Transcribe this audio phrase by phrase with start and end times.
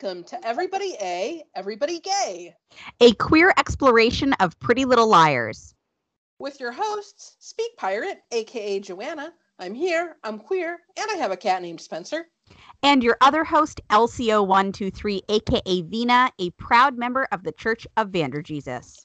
[0.00, 2.54] Welcome to Everybody A, Everybody Gay,
[3.00, 5.74] a queer exploration of Pretty Little Liars.
[6.38, 9.32] With your hosts, Speak Pirate, aka Joanna.
[9.58, 12.28] I'm here, I'm queer, and I have a cat named Spencer.
[12.84, 18.40] And your other host, LCO123, aka Vina, a proud member of the Church of Vander
[18.42, 19.04] Jesus.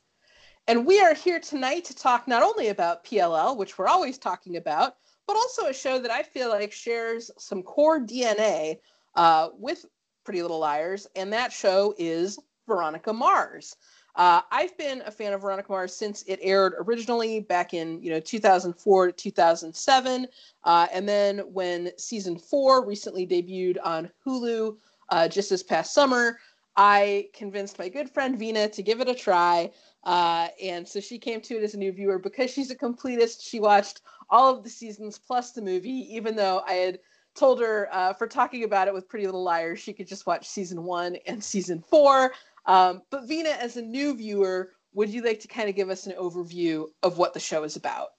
[0.67, 4.57] And we are here tonight to talk not only about PLL, which we're always talking
[4.57, 8.77] about, but also a show that I feel like shares some core DNA
[9.15, 9.85] uh, with
[10.23, 13.75] Pretty Little Liars, and that show is Veronica Mars.
[14.15, 18.11] Uh, I've been a fan of Veronica Mars since it aired originally back in you
[18.11, 20.27] know 2004 to 2007,
[20.63, 24.77] uh, and then when season four recently debuted on Hulu
[25.09, 26.37] uh, just this past summer,
[26.75, 29.71] I convinced my good friend Vina to give it a try.
[30.03, 33.47] Uh, and so she came to it as a new viewer because she's a completist.
[33.47, 36.99] She watched all of the seasons plus the movie, even though I had
[37.35, 40.47] told her uh, for talking about it with Pretty Little Liars, she could just watch
[40.47, 42.33] season one and season four.
[42.65, 46.07] Um, but Vina, as a new viewer, would you like to kind of give us
[46.07, 48.09] an overview of what the show is about?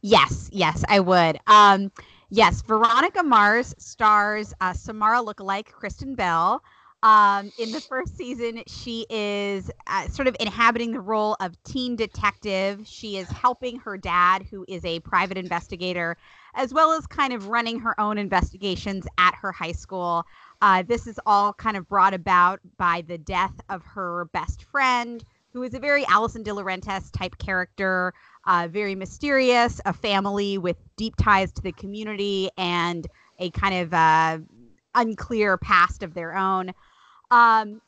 [0.00, 1.38] Yes, yes, I would.
[1.46, 1.92] Um,
[2.30, 6.62] yes, Veronica Mars stars uh, Samara lookalike Kristen Bell.
[7.04, 11.94] Um, in the first season, she is uh, sort of inhabiting the role of teen
[11.94, 12.80] detective.
[12.84, 16.16] She is helping her dad, who is a private investigator,
[16.54, 20.24] as well as kind of running her own investigations at her high school.
[20.60, 25.24] Uh, this is all kind of brought about by the death of her best friend,
[25.52, 28.12] who is a very Alison DiLaurentis type character,
[28.46, 33.06] uh, very mysterious, a family with deep ties to the community, and
[33.38, 34.38] a kind of uh,
[34.94, 36.72] unclear past of their own.
[37.30, 37.80] Um,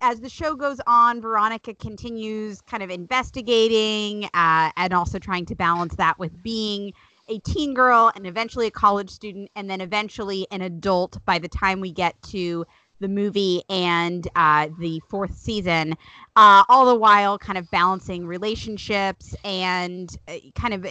[0.00, 5.54] as the show goes on, Veronica continues kind of investigating uh, and also trying to
[5.54, 6.92] balance that with being
[7.28, 11.48] a teen girl and eventually a college student and then eventually an adult by the
[11.48, 12.64] time we get to
[13.00, 15.92] the movie and uh, the fourth season,
[16.36, 20.88] uh, all the while kind of balancing relationships and uh, kind of uh,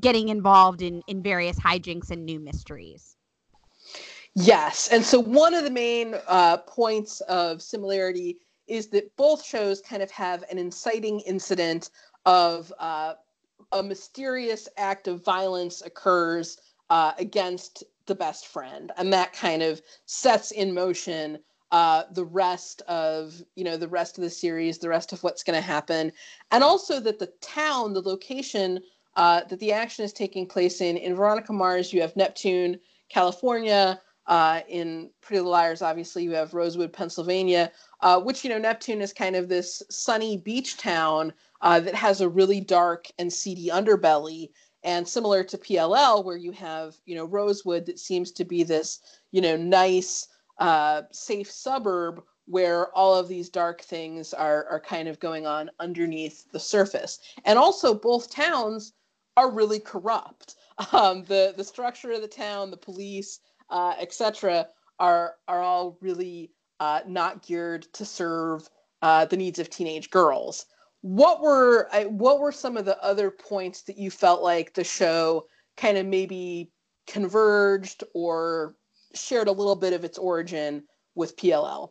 [0.00, 3.16] getting involved in, in various hijinks and new mysteries.
[4.34, 4.88] Yes.
[4.90, 10.02] And so one of the main uh, points of similarity is that both shows kind
[10.02, 11.90] of have an inciting incident
[12.24, 13.14] of uh,
[13.72, 16.58] a mysterious act of violence occurs
[16.90, 21.38] uh, against the best friend, and that kind of sets in motion
[21.70, 25.42] uh, the rest of you know the rest of the series, the rest of what's
[25.42, 26.12] going to happen,
[26.50, 28.78] and also that the town, the location
[29.16, 32.78] uh, that the action is taking place in, in Veronica Mars, you have Neptune,
[33.08, 34.00] California.
[34.28, 37.72] Uh, in Pretty Little Liars, obviously, you have Rosewood, Pennsylvania,
[38.02, 41.32] uh, which you know Neptune is kind of this sunny beach town
[41.62, 44.50] uh, that has a really dark and seedy underbelly.
[44.84, 48.98] And similar to PLL, where you have, you know, Rosewood that seems to be this,
[49.30, 50.26] you know, nice,
[50.58, 55.70] uh, safe suburb where all of these dark things are, are kind of going on
[55.78, 57.20] underneath the surface.
[57.44, 58.92] And also, both towns
[59.36, 60.56] are really corrupt.
[60.92, 64.68] Um, the, the structure of the town, the police, uh, etc.,
[64.98, 66.50] are, are all really
[66.80, 68.68] uh, not geared to serve
[69.02, 70.66] uh, the needs of teenage girls
[71.02, 75.46] what were what were some of the other points that you felt like the show
[75.76, 76.70] kind of maybe
[77.06, 78.74] converged or
[79.14, 81.90] shared a little bit of its origin with PLL?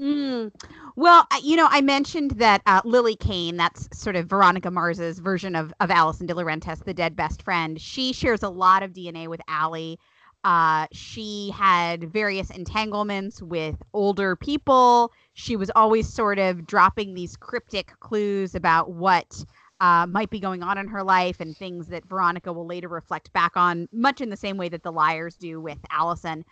[0.00, 0.52] Mm.
[0.96, 5.56] Well, you know, I mentioned that uh, Lily Kane, that's sort of Veronica Mars's version
[5.56, 7.80] of, of Alison DiLaurentis, the dead best friend.
[7.80, 9.98] She shares a lot of DNA with Allie.
[10.44, 15.12] Uh, she had various entanglements with older people.
[15.34, 19.44] She was always sort of dropping these cryptic clues about what
[19.80, 23.32] uh, might be going on in her life and things that Veronica will later reflect
[23.32, 26.44] back on, much in the same way that the liars do with Allison.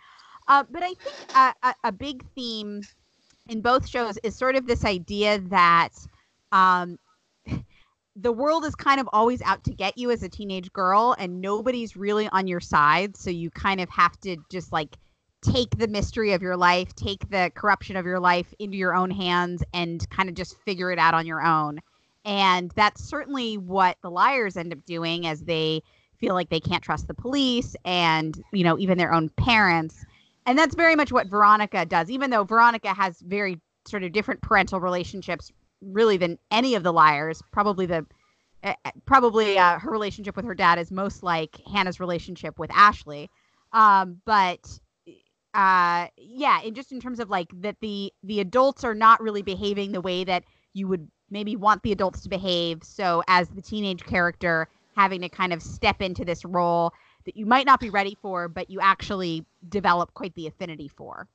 [0.47, 0.99] Uh, but I think
[1.35, 2.81] a, a, a, big theme
[3.49, 5.89] in both shows is sort of this idea that
[6.53, 6.97] um,
[8.19, 11.39] the world is kind of always out to get you as a teenage girl and
[11.39, 14.97] nobody's really on your side so you kind of have to just like
[15.43, 19.11] take the mystery of your life take the corruption of your life into your own
[19.11, 21.79] hands and kind of just figure it out on your own.
[22.25, 25.81] And that's certainly what the liars end up doing as they
[26.17, 30.03] feel like they can't trust the police and you know even their own parents.
[30.45, 32.09] And that's very much what veronica does.
[32.09, 36.93] Even though veronica has very sort of different parental relationships really than any of the
[36.93, 37.41] liars.
[37.51, 38.05] Probably the
[38.63, 38.73] uh,
[39.05, 43.29] probably uh, her relationship with her dad is most like Hannah's relationship with Ashley.
[43.71, 44.79] Um, but
[45.53, 49.41] uh, yeah, and just in terms of like that the the adults are not really
[49.41, 50.43] behaving the way that
[50.73, 52.83] you would maybe want the adults to behave.
[52.83, 56.93] So as the teenage character having to kind of step into this role
[57.25, 61.27] that you might not be ready for, but you actually develop quite the affinity for.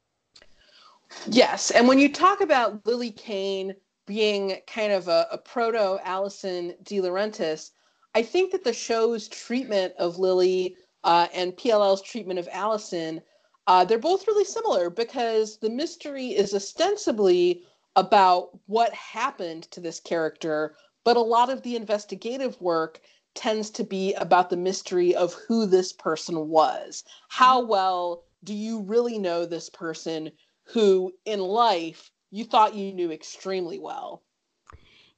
[1.27, 3.75] Yes, and when you talk about Lily Kane
[4.07, 7.71] being kind of a, a proto Allison DiLaurentis,
[8.15, 13.23] I think that the show's treatment of Lily uh, and PLL's treatment of Allison,
[13.67, 17.63] uh, they're both really similar because the mystery is ostensibly
[17.97, 20.75] about what happened to this character,
[21.05, 23.01] but a lot of the investigative work
[23.35, 27.05] tends to be about the mystery of who this person was.
[27.29, 27.71] How mm-hmm.
[27.71, 30.33] well do you really know this person
[30.65, 34.23] who in life you thought you knew extremely well?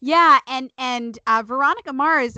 [0.00, 2.36] Yeah, and and uh, Veronica Mars,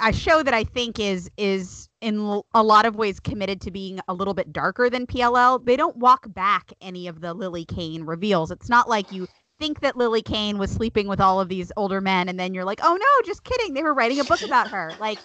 [0.00, 4.00] a show that I think is is in a lot of ways committed to being
[4.08, 5.62] a little bit darker than PLL.
[5.62, 8.50] They don't walk back any of the Lily Kane reveals.
[8.50, 9.26] It's not like you
[9.58, 12.64] think that Lily Kane was sleeping with all of these older men, and then you're
[12.64, 13.74] like, oh no, just kidding.
[13.74, 14.92] They were writing a book about her.
[15.00, 15.18] Like,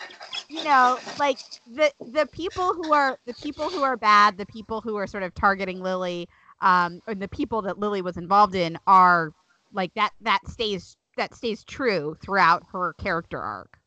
[0.50, 1.38] you know, like
[1.68, 5.24] the the people who are the people who are bad, the people who are sort
[5.24, 6.28] of targeting Lily,
[6.63, 9.31] um, and the people that Lily was involved in are
[9.74, 10.12] like that.
[10.21, 13.77] That stays that stays true throughout her character arc.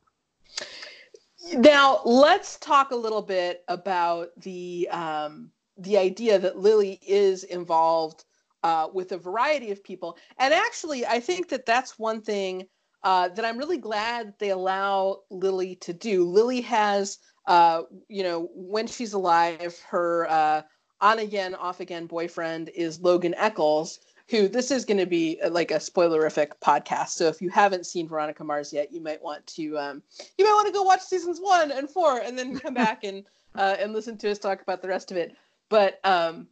[1.54, 8.24] Now let's talk a little bit about the um, the idea that Lily is involved
[8.62, 10.18] uh, with a variety of people.
[10.38, 12.66] And actually, I think that that's one thing
[13.02, 16.24] uh, that I'm really glad they allow Lily to do.
[16.28, 20.62] Lily has, uh, you know, when she's alive, her uh,
[21.00, 25.50] on again, off again boyfriend is Logan Echolls, who this is going to be uh,
[25.50, 27.10] like a spoilerific podcast.
[27.10, 30.02] So if you haven't seen Veronica Mars yet, you might want to um,
[30.38, 33.24] you might want to go watch seasons one and four, and then come back and
[33.54, 35.36] uh, and listen to us talk about the rest of it.
[35.68, 36.48] But um,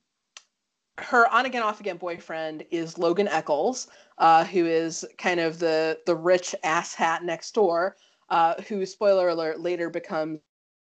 [0.99, 3.89] her on again off again boyfriend is Logan Echolls,
[4.19, 7.97] uh, who is kind of the the rich asshat next door,
[8.29, 10.41] uh, who spoiler alert later becomes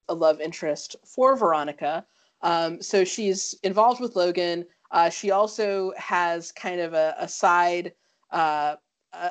[0.09, 2.05] a love interest for Veronica.
[2.43, 4.67] Um, so she's involved with Logan.
[4.91, 7.93] Uh, she also has kind of a, a side
[8.31, 8.77] uh,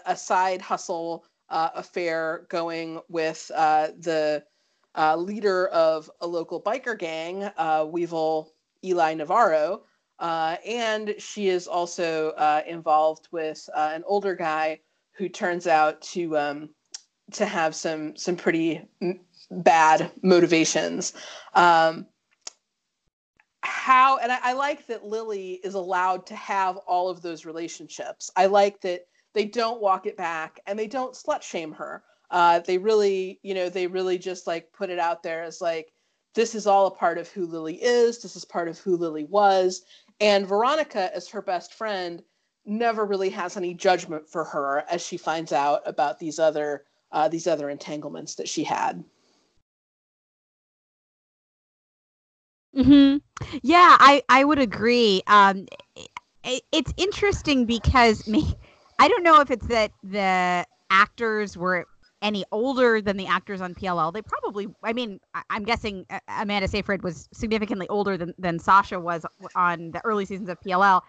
[0.06, 4.44] a side hustle uh, affair going with uh, the
[5.18, 7.50] leader of a local biker gang,
[7.92, 8.54] Weevil
[8.84, 9.84] Eli Navarro.
[10.22, 14.80] Uh, and she is also uh, involved with uh, an older guy
[15.14, 16.70] who turns out to um,
[17.32, 19.20] to have some some pretty m-
[19.50, 21.14] bad motivations.
[21.56, 22.06] Um,
[23.82, 28.30] how and I, I, like that Lily is allowed to have all of those relationships.
[28.36, 32.04] I like that they don't walk it back and they don't slut shame her.
[32.30, 35.92] Uh, they really, you know, they really just like put it out there as like
[36.36, 38.22] this is all a part of who Lily is.
[38.22, 39.82] This is part of who Lily was,
[40.20, 42.22] and Veronica, as her best friend,
[42.66, 47.28] never really has any judgment for her as she finds out about these other uh,
[47.28, 49.04] these other entanglements that she had.
[52.76, 53.18] Hmm.
[53.62, 55.22] Yeah, I I would agree.
[55.28, 55.66] Um,
[56.44, 58.54] it, it's interesting because me,
[59.00, 61.88] I don't know if it's that the actors were
[62.22, 64.14] any older than the actors on PLL.
[64.14, 68.60] They probably, I mean, I, am guessing uh, Amanda Seyfried was significantly older than, than
[68.60, 69.26] Sasha was
[69.56, 71.02] on the early seasons of PLL.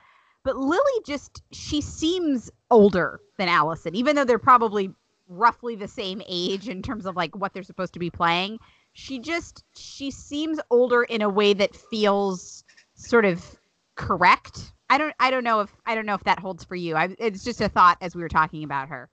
[0.43, 4.91] But Lily just, she seems older than Allison, even though they're probably
[5.29, 8.59] roughly the same age in terms of like what they're supposed to be playing.
[8.93, 13.45] She just, she seems older in a way that feels sort of
[13.97, 14.73] correct.
[14.91, 16.95] I don't, I don't know if, I don't know if that holds for you.
[16.97, 19.09] I, it's just a thought as we were talking about her.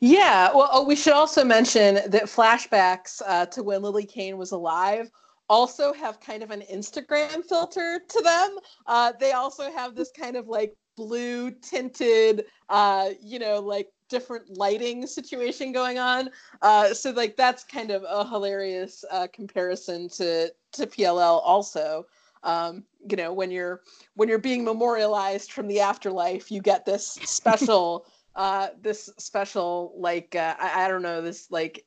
[0.00, 4.52] Yeah, well, oh, we should also mention that flashbacks uh, to when Lily Kane was
[4.52, 5.10] alive
[5.48, 8.58] also have kind of an Instagram filter to them.
[8.86, 14.56] Uh, they also have this kind of like blue tinted, uh, you know, like different
[14.56, 16.30] lighting situation going on.
[16.62, 22.06] Uh, so like that's kind of a hilarious uh, comparison to to PLL also.
[22.44, 23.80] Um, you know, when you're
[24.14, 28.06] when you're being memorialized from the afterlife, you get this special
[28.36, 31.84] uh, this special like uh, I, I don't know this like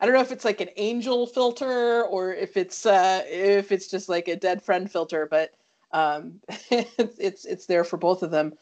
[0.00, 3.86] I don't know if it's like an angel filter or if it's uh, if it's
[3.86, 5.52] just like a dead friend filter, but
[5.92, 6.40] um,
[6.70, 8.54] it's it's there for both of them.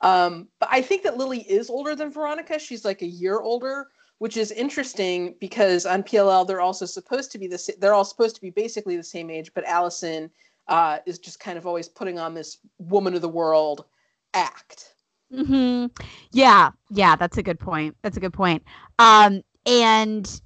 [0.00, 2.58] Um, but I think that Lily is older than Veronica.
[2.58, 7.38] She's like a year older, which is interesting because on PLL they're also supposed to
[7.38, 10.30] be the they're all supposed to be basically the same age, but Allison
[10.68, 13.84] uh, is just kind of always putting on this woman of the world
[14.34, 14.94] act.
[15.32, 15.86] Mm-hmm.
[16.32, 16.70] Yeah.
[16.90, 17.16] Yeah.
[17.16, 17.96] That's a good point.
[18.02, 18.62] That's a good point.
[18.98, 19.42] Um.
[19.66, 20.40] And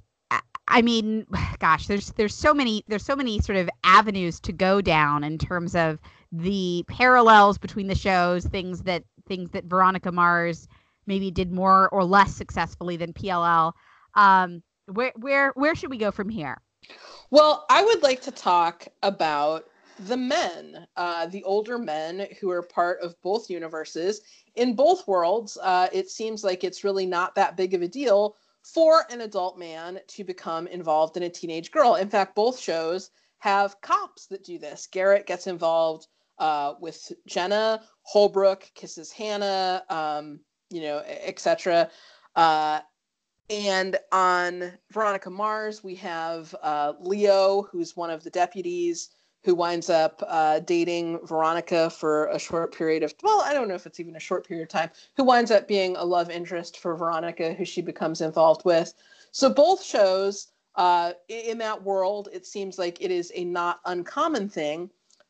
[0.69, 1.25] I mean,
[1.59, 5.37] gosh, there's there's so many there's so many sort of avenues to go down in
[5.37, 5.99] terms of
[6.31, 10.67] the parallels between the shows, things that things that Veronica Mars
[11.05, 13.71] maybe did more or less successfully than PLL.
[14.15, 16.59] Um, where where where should we go from here?
[17.31, 19.65] Well, I would like to talk about
[20.07, 24.21] the men, uh, the older men who are part of both universes.
[24.55, 28.35] In both worlds, uh, it seems like it's really not that big of a deal
[28.63, 31.95] for an adult man to become involved in a teenage girl.
[31.95, 34.87] In fact, both shows have cops that do this.
[34.91, 36.07] Garrett gets involved
[36.39, 41.89] uh, with Jenna, Holbrook kisses Hannah, um, you know, etc.
[42.35, 42.79] Uh,
[43.49, 49.09] and on Veronica Mars, we have uh, Leo, who's one of the deputies
[49.43, 53.73] who winds up uh, dating Veronica for a short period of, well, I don't know
[53.73, 56.77] if it's even a short period of time, who winds up being a love interest
[56.77, 58.93] for Veronica, who she becomes involved with.
[59.31, 64.49] So both shows, uh, in that world, it seems like it is a not uncommon
[64.49, 64.89] thing.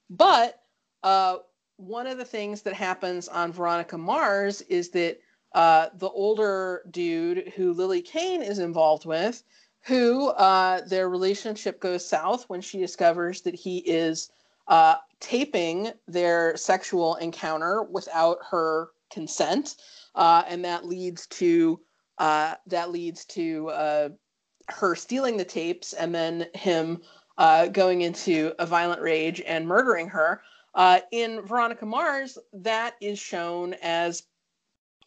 [0.09, 0.58] But
[1.03, 1.37] uh,
[1.77, 5.19] one of the things that happens on Veronica Mars is that
[5.53, 9.43] uh, the older dude who Lily Kane is involved with
[9.81, 14.29] who uh, their relationship goes south when she discovers that he is
[14.67, 19.77] uh, taping their sexual encounter without her consent,
[20.15, 21.79] uh, and that leads to
[22.17, 23.71] uh, that leads to
[24.67, 27.01] her stealing the tapes and then him
[27.71, 30.41] going into a violent rage and murdering her.
[31.11, 34.23] In Veronica Mars, that is shown as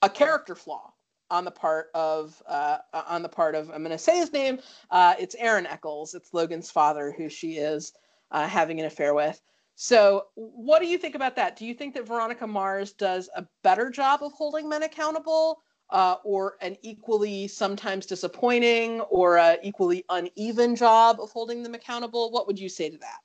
[0.03, 0.93] a character flaw
[1.31, 4.59] on the part of uh, on the part of I'm going to say his name.
[4.91, 6.15] Uh, it's Aaron Echolls.
[6.15, 7.93] It's Logan's father, who she is
[8.31, 9.41] uh, having an affair with.
[9.75, 11.57] So, what do you think about that?
[11.57, 16.17] Do you think that Veronica Mars does a better job of holding men accountable, uh,
[16.23, 22.31] or an equally sometimes disappointing or equally uneven job of holding them accountable?
[22.31, 23.21] What would you say to that?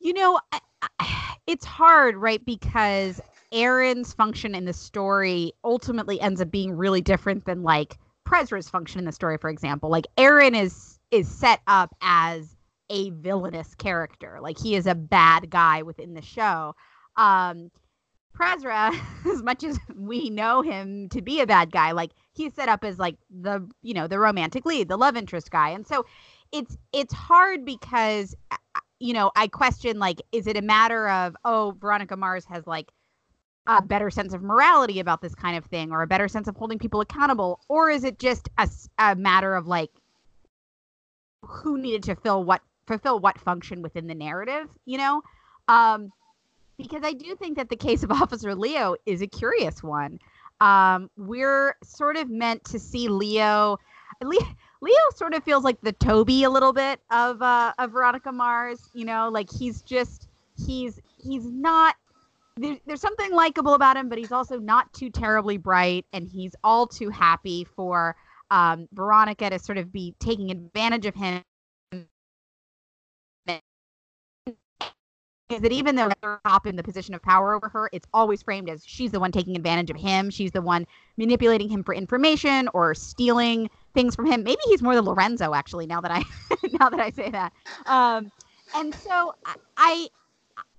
[0.00, 0.60] You know, I,
[0.98, 2.44] I, it's hard, right?
[2.44, 3.20] Because
[3.52, 8.98] Aaron's function in the story ultimately ends up being really different than like Prezra's function
[8.98, 9.90] in the story, for example.
[9.90, 12.54] Like Aaron is is set up as
[12.90, 14.38] a villainous character.
[14.42, 16.74] Like he is a bad guy within the show.
[17.16, 17.70] Um
[18.38, 18.94] Prezra,
[19.32, 22.84] as much as we know him to be a bad guy, like he's set up
[22.84, 26.04] as like the you know the romantic lead, the love interest guy, and so
[26.52, 28.34] it's it's hard because
[29.00, 32.90] you know I question like is it a matter of oh Veronica Mars has like
[33.66, 36.56] a better sense of morality about this kind of thing or a better sense of
[36.56, 39.90] holding people accountable or is it just a, a matter of like
[41.42, 45.22] who needed to fill what fulfill what function within the narrative you know?
[45.68, 46.10] Um
[46.78, 50.18] because i do think that the case of officer leo is a curious one.
[50.60, 53.78] Um we're sort of meant to see leo
[54.22, 54.40] leo,
[54.80, 58.90] leo sort of feels like the toby a little bit of uh of veronica mars
[58.94, 60.28] you know like he's just
[60.66, 61.96] he's he's not
[62.58, 66.54] there, there's something likable about him, but he's also not too terribly bright, and he's
[66.64, 68.16] all too happy for
[68.50, 71.42] um, Veronica to sort of be taking advantage of him.
[75.50, 78.42] Is that even though they're top in the position of power over her, it's always
[78.42, 80.28] framed as she's the one taking advantage of him.
[80.28, 84.44] She's the one manipulating him for information or stealing things from him.
[84.44, 85.86] Maybe he's more than Lorenzo, actually.
[85.86, 86.22] Now that I
[86.80, 87.52] now that I say that,
[87.86, 88.30] um,
[88.74, 89.34] and so
[89.76, 90.08] I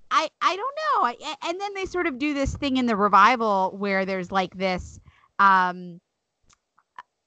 [0.10, 0.78] I I don't
[1.20, 1.28] know.
[1.50, 5.00] And then they sort of do this thing in the revival where there's like this
[5.38, 6.00] um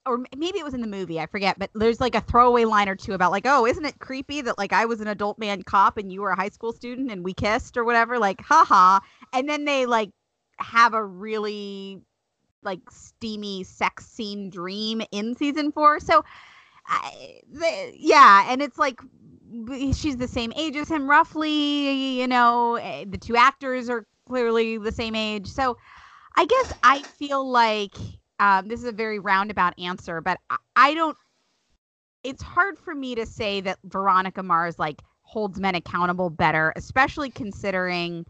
[0.04, 2.88] or maybe it was in the movie, I forget, but there's like a throwaway line
[2.88, 5.62] or two about like, "Oh, isn't it creepy that like I was an adult man
[5.62, 9.00] cop and you were a high school student and we kissed or whatever?" Like, haha.
[9.32, 10.11] And then they like
[10.58, 12.00] have a really
[12.62, 16.00] like steamy sex scene dream in season 4.
[16.00, 16.25] So
[16.87, 19.00] I, they, yeah, and it's like
[19.95, 24.78] she's the same age as him roughly you know eh, the two actors are clearly
[24.78, 25.76] the same age so
[26.37, 27.95] i guess i feel like
[28.38, 31.16] um, this is a very roundabout answer but I, I don't
[32.25, 37.31] it's hard for me to say that veronica mars like holds men accountable better especially
[37.31, 38.25] considering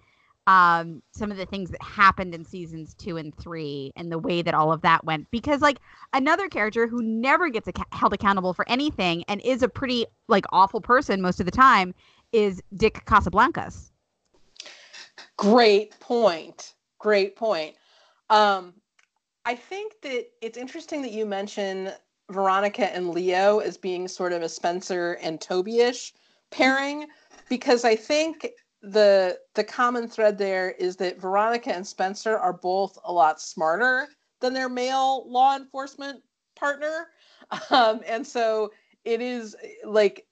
[0.46, 4.42] um some of the things that happened in seasons two and three and the way
[4.42, 5.30] that all of that went.
[5.30, 5.78] Because like
[6.12, 10.44] another character who never gets ac- held accountable for anything and is a pretty like
[10.50, 11.94] awful person most of the time
[12.32, 13.90] is dick casablancas.
[15.36, 16.74] Great point.
[16.98, 17.76] Great point.
[18.30, 18.74] Um
[19.44, 21.90] i think that it's interesting that you mention
[22.30, 26.12] veronica and leo as being sort of a spencer and toby-ish
[26.50, 27.06] pairing
[27.48, 28.48] because i think
[28.82, 34.08] the the common thread there is that Veronica and Spencer are both a lot smarter
[34.40, 36.22] than their male law enforcement
[36.56, 37.08] partner,
[37.70, 38.72] um, and so
[39.04, 40.26] it is like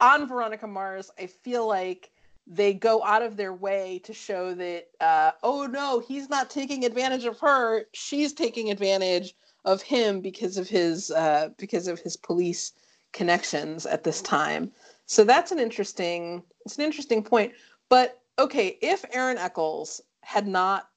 [0.00, 1.10] on Veronica Mars.
[1.18, 2.10] I feel like
[2.46, 6.84] they go out of their way to show that uh, oh no, he's not taking
[6.84, 12.18] advantage of her; she's taking advantage of him because of his uh, because of his
[12.18, 12.72] police
[13.12, 14.70] connections at this time.
[15.06, 17.52] So that's an interesting it's an interesting point.
[17.88, 20.88] But okay, if Aaron Echolls had not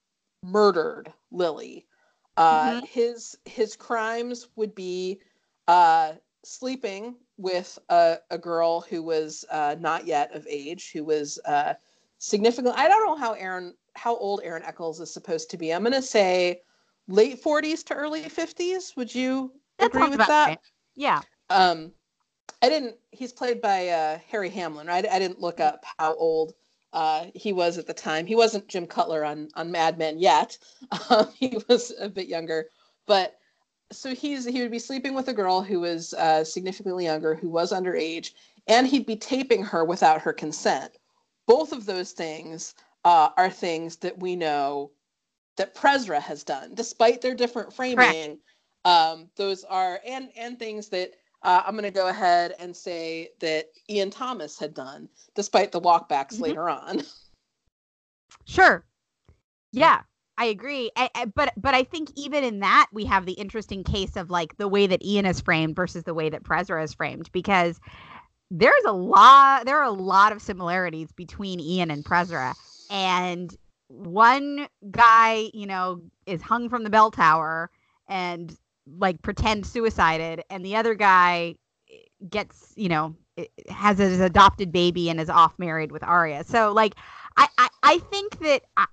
[0.42, 1.86] murdered Lily,
[2.36, 2.86] uh, mm-hmm.
[2.86, 5.20] his his crimes would be
[5.68, 6.12] uh,
[6.44, 11.74] sleeping with a, a girl who was uh, not yet of age, who was uh,
[12.18, 12.76] significant.
[12.76, 15.72] I don't know how Aaron how old Aaron Echolls is supposed to be.
[15.72, 16.62] I'm going to say
[17.08, 18.96] late 40s to early 50s.
[18.96, 20.46] Would you that agree with that?
[20.48, 20.58] Right.
[20.94, 21.20] Yeah.
[21.50, 21.92] Um,
[22.62, 22.96] I didn't.
[23.10, 24.86] He's played by uh, Harry Hamlin.
[24.86, 25.06] Right?
[25.06, 26.54] I didn't look up how old
[26.92, 28.26] uh, he was at the time.
[28.26, 30.58] He wasn't Jim Cutler on on Mad Men yet.
[31.10, 32.66] Um, he was a bit younger,
[33.06, 33.38] but
[33.90, 37.48] so he's he would be sleeping with a girl who was uh, significantly younger, who
[37.48, 38.32] was underage,
[38.66, 40.92] and he'd be taping her without her consent.
[41.46, 44.90] Both of those things uh, are things that we know
[45.56, 48.38] that Presra has done, despite their different framing.
[48.84, 53.30] Um, those are and and things that uh, I'm going to go ahead and say
[53.40, 56.44] that Ian Thomas had done, despite the walkbacks mm-hmm.
[56.44, 57.02] later on.
[58.44, 58.84] Sure.
[59.72, 60.00] Yeah,
[60.36, 60.90] I agree.
[60.96, 64.30] I, I, but but I think even in that we have the interesting case of
[64.30, 67.78] like the way that Ian is framed versus the way that Presra is framed because
[68.50, 72.54] there's a lot there are a lot of similarities between Ian and Presra
[72.90, 73.54] and
[73.88, 77.70] one guy, you know, is hung from the bell tower
[78.08, 81.54] and like pretend suicided and the other guy
[82.28, 83.14] gets, you know,
[83.68, 86.44] has his adopted baby and is off married with Aria.
[86.44, 86.94] So like
[87.36, 88.86] I I, I think that I,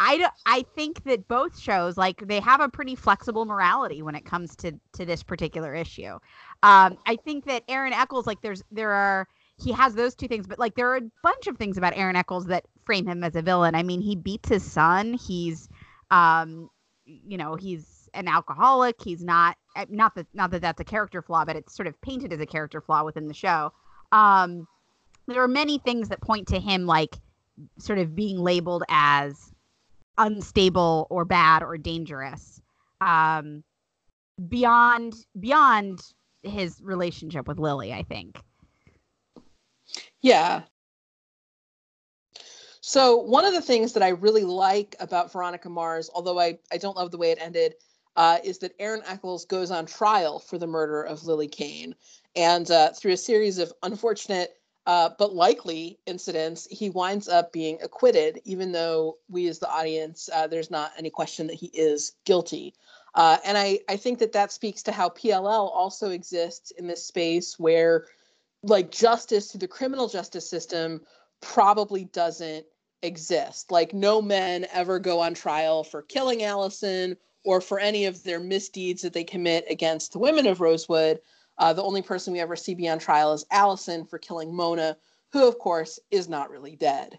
[0.00, 4.24] I, I think that both shows like they have a pretty flexible morality when it
[4.24, 6.18] comes to to this particular issue.
[6.62, 9.26] Um, I think that Aaron Echolls like there's there are
[9.60, 12.14] he has those two things, but like there are a bunch of things about Aaron
[12.14, 13.74] Echolls that frame him as a villain.
[13.74, 15.14] I mean, he beats his son.
[15.14, 15.68] He's
[16.12, 16.70] um,
[17.04, 18.96] you know, he's an alcoholic.
[19.02, 21.98] He's not eh, not that not that that's a character flaw, but it's sort of
[22.02, 23.72] painted as a character flaw within the show.
[24.12, 24.66] Um,
[25.26, 27.16] there are many things that point to him like
[27.78, 29.52] sort of being labeled as
[30.16, 32.60] unstable or bad or dangerous
[33.00, 33.62] um,
[34.48, 36.00] beyond beyond
[36.42, 38.40] his relationship with Lily, I think.
[40.20, 40.62] Yeah.
[42.80, 46.78] So one of the things that I really like about Veronica Mars, although I, I
[46.78, 47.74] don't love the way it ended,
[48.18, 51.94] uh, is that Aaron Echolls goes on trial for the murder of Lily Kane.
[52.34, 54.54] And uh, through a series of unfortunate
[54.86, 60.28] uh, but likely incidents, he winds up being acquitted, even though we as the audience,
[60.34, 62.74] uh, there's not any question that he is guilty.
[63.14, 67.04] Uh, and I, I think that that speaks to how PLL also exists in this
[67.04, 68.06] space where,
[68.64, 71.02] like, justice through the criminal justice system
[71.40, 72.66] probably doesn't
[73.02, 73.70] exist.
[73.70, 77.16] Like, no men ever go on trial for killing Allison
[77.48, 81.18] or for any of their misdeeds that they commit against the women of Rosewood.
[81.56, 84.98] Uh, the only person we ever see be on trial is Allison for killing Mona,
[85.32, 87.18] who, of course, is not really dead.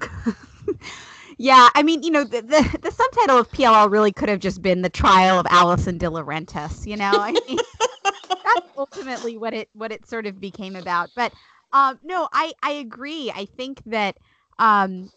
[1.36, 4.62] yeah, I mean, you know, the, the, the subtitle of PLL really could have just
[4.62, 6.86] been the trial of Allison DiLaurentis.
[6.86, 7.58] You know, I mean,
[8.30, 11.10] that's ultimately what it what it sort of became about.
[11.14, 11.34] But
[11.74, 13.30] um, no, I I agree.
[13.30, 14.16] I think that
[14.58, 15.10] um,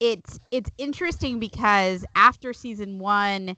[0.00, 3.56] it's it's interesting because after season one,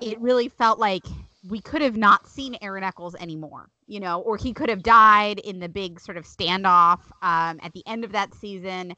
[0.00, 1.04] it really felt like
[1.48, 5.38] we could have not seen Aaron Echolls anymore, you know, or he could have died
[5.40, 8.94] in the big sort of standoff um, at the end of that season.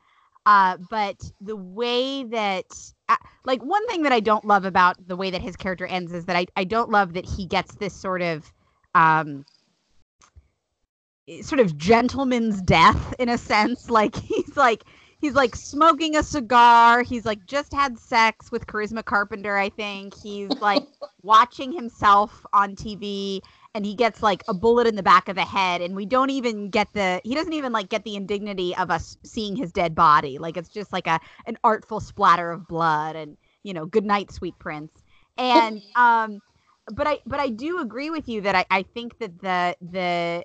[0.47, 2.67] Uh, but the way that,
[3.09, 6.13] uh, like, one thing that I don't love about the way that his character ends
[6.13, 8.53] is that I, I don't love that he gets this sort of,
[8.95, 9.47] um,
[11.41, 13.89] sort of gentleman's death in a sense.
[13.95, 14.85] Like, he's like,
[15.25, 17.03] he's like smoking a cigar.
[17.03, 20.15] He's like just had sex with Charisma Carpenter, I think.
[20.23, 20.83] He's like
[21.23, 23.41] watching himself on TV
[23.75, 26.29] and he gets like a bullet in the back of the head and we don't
[26.29, 29.95] even get the he doesn't even like get the indignity of us seeing his dead
[29.95, 30.37] body.
[30.37, 34.31] Like it's just like a an artful splatter of blood and you know, good night,
[34.31, 34.93] sweet prince.
[35.39, 36.43] And um
[36.93, 40.45] but I but I do agree with you that I, I think that the the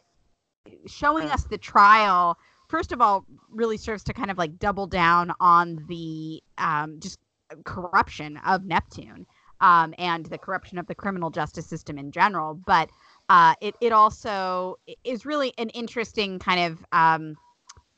[0.87, 2.37] showing us the trial
[2.69, 7.19] first of all really serves to kind of like double down on the um, just
[7.65, 9.25] corruption of Neptune
[9.59, 12.53] um, and the corruption of the criminal justice system in general.
[12.53, 12.89] But
[13.27, 17.35] uh, it it also is really an interesting kind of um,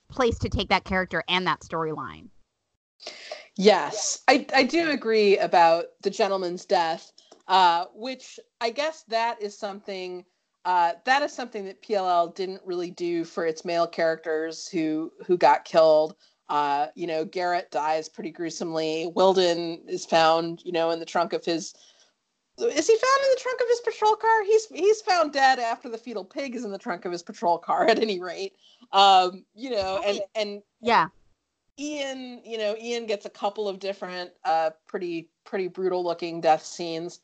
[0.10, 2.30] place to take that character and that storyline.
[3.58, 7.12] Yes, I I do agree about the gentleman's death,
[7.48, 10.26] uh, which I guess that is something
[10.66, 15.38] uh, that is something that PLL didn't really do for its male characters who who
[15.38, 16.16] got killed.
[16.50, 19.10] Uh, you know, Garrett dies pretty gruesomely.
[19.16, 21.74] Wilden is found, you know, in the trunk of his
[22.58, 24.44] is he found in the trunk of his patrol car?
[24.44, 27.58] He's he's found dead after the fetal pig is in the trunk of his patrol
[27.58, 27.86] car.
[27.90, 28.54] At any rate,
[28.92, 31.08] um, you know, and and yeah,
[31.80, 36.64] Ian, you know, Ian gets a couple of different, uh, pretty pretty brutal looking death
[36.64, 37.22] scenes.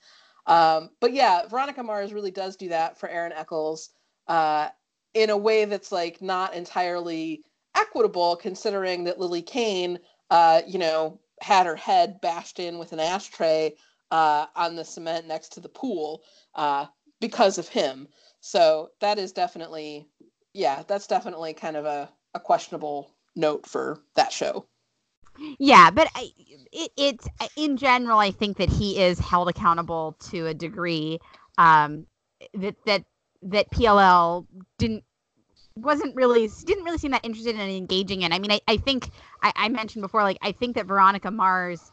[0.48, 3.90] Um, but yeah, Veronica Mars really does do that for Aaron Echolls
[4.28, 4.70] uh,
[5.14, 7.44] in a way that's like not entirely
[7.76, 13.00] equitable, considering that Lily Kane, uh, you know, had her head bashed in with an
[13.00, 13.76] ashtray
[14.10, 16.24] uh, on the cement next to the pool
[16.56, 16.86] uh,
[17.20, 18.08] because of him.
[18.40, 20.08] So that is definitely,
[20.54, 24.66] yeah, that's definitely kind of a, a questionable note for that show.
[25.60, 26.32] Yeah, but I,
[26.72, 31.20] it, it's in general, I think that he is held accountable to a degree
[31.58, 32.06] um,
[32.54, 33.04] that that
[33.44, 34.46] that PLL
[34.78, 35.04] didn't
[35.76, 38.34] wasn't really didn't really seem that interested in engaging in.
[38.34, 39.10] I mean, I, I think
[39.42, 41.92] I, I mentioned before, like I think that Veronica Mars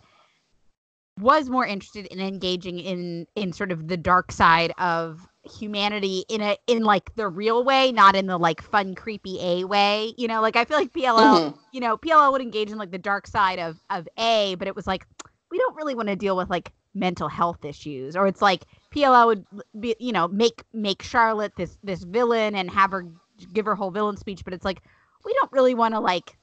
[1.21, 6.41] was more interested in engaging in in sort of the dark side of humanity in
[6.41, 10.15] a in like the real way, not in the like fun creepy A way.
[10.17, 11.59] You know, like I feel like PLL, mm-hmm.
[11.73, 14.77] you know, PLL would engage in like the dark side of of A, but it
[14.77, 15.07] was like
[15.51, 19.27] we don't really want to deal with like mental health issues or it's like PLL
[19.27, 19.45] would
[19.79, 23.07] be you know make make Charlotte this this villain and have her
[23.53, 24.81] give her whole villain speech, but it's like
[25.25, 26.37] we don't really want to like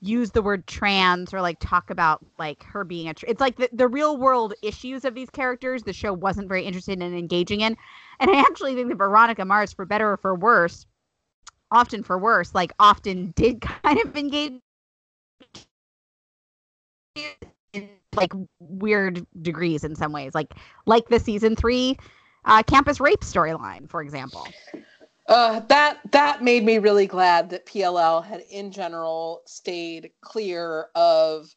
[0.00, 3.14] use the word trans or like talk about like her being a.
[3.14, 5.82] Tr- it's like the, the real world issues of these characters.
[5.82, 7.76] The show wasn't very interested in engaging in,
[8.18, 10.86] and I actually think that Veronica Mars, for better or for worse,
[11.70, 14.60] often for worse, like often did kind of engage
[17.72, 20.54] in like weird degrees in some ways, like
[20.86, 21.96] like the season three
[22.44, 24.46] uh, campus rape storyline, for example.
[25.30, 31.54] Uh, that that made me really glad that PLL had, in general, stayed clear of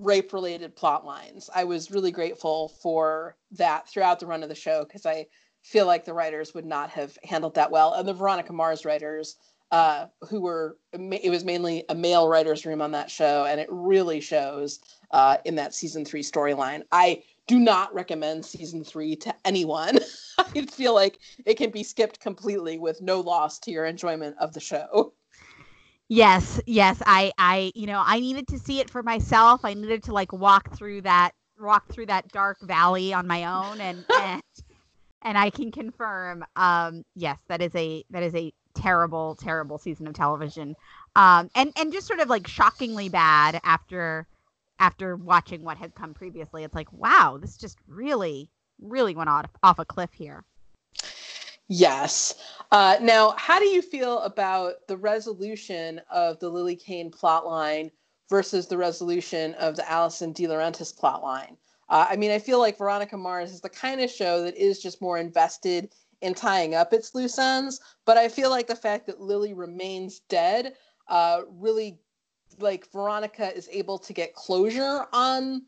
[0.00, 1.48] rape-related plot lines.
[1.54, 5.26] I was really grateful for that throughout the run of the show because I
[5.62, 9.36] feel like the writers would not have handled that well, and the Veronica Mars writers,
[9.70, 13.68] uh, who were it was mainly a male writers' room on that show, and it
[13.70, 14.80] really shows
[15.12, 16.82] uh, in that season three storyline.
[16.90, 19.98] I do not recommend season three to anyone.
[20.38, 24.52] I feel like it can be skipped completely with no loss to your enjoyment of
[24.52, 25.14] the show.
[26.08, 27.02] Yes, yes.
[27.04, 29.64] I, I, you know, I needed to see it for myself.
[29.64, 33.80] I needed to like walk through that, walk through that dark valley on my own,
[33.80, 34.42] and and
[35.22, 40.06] and I can confirm, um, yes, that is a that is a terrible, terrible season
[40.06, 40.76] of television,
[41.16, 44.26] um, and and just sort of like shockingly bad after
[44.78, 46.64] after watching what had come previously.
[46.64, 50.44] It's like, wow, this just really, really went off, off a cliff here.
[51.68, 52.34] Yes.
[52.72, 57.90] Uh, now, how do you feel about the resolution of the Lily Kane plotline
[58.30, 61.56] versus the resolution of the Allison DiLaurentis plotline?
[61.90, 64.80] Uh, I mean, I feel like Veronica Mars is the kind of show that is
[64.80, 69.06] just more invested in tying up its loose ends, but I feel like the fact
[69.06, 70.74] that Lily remains dead
[71.08, 71.98] uh, really
[72.60, 75.62] like Veronica is able to get closure on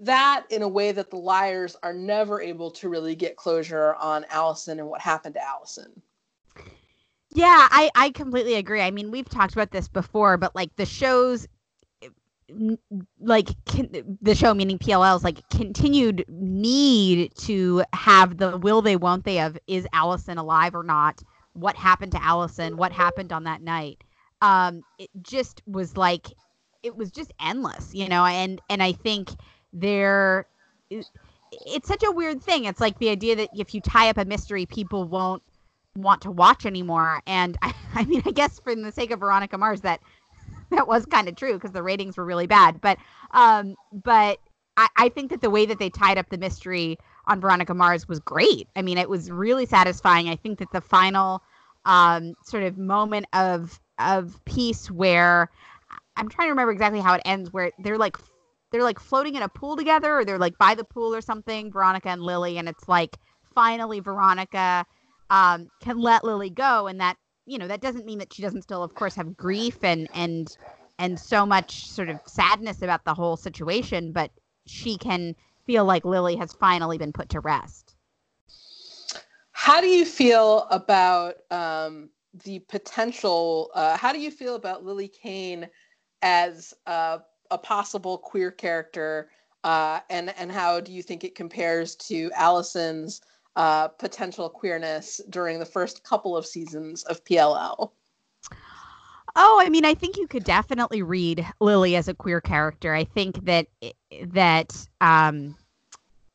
[0.00, 4.24] that in a way that the liars are never able to really get closure on
[4.30, 6.02] Allison and what happened to Allison.
[7.34, 8.82] Yeah, I I completely agree.
[8.82, 11.46] I mean, we've talked about this before, but like the shows
[13.20, 19.24] like can, the show meaning PLL's like continued need to have the will they won't
[19.24, 21.22] they of is Allison alive or not?
[21.54, 22.76] What happened to Allison?
[22.76, 24.02] What happened on that night?
[24.42, 26.26] Um, it just was like
[26.82, 28.26] it was just endless, you know.
[28.26, 29.30] And and I think
[29.72, 30.46] there,
[30.90, 32.64] it's such a weird thing.
[32.64, 35.42] It's like the idea that if you tie up a mystery, people won't
[35.94, 37.22] want to watch anymore.
[37.26, 40.00] And I, I mean, I guess for the sake of Veronica Mars, that
[40.70, 42.80] that was kind of true because the ratings were really bad.
[42.80, 42.98] But
[43.30, 44.38] um, but
[44.76, 48.08] I, I think that the way that they tied up the mystery on Veronica Mars
[48.08, 48.66] was great.
[48.74, 50.28] I mean, it was really satisfying.
[50.28, 51.42] I think that the final
[51.84, 55.50] um, sort of moment of of peace where
[56.16, 58.16] I'm trying to remember exactly how it ends, where they're like
[58.70, 61.70] they're like floating in a pool together, or they're like by the pool or something,
[61.70, 63.16] Veronica and Lily, and it's like
[63.54, 64.86] finally Veronica
[65.30, 68.62] um, can let Lily go, and that you know that doesn't mean that she doesn't
[68.62, 70.56] still, of course, have grief and and
[70.98, 74.30] and so much sort of sadness about the whole situation, but
[74.66, 75.34] she can
[75.66, 77.94] feel like Lily has finally been put to rest.
[79.52, 82.10] How do you feel about um,
[82.44, 83.70] the potential.
[83.74, 85.68] Uh, how do you feel about Lily Kane
[86.22, 89.30] as a possible queer character,
[89.64, 93.20] uh, and and how do you think it compares to Allison's
[93.56, 97.92] uh, potential queerness during the first couple of seasons of PLL?
[99.34, 102.94] Oh, I mean, I think you could definitely read Lily as a queer character.
[102.94, 103.66] I think that
[104.26, 105.56] that um,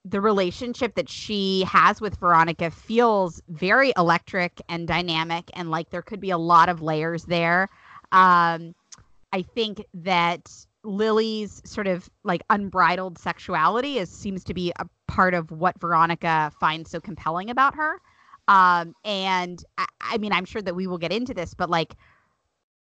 [0.09, 6.01] the relationship that she has with Veronica feels very electric and dynamic, and like there
[6.01, 7.67] could be a lot of layers there.
[8.11, 8.73] Um,
[9.33, 10.49] I think that
[10.83, 16.51] Lily's sort of like unbridled sexuality is seems to be a part of what Veronica
[16.59, 17.99] finds so compelling about her.
[18.47, 21.95] Um, and I, I mean, I'm sure that we will get into this, but like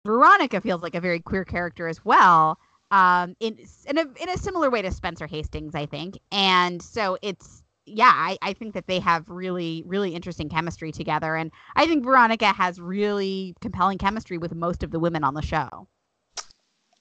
[0.05, 2.59] Veronica feels like a very queer character as well.
[2.95, 6.17] Um, in in a in a similar way to Spencer Hastings, I think.
[6.31, 11.35] And so it's yeah, I, I think that they have really, really interesting chemistry together.
[11.35, 15.43] And I think Veronica has really compelling chemistry with most of the women on the
[15.43, 15.89] show.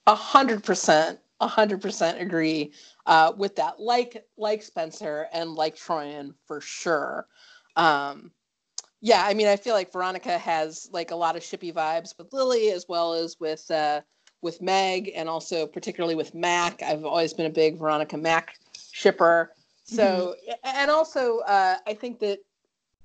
[0.08, 2.72] A hundred percent, a hundred percent agree
[3.06, 3.78] uh, with that.
[3.78, 7.28] Like like Spencer and like Troyan for sure.
[7.76, 8.32] Um,
[9.00, 12.32] yeah, I mean, I feel like Veronica has like a lot of shippy vibes with
[12.32, 14.00] Lily as well as with uh,
[14.44, 16.82] with Meg, and also particularly with Mac.
[16.82, 18.56] I've always been a big Veronica Mac
[18.92, 19.52] shipper.
[19.82, 20.78] So, mm-hmm.
[20.78, 22.38] and also, uh, I think that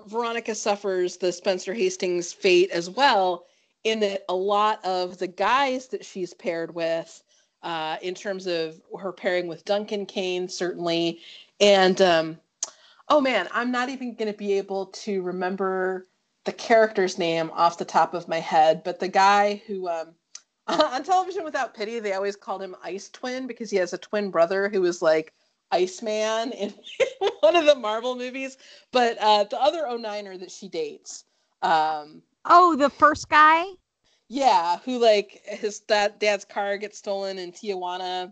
[0.06, 3.45] Veronica suffers the Spencer Hastings fate as well
[3.84, 7.23] in that a lot of the guys that she's paired with,
[7.63, 11.19] uh, in terms of her pairing with Duncan Kane, certainly,
[11.60, 12.38] and um,
[13.10, 16.08] oh man, I'm not even going to be able to remember
[16.45, 20.15] the character's name off the top of my head, but the guy who um,
[20.93, 24.29] on television without pity, they always called him Ice Twin because he has a twin
[24.29, 25.34] brother who is like
[25.71, 26.73] Iceman in
[27.39, 28.58] one of the Marvel movies.
[28.91, 31.25] But uh, the other 09er that she dates,
[31.62, 33.65] um, Oh, the first guy?
[34.27, 38.32] Yeah, who like his dad, dad's car gets stolen in Tijuana.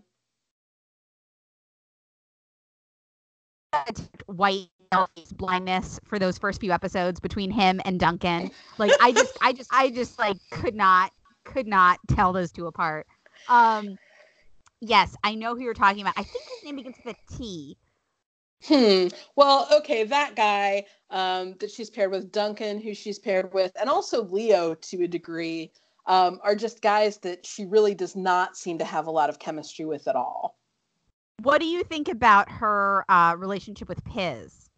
[4.26, 4.68] White
[5.36, 8.50] blindness for those first few episodes between him and Duncan.
[8.78, 11.12] Like I just I just I just like could not
[11.52, 13.06] could not tell those two apart.
[13.48, 13.98] Um
[14.80, 16.14] yes, I know who you're talking about.
[16.16, 17.76] I think his name begins with a T.
[18.64, 19.08] Hmm.
[19.36, 23.88] Well, okay, that guy um, that she's paired with, Duncan, who she's paired with, and
[23.88, 25.70] also Leo to a degree,
[26.06, 29.38] um, are just guys that she really does not seem to have a lot of
[29.38, 30.58] chemistry with at all.
[31.42, 34.68] What do you think about her uh, relationship with Piz?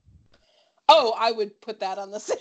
[0.88, 2.36] Oh, I would put that on the same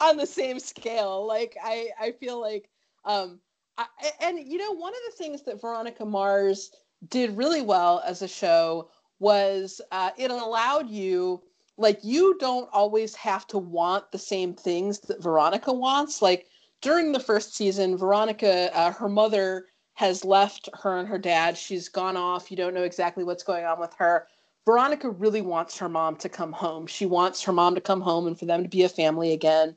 [0.00, 1.26] on the same scale.
[1.26, 2.68] Like I, I feel like,
[3.04, 3.40] um,
[3.78, 3.86] I,
[4.20, 6.70] and you know, one of the things that Veronica Mars
[7.08, 11.42] did really well as a show was uh, it allowed you
[11.78, 16.20] like you don't always have to want the same things that Veronica wants.
[16.20, 16.46] Like
[16.80, 21.56] during the first season, Veronica, uh, her mother has left her and her dad.
[21.56, 22.50] She's gone off.
[22.50, 24.26] You don't know exactly what's going on with her.
[24.64, 26.86] Veronica really wants her mom to come home.
[26.86, 29.74] She wants her mom to come home and for them to be a family again.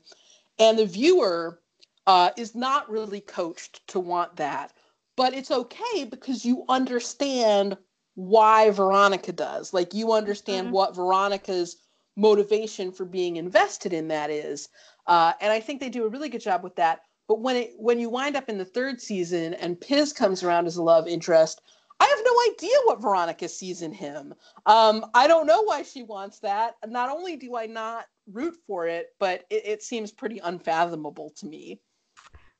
[0.58, 1.60] And the viewer
[2.06, 4.72] uh, is not really coached to want that.
[5.16, 7.76] But it's okay because you understand
[8.14, 9.72] why Veronica does.
[9.72, 10.74] Like you understand mm-hmm.
[10.74, 11.76] what Veronica's
[12.16, 14.68] motivation for being invested in that is.
[15.06, 17.00] Uh, and I think they do a really good job with that.
[17.28, 20.66] But when it when you wind up in the third season and Piz comes around
[20.66, 21.60] as a love interest,
[21.98, 24.34] I have no idea what Veronica sees in him.
[24.66, 26.74] Um, I don't know why she wants that.
[26.86, 31.46] Not only do I not root for it, but it, it seems pretty unfathomable to
[31.46, 31.80] me.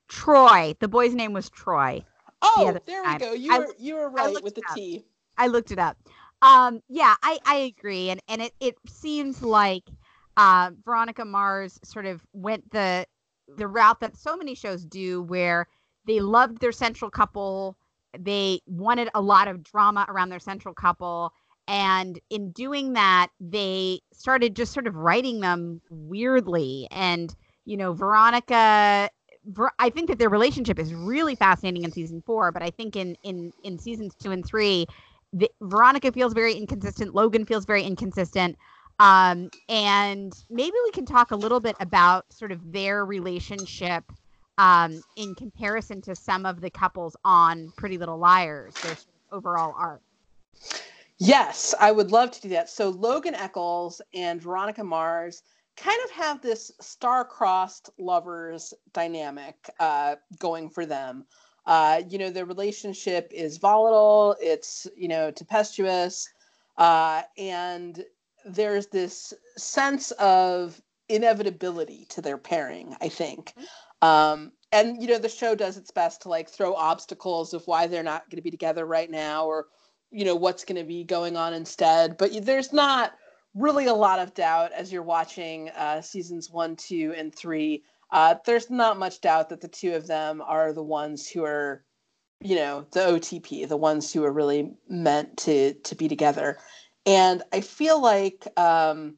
[0.07, 0.75] Troy.
[0.79, 2.03] The boy's name was Troy.
[2.41, 3.33] Oh, the there we go.
[3.33, 5.03] You I, were you were right with the T.
[5.37, 5.97] I looked it up.
[6.41, 9.83] Um, yeah, I, I agree, and and it it seems like
[10.35, 13.05] uh, Veronica Mars sort of went the
[13.57, 15.67] the route that so many shows do, where
[16.05, 17.77] they loved their central couple,
[18.17, 21.33] they wanted a lot of drama around their central couple,
[21.67, 27.93] and in doing that, they started just sort of writing them weirdly, and you know,
[27.93, 29.09] Veronica
[29.79, 33.15] I think that their relationship is really fascinating in season four, but I think in
[33.23, 34.85] in in seasons two and three,
[35.33, 37.15] the, Veronica feels very inconsistent.
[37.15, 38.57] Logan feels very inconsistent.
[38.99, 44.03] Um, and maybe we can talk a little bit about sort of their relationship
[44.57, 48.97] um, in comparison to some of the couples on Pretty Little Liars, their
[49.31, 50.01] overall arc.
[51.19, 52.69] Yes, I would love to do that.
[52.69, 55.43] So Logan Echolls and Veronica Mars
[55.77, 61.25] kind of have this star-crossed lovers dynamic uh, going for them.
[61.65, 66.27] Uh, you know, the relationship is volatile, it's, you know, tempestuous,
[66.77, 68.05] uh, and
[68.45, 73.53] there's this sense of inevitability to their pairing, I think.
[73.57, 74.07] Mm-hmm.
[74.07, 77.87] Um, and, you know, the show does its best to like throw obstacles of why
[77.87, 79.67] they're not going to be together right now or,
[80.11, 82.17] you know, what's going to be going on instead.
[82.17, 83.13] But there's not
[83.57, 88.35] really a lot of doubt as you're watching uh, seasons one, two, and three uh,
[88.45, 91.83] there's not much doubt that the two of them are the ones who are,
[92.39, 96.57] you know, the OTP, the ones who are really meant to to be together.
[97.05, 99.17] and I feel like um,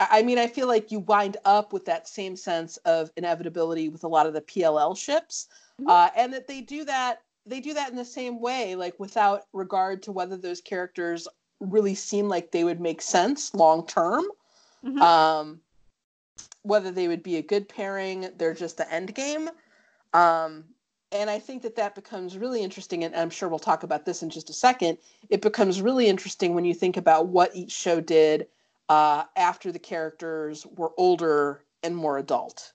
[0.00, 4.04] I mean, I feel like you wind up with that same sense of inevitability with
[4.04, 5.48] a lot of the PLL ships,
[5.80, 5.90] mm-hmm.
[5.90, 7.22] uh, and that they do that.
[7.46, 11.26] They do that in the same way, like without regard to whether those characters
[11.60, 14.24] really seem like they would make sense long term.
[14.84, 15.02] Mm-hmm.
[15.02, 15.60] Um,
[16.62, 19.50] whether they would be a good pairing, they're just the end game.
[20.12, 20.64] Um,
[21.10, 23.04] and I think that that becomes really interesting.
[23.04, 24.98] And I'm sure we'll talk about this in just a second.
[25.30, 28.46] It becomes really interesting when you think about what each show did
[28.88, 32.72] uh, after the characters were older and more adult.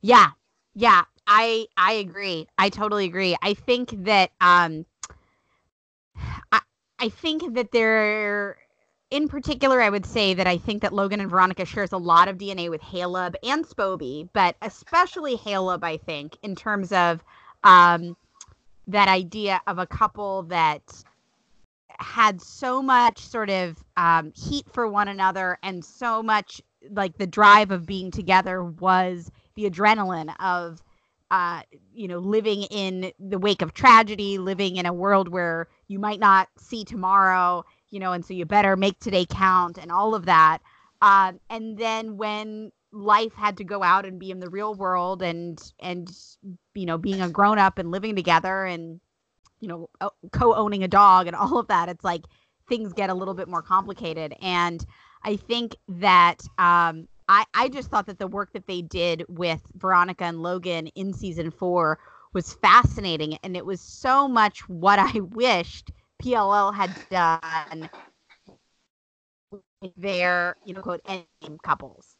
[0.00, 0.30] Yeah,
[0.74, 2.48] yeah, I I agree.
[2.58, 3.36] I totally agree.
[3.42, 4.84] I think that um,
[7.02, 8.56] I think that there
[9.10, 12.28] in particular, I would say that I think that Logan and Veronica shares a lot
[12.28, 17.22] of DNA with Haleb and Spoby, but especially Haleb, I think, in terms of
[17.62, 18.16] um,
[18.86, 20.82] that idea of a couple that
[21.98, 27.26] had so much sort of um, heat for one another and so much like the
[27.26, 30.82] drive of being together was the adrenaline of
[31.32, 35.98] uh, you know living in the wake of tragedy living in a world where you
[35.98, 40.14] might not see tomorrow you know, and so you better make today count and all
[40.14, 40.58] of that.
[41.02, 45.22] Uh, and then when life had to go out and be in the real world
[45.22, 46.10] and and
[46.74, 49.00] you know being a grown up and living together and
[49.60, 49.88] you know
[50.32, 52.22] co-owning a dog and all of that it's like
[52.68, 54.84] things get a little bit more complicated and
[55.24, 59.60] i think that um i i just thought that the work that they did with
[59.76, 61.98] veronica and logan in season four
[62.32, 65.90] was fascinating and it was so much what i wished
[66.22, 67.90] PLL had done
[69.50, 72.16] with their, you know, quote, end couples.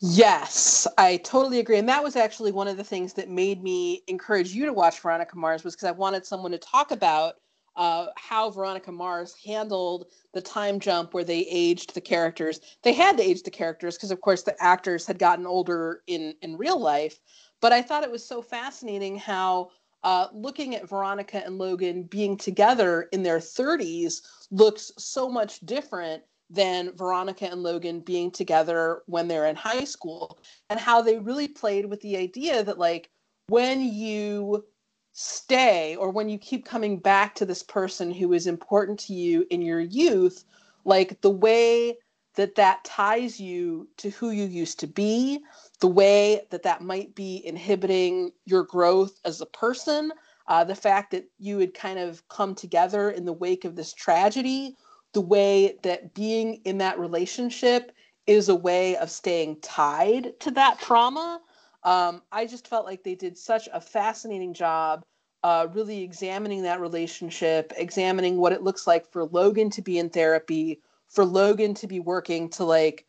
[0.00, 1.78] Yes, I totally agree.
[1.78, 5.00] And that was actually one of the things that made me encourage you to watch
[5.00, 7.34] Veronica Mars was because I wanted someone to talk about
[7.80, 12.60] uh, how Veronica Mars handled the time jump where they aged the characters.
[12.82, 16.34] They had to age the characters because, of course, the actors had gotten older in
[16.42, 17.18] in real life.
[17.62, 19.70] But I thought it was so fascinating how
[20.02, 26.22] uh, looking at Veronica and Logan being together in their 30s looks so much different
[26.50, 30.38] than Veronica and Logan being together when they're in high school,
[30.68, 33.08] and how they really played with the idea that, like,
[33.48, 34.66] when you
[35.12, 39.46] stay or when you keep coming back to this person who is important to you
[39.50, 40.44] in your youth,
[40.84, 41.96] like the way
[42.36, 45.40] that that ties you to who you used to be,
[45.80, 50.12] the way that that might be inhibiting your growth as a person,
[50.46, 53.92] uh, the fact that you would kind of come together in the wake of this
[53.92, 54.76] tragedy,
[55.12, 57.92] the way that being in that relationship
[58.26, 61.40] is a way of staying tied to that trauma.
[61.82, 65.04] Um, I just felt like they did such a fascinating job
[65.42, 70.10] uh, really examining that relationship, examining what it looks like for Logan to be in
[70.10, 73.06] therapy, for Logan to be working to like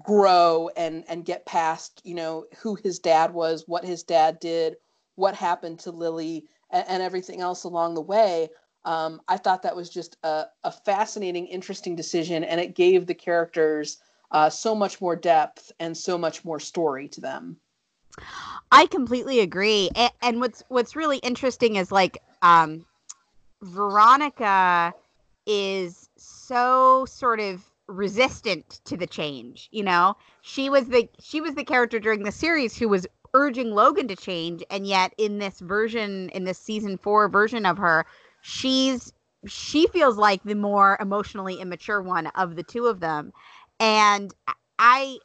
[0.00, 4.76] grow and and get past you know who his dad was what his dad did
[5.16, 8.48] what happened to lily and, and everything else along the way.
[8.84, 13.14] Um, i thought that was just a, a, fascinating interesting decision and it gave the
[13.14, 13.98] characters
[14.32, 17.58] uh, so much more depth and so much more story to them
[18.70, 19.90] i completely agree.
[20.22, 22.84] And, what's what's really interesting is like um,
[23.62, 24.94] veronica
[25.46, 30.16] is so sort of resistant to the change you know?
[30.42, 34.16] She was the she was the character during the series who was urging logan to
[34.16, 38.04] change and yet in this version in this season 4 version of her
[38.42, 39.12] she's
[39.46, 43.32] she feels like the more emotionally immature one of the two of them.
[43.80, 44.32] And
[44.78, 45.18] i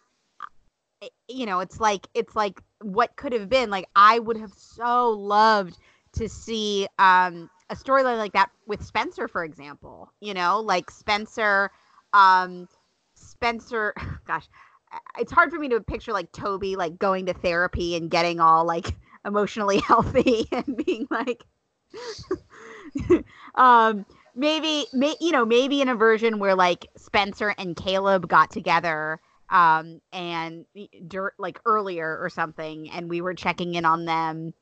[1.28, 3.70] you know it's like it's like what could have been.
[3.70, 5.78] Like i would have so loved
[6.14, 11.70] to see um a storyline like that with spencer for example you know like spencer
[12.14, 12.68] um,
[13.14, 13.94] Spencer,
[14.28, 14.48] gosh,
[15.18, 18.65] it's hard for me to picture like Toby like going to therapy and getting all
[18.65, 18.96] like
[19.26, 21.44] emotionally healthy and being like,
[23.56, 24.06] um,
[24.36, 29.19] maybe, may, you know, maybe in a version where like Spencer and Caleb got together
[29.50, 30.65] um and
[31.08, 34.54] dirt like earlier or something and we were checking in on them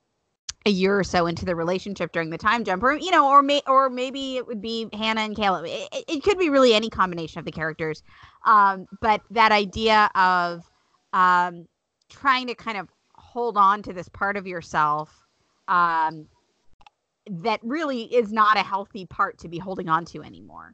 [0.65, 3.43] a year or so into the relationship during the time jump, or you know, or
[3.43, 5.65] may or maybe it would be Hanna and Caleb.
[5.67, 8.01] It, it could be really any combination of the characters,
[8.45, 10.69] um, but that idea of
[11.13, 11.67] um,
[12.09, 15.25] trying to kind of hold on to this part of yourself
[15.67, 16.27] um,
[17.27, 20.73] that really is not a healthy part to be holding on to anymore.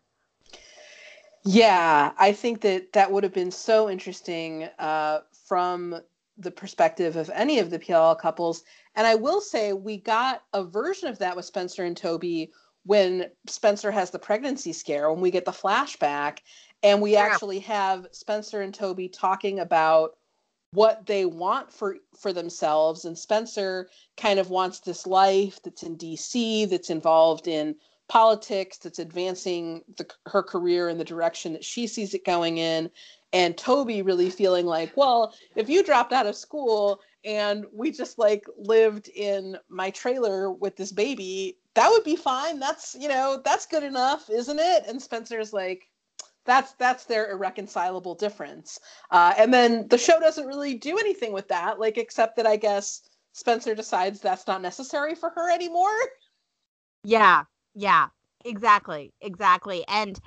[1.44, 6.02] Yeah, I think that that would have been so interesting uh, from
[6.38, 8.64] the perspective of any of the PLL couples
[8.96, 12.52] and I will say we got a version of that with Spencer and Toby
[12.84, 16.40] when Spencer has the pregnancy scare, when we get the flashback,
[16.84, 17.22] and we yeah.
[17.22, 20.18] actually have Spencer and Toby talking about
[20.74, 25.98] what they want for for themselves and Spencer kind of wants this life that's in
[25.98, 27.76] DC that's involved in
[28.12, 32.92] politics that's advancing the, her career in the direction that she sees it going in
[33.32, 38.20] and Toby really feeling like well if you dropped out of school and we just
[38.20, 42.60] like lived in my trailer with this baby that would be fine.
[42.60, 44.84] That's you know that's good enough isn't it?
[44.90, 45.88] And Spencer's like
[46.44, 48.78] that's that's their irreconcilable difference.
[49.10, 52.58] Uh, and then the show doesn't really do anything with that like except that i
[52.58, 55.98] guess spencer decides that's not necessary for her anymore.
[57.06, 57.44] Yeah
[57.76, 58.08] yeah
[58.46, 60.20] exactly exactly and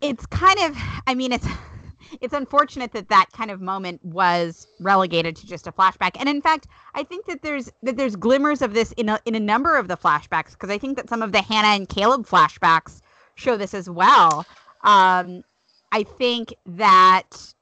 [0.00, 1.46] it's kind of i mean it's
[2.20, 6.40] it's unfortunate that that kind of moment was relegated to just a flashback and in
[6.40, 9.76] fact i think that there's that there's glimmers of this in a, in a number
[9.76, 13.00] of the flashbacks because i think that some of the hanna and caleb flashbacks
[13.36, 14.46] show this as well
[14.84, 15.42] um,
[15.90, 17.54] I think that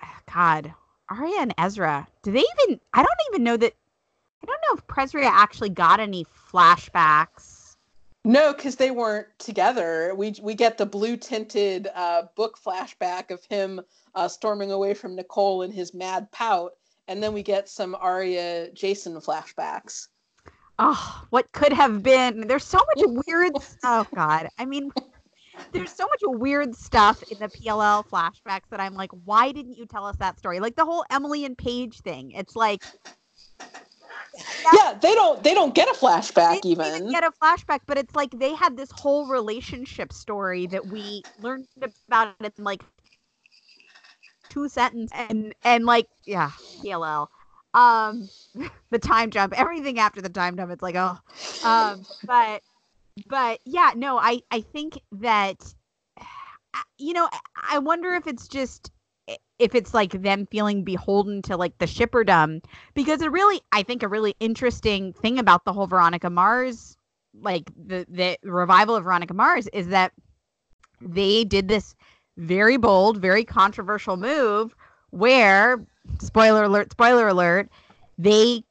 [0.34, 0.74] God,
[1.08, 2.80] Aria and Ezra, do they even?
[2.92, 3.72] I don't even know that.
[4.42, 7.51] I don't know if Presria actually got any flashbacks.
[8.24, 10.14] No, because they weren't together.
[10.16, 13.80] We we get the blue tinted uh, book flashback of him
[14.14, 16.72] uh, storming away from Nicole in his mad pout,
[17.08, 20.06] and then we get some Aria Jason flashbacks.
[20.78, 22.46] Oh, what could have been?
[22.46, 23.52] There's so much weird.
[23.82, 24.92] oh God, I mean,
[25.72, 29.86] there's so much weird stuff in the PLL flashbacks that I'm like, why didn't you
[29.86, 30.60] tell us that story?
[30.60, 32.30] Like the whole Emily and Paige thing.
[32.32, 32.84] It's like
[34.72, 37.10] yeah, they don't they don't get a flashback even.
[37.10, 41.66] get a flashback, but it's like they had this whole relationship story that we learned
[42.08, 42.82] about it in like
[44.50, 46.50] two sentences and and like yeah,
[46.82, 47.28] PLL.
[47.74, 48.28] Um
[48.90, 51.18] the time jump, everything after the time jump, it's like oh.
[51.64, 52.62] Um but
[53.26, 55.74] but yeah, no, I I think that
[56.98, 57.28] you know,
[57.70, 58.90] I wonder if it's just
[59.62, 62.62] if it's like them feeling beholden to like the shipperdom
[62.94, 66.96] because a really I think a really interesting thing about the whole Veronica Mars
[67.40, 70.12] like the the revival of Veronica Mars is that
[71.00, 71.94] they did this
[72.36, 74.74] very bold, very controversial move
[75.10, 75.84] where
[76.20, 77.68] spoiler alert, spoiler alert,
[78.18, 78.62] they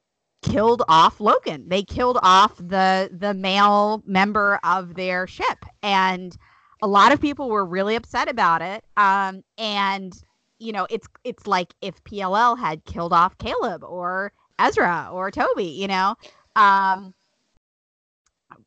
[0.41, 1.65] killed off Logan.
[1.67, 6.35] They killed off the the male member of their ship, and
[6.81, 8.83] a lot of people were really upset about it.
[8.97, 10.13] Um, and
[10.61, 15.65] you know, it's it's like if PLL had killed off Caleb or Ezra or Toby.
[15.65, 16.15] You know,
[16.55, 17.13] um,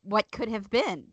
[0.03, 1.07] what could have been.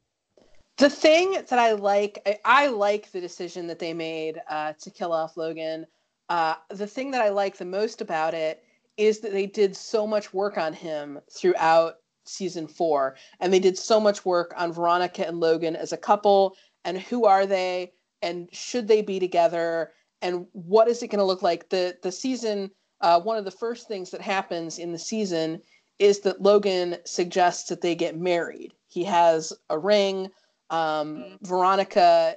[0.78, 4.90] The thing that I like, I, I like the decision that they made uh, to
[4.90, 5.86] kill off Logan.
[6.28, 8.64] Uh, the thing that I like the most about it
[8.96, 13.16] is that they did so much work on him throughout season four.
[13.40, 17.26] And they did so much work on Veronica and Logan as a couple and who
[17.26, 19.92] are they and should they be together
[20.22, 21.68] and what is it going to look like?
[21.68, 22.70] The the season,
[23.00, 25.60] uh, one of the first things that happens in the season
[25.98, 28.72] is that Logan suggests that they get married.
[28.88, 30.30] He has a ring.
[30.70, 31.46] Um, mm-hmm.
[31.46, 32.36] Veronica,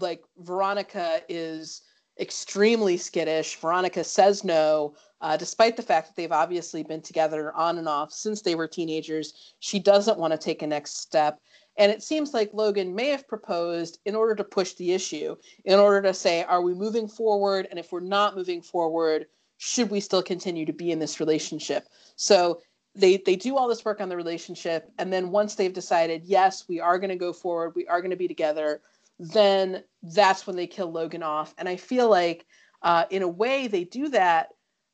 [0.00, 1.82] like Veronica, is
[2.20, 3.56] extremely skittish.
[3.56, 8.12] Veronica says no, uh, despite the fact that they've obviously been together on and off
[8.12, 9.54] since they were teenagers.
[9.60, 11.40] She doesn't want to take a next step.
[11.76, 15.78] And it seems like Logan may have proposed in order to push the issue, in
[15.78, 17.66] order to say, are we moving forward?
[17.70, 19.26] And if we're not moving forward,
[19.58, 21.88] should we still continue to be in this relationship?
[22.16, 22.60] So
[22.94, 26.68] they they do all this work on the relationship and then once they've decided yes
[26.68, 28.80] we are going to go forward we are going to be together
[29.18, 31.54] then that's when they kill Logan off.
[31.58, 32.46] And I feel like,
[32.82, 34.50] uh, in a way, they do that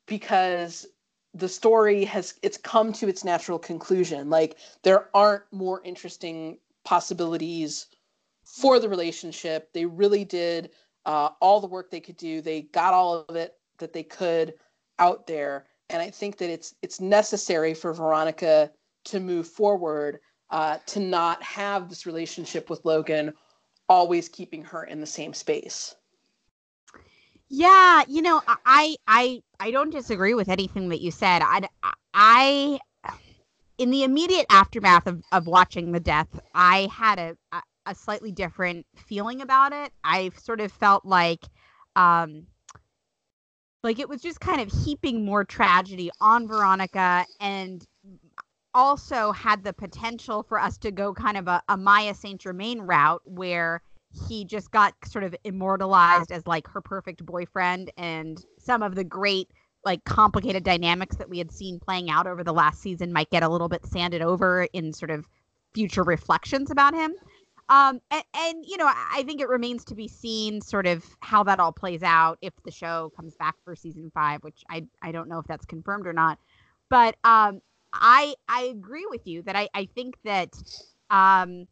[0.06, 0.86] because
[1.34, 4.30] the story has it's come to its natural conclusion.
[4.30, 7.86] Like there aren't more interesting possibilities
[8.44, 9.72] for the relationship.
[9.72, 10.70] They really did
[11.06, 12.40] uh, all the work they could do.
[12.40, 14.54] They got all of it that they could
[14.98, 18.70] out there, and I think that it's it's necessary for Veronica
[19.04, 20.20] to move forward
[20.50, 23.32] uh, to not have this relationship with Logan
[23.88, 25.94] always keeping her in the same space.
[27.48, 31.42] Yeah, you know, I I I don't disagree with anything that you said.
[31.42, 31.68] I
[32.14, 32.78] I
[33.80, 37.36] in the immediate aftermath of, of watching the death, I had a,
[37.86, 39.90] a slightly different feeling about it.
[40.04, 41.46] I sort of felt like
[41.96, 42.46] um
[43.82, 47.82] like it was just kind of heaping more tragedy on Veronica and
[48.74, 52.82] also had the potential for us to go kind of a, a Maya Saint Germain
[52.82, 53.80] route where
[54.28, 59.04] he just got sort of immortalized as like her perfect boyfriend and some of the
[59.04, 59.48] great
[59.84, 63.42] like complicated dynamics that we had seen playing out over the last season might get
[63.42, 65.26] a little bit sanded over in sort of
[65.74, 67.14] future reflections about him.
[67.70, 71.44] Um, and, and you know, I, think it remains to be seen sort of how
[71.44, 75.12] that all plays out if the show comes back for season five, which I I
[75.12, 76.40] don't know if that's confirmed or not.
[76.88, 77.62] But um,
[77.92, 80.52] I I agree with you that I I think that
[81.10, 81.68] um,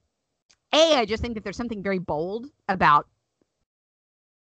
[0.73, 3.09] a I just think that there's something very bold about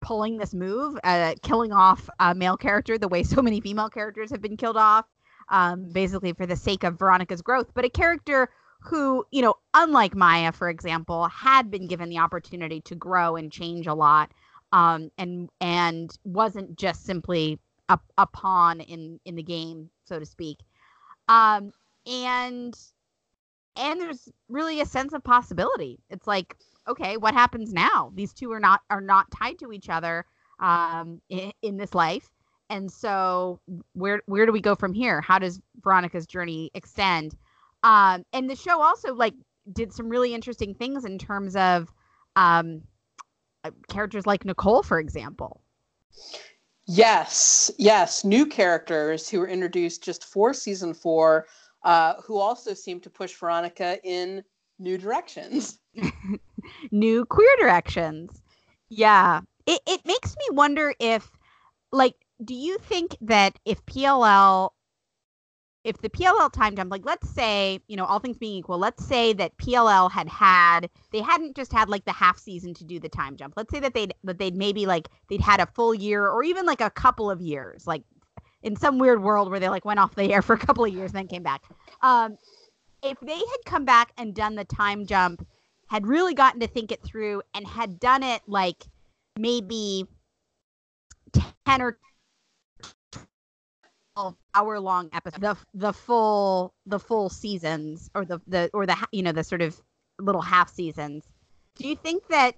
[0.02, 4.32] pulling this move, uh, killing off a male character the way so many female characters
[4.32, 5.06] have been killed off,
[5.50, 7.72] um, basically for the sake of Veronica's growth.
[7.74, 8.50] But a character
[8.82, 13.52] who, you know, unlike Maya, for example, had been given the opportunity to grow and
[13.52, 14.32] change a lot,
[14.72, 20.26] um, and and wasn't just simply a, a pawn in in the game, so to
[20.26, 20.58] speak.
[21.28, 21.72] Um,
[22.08, 22.76] and
[23.76, 26.00] and there's really a sense of possibility.
[26.10, 26.58] It's like,
[26.88, 28.12] okay, what happens now?
[28.16, 30.26] These two are not are not tied to each other
[30.60, 32.30] um, in, in this life,
[32.70, 33.60] and so
[33.94, 35.22] where where do we go from here?
[35.22, 37.36] How does Veronica's journey extend?
[37.84, 39.34] Um, and the show also like
[39.72, 41.94] did some really interesting things in terms of
[42.36, 42.82] um,
[43.64, 45.62] uh, characters like Nicole, for example.
[46.88, 51.48] Yes, yes, new characters who were introduced just for season four,
[51.84, 54.44] uh, who also seem to push Veronica in
[54.80, 55.80] new directions,
[56.92, 58.42] new queer directions.
[58.90, 61.30] Yeah, it it makes me wonder if,
[61.92, 64.72] like, do you think that if PLL
[65.84, 69.04] if the PLL time jump, like let's say, you know, all things being equal, let's
[69.04, 73.00] say that PLL had had, they hadn't just had like the half season to do
[73.00, 73.56] the time jump.
[73.58, 76.66] Let's say that they'd, that they'd maybe like, they'd had a full year or even
[76.66, 78.04] like a couple of years, like
[78.62, 80.94] in some weird world where they like went off the air for a couple of
[80.94, 81.64] years and then came back.
[82.02, 82.38] Um,
[83.04, 85.46] if they had come back and done the time jump,
[85.92, 88.86] had really gotten to think it through and had done it like
[89.38, 90.06] maybe
[91.66, 91.98] 10 or
[94.56, 99.22] hour long episode the the full the full seasons or the the or the you
[99.22, 99.82] know the sort of
[100.18, 101.26] little half seasons.
[101.76, 102.56] Do you think that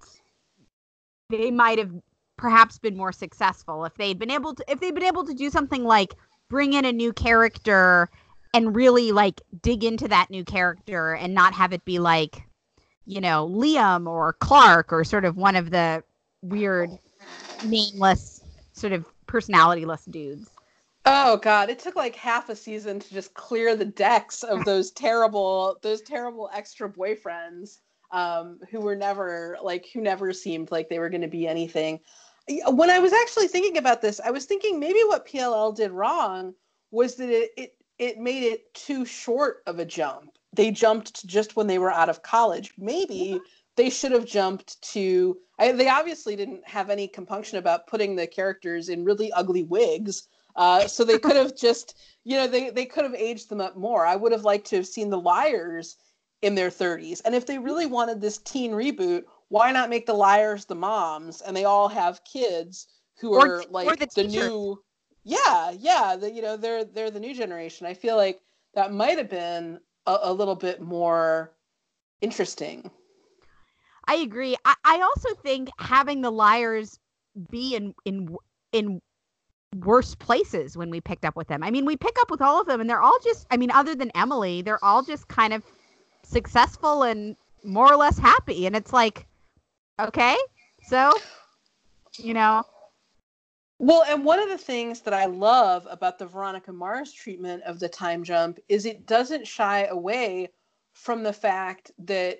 [1.31, 1.91] they might have
[2.37, 5.49] perhaps been more successful if they'd been able to if they'd been able to do
[5.49, 6.13] something like
[6.51, 8.11] bring in a new character
[8.53, 12.43] and really like dig into that new character and not have it be like
[13.05, 16.03] you know Liam or Clark or sort of one of the
[16.41, 16.97] weird
[17.65, 18.41] nameless
[18.73, 20.49] sort of personalityless dudes
[21.05, 24.91] Oh god, it took like half a season to just clear the decks of those
[24.91, 27.79] terrible those terrible extra boyfriends
[28.11, 31.99] um, who were never like who never seemed like they were going to be anything.
[32.67, 36.53] When I was actually thinking about this, I was thinking maybe what PLL did wrong
[36.91, 40.32] was that it it, it made it too short of a jump.
[40.53, 42.73] They jumped just when they were out of college.
[42.77, 43.39] Maybe
[43.75, 48.27] they should have jumped to I, they obviously didn't have any compunction about putting the
[48.27, 52.85] characters in really ugly wigs uh, so they could have just, you know, they, they
[52.85, 54.05] could have aged them up more.
[54.05, 55.97] I would have liked to have seen the liars
[56.41, 57.21] in their 30s.
[57.25, 61.41] And if they really wanted this teen reboot, why not make the liars the moms
[61.41, 62.87] and they all have kids
[63.19, 64.81] who or, are like the, the new
[65.23, 68.41] yeah yeah the, you know they're they're the new generation i feel like
[68.73, 71.51] that might have been a, a little bit more
[72.21, 72.89] interesting
[74.07, 76.99] i agree I, I also think having the liars
[77.49, 78.35] be in in
[78.71, 79.01] in
[79.79, 81.63] worse places when we picked up with them.
[81.63, 83.71] I mean, we pick up with all of them and they're all just I mean,
[83.71, 85.63] other than Emily, they're all just kind of
[86.23, 88.65] successful and more or less happy.
[88.65, 89.25] And it's like,
[89.99, 90.35] okay,
[90.87, 91.11] so,
[92.17, 92.63] you know.
[93.79, 97.79] Well, and one of the things that I love about the Veronica Mars treatment of
[97.79, 100.49] the time jump is it doesn't shy away
[100.93, 102.39] from the fact that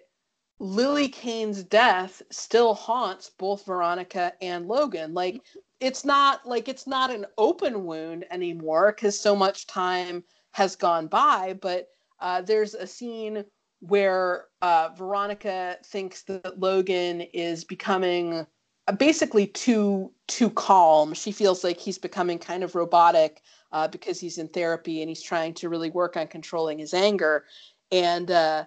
[0.60, 5.14] Lily Kane's death still haunts both Veronica and Logan.
[5.14, 5.42] Like
[5.84, 11.08] it's not like it's not an open wound anymore because so much time has gone
[11.08, 11.88] by but
[12.22, 13.44] uh, there's a scene
[13.82, 18.48] where uh, veronica thinks that logan is becoming
[18.98, 24.38] basically too too calm she feels like he's becoming kind of robotic uh, because he's
[24.38, 27.46] in therapy and he's trying to really work on controlling his anger
[27.92, 28.66] and uh,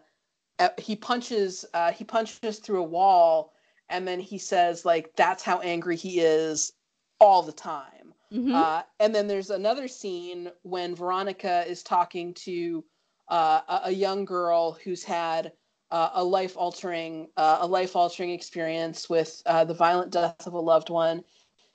[0.58, 1.64] uh, he punches
[1.94, 3.52] he punches through a wall
[3.88, 6.72] and then he says like that's how angry he is
[7.20, 8.14] all the time.
[8.32, 8.54] Mm-hmm.
[8.54, 12.84] Uh, and then there's another scene when Veronica is talking to
[13.28, 15.52] uh, a, a, young girl who's had
[15.90, 20.54] uh, a life altering uh, a life altering experience with uh, the violent death of
[20.54, 21.22] a loved one,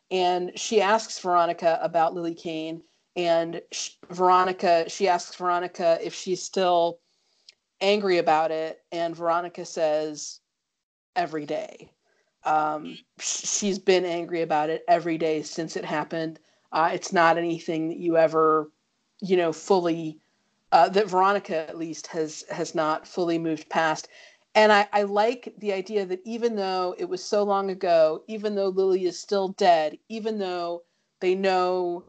[0.09, 2.81] and she asks Veronica about Lily Kane,
[3.15, 6.99] and sh- Veronica she asks Veronica if she's still
[7.81, 10.39] angry about it, and Veronica says
[11.15, 11.91] every day.
[12.43, 16.39] Um, she's been angry about it every day since it happened.
[16.71, 18.71] Uh, it's not anything that you ever,
[19.21, 20.19] you know, fully
[20.71, 24.07] uh, that Veronica at least has has not fully moved past.
[24.55, 28.55] And I, I like the idea that even though it was so long ago, even
[28.55, 30.83] though Lily is still dead, even though
[31.21, 32.05] they know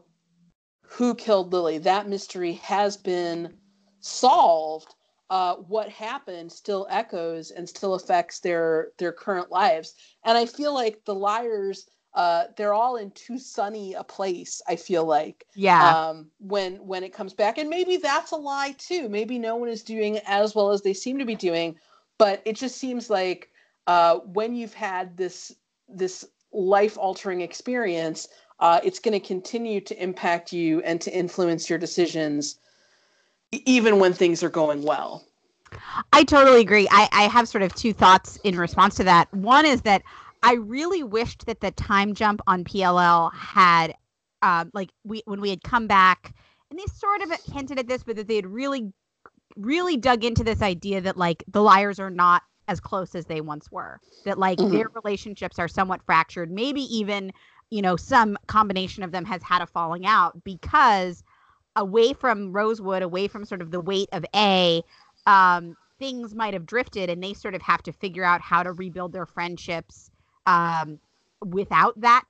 [0.83, 3.53] who killed Lily, that mystery has been
[4.01, 4.93] solved.
[5.29, 9.95] Uh, what happened still echoes and still affects their their current lives.
[10.23, 14.61] And I feel like the liars uh, they're all in too sunny a place.
[14.67, 16.09] I feel like, yeah.
[16.09, 19.09] Um, when when it comes back, and maybe that's a lie too.
[19.09, 21.75] Maybe no one is doing as well as they seem to be doing,
[22.17, 23.49] but it just seems like
[23.87, 25.55] uh, when you've had this
[25.89, 28.27] this life altering experience,
[28.59, 32.57] uh, it's going to continue to impact you and to influence your decisions,
[33.51, 35.25] even when things are going well.
[36.11, 36.87] I totally agree.
[36.91, 39.33] I, I have sort of two thoughts in response to that.
[39.33, 40.03] One is that
[40.43, 43.95] I really wished that the time jump on PLL had,
[44.41, 46.35] um, like we when we had come back,
[46.69, 48.91] and they sort of hinted at this, but that they had really,
[49.55, 53.39] really dug into this idea that like the liars are not as close as they
[53.39, 54.01] once were.
[54.25, 54.75] That like mm-hmm.
[54.75, 56.51] their relationships are somewhat fractured.
[56.51, 57.31] Maybe even
[57.69, 61.23] you know some combination of them has had a falling out because
[61.77, 64.83] away from Rosewood, away from sort of the weight of A,
[65.25, 68.73] um, things might have drifted, and they sort of have to figure out how to
[68.73, 70.11] rebuild their friendships
[70.45, 70.99] um,
[71.45, 72.25] without that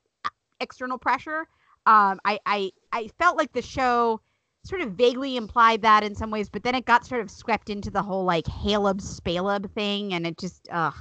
[0.60, 1.48] external pressure.
[1.86, 4.22] Um, I, I I felt like the show
[4.64, 7.70] sort of vaguely implied that in some ways, but then it got sort of swept
[7.70, 10.96] into the whole like Haleb Spaleb thing, and it just ugh.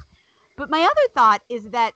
[0.57, 1.95] But my other thought is that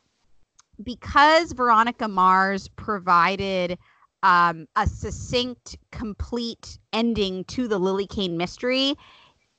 [0.82, 3.78] because Veronica Mars provided
[4.22, 8.94] um, a succinct, complete ending to the Lily Kane mystery,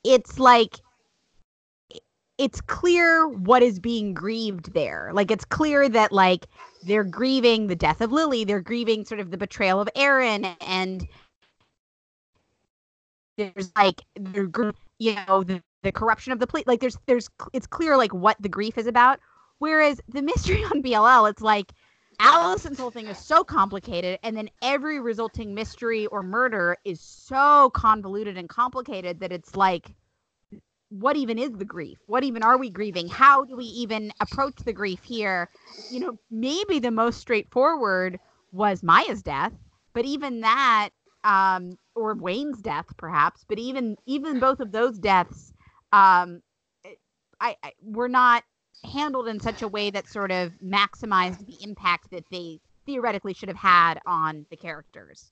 [0.04, 0.80] it's like
[2.38, 5.12] it's clear what is being grieved there.
[5.14, 6.48] Like it's clear that like
[6.84, 11.08] they're grieving the death of Lily, they're grieving sort of the betrayal of Aaron and
[13.38, 14.50] there's like they're
[15.00, 18.38] you know the, the corruption of the police like there's there's it's clear like what
[18.40, 19.20] the grief is about.
[19.60, 21.74] Whereas the mystery on PLL it's like
[22.20, 27.72] Alison's whole thing is so complicated and then every resulting mystery or murder is so
[27.72, 29.96] convoluted and complicated that it's like
[30.90, 31.98] what even is the grief?
[32.08, 33.08] What even are we grieving?
[33.08, 35.50] How do we even approach the grief here?
[35.90, 38.20] You know, maybe the most straightforward
[38.52, 39.54] was Maya's death,
[39.94, 40.90] but even that,
[41.24, 45.52] um, or Wayne's death, perhaps, but even even both of those deaths,
[45.92, 46.42] um,
[47.40, 48.44] I, I were not
[48.86, 53.50] handled in such a way that sort of maximized the impact that they theoretically should
[53.50, 55.32] have had on the characters.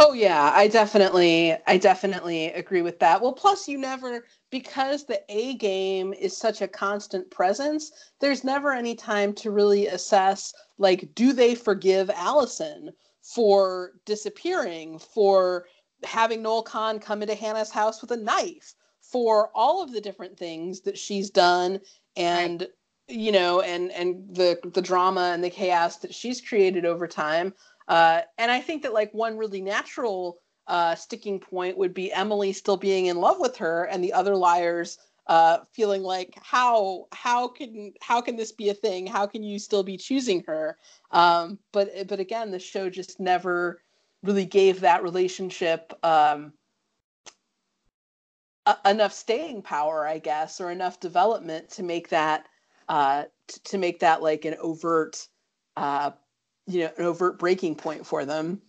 [0.00, 3.20] Oh yeah, I definitely I definitely agree with that.
[3.20, 7.90] Well, plus you never because the A game is such a constant presence,
[8.20, 12.92] there's never any time to really assess like do they forgive Alison
[13.22, 15.66] for disappearing, for
[16.04, 20.38] having Noel Kahn come into Hanna's house with a knife, for all of the different
[20.38, 21.80] things that she's done
[22.16, 22.70] and right.
[23.08, 27.52] you know and and the the drama and the chaos that she's created over time
[27.88, 32.52] uh, and I think that like one really natural uh, sticking point would be Emily
[32.52, 37.48] still being in love with her, and the other liars uh, feeling like how how
[37.48, 39.06] can how can this be a thing?
[39.06, 40.78] How can you still be choosing her?
[41.10, 43.82] Um, but but again, the show just never
[44.22, 46.52] really gave that relationship um,
[48.84, 52.46] enough staying power, I guess, or enough development to make that
[52.88, 55.28] uh, t- to make that like an overt
[55.76, 56.10] uh,
[56.68, 58.60] you know an overt breaking point for them.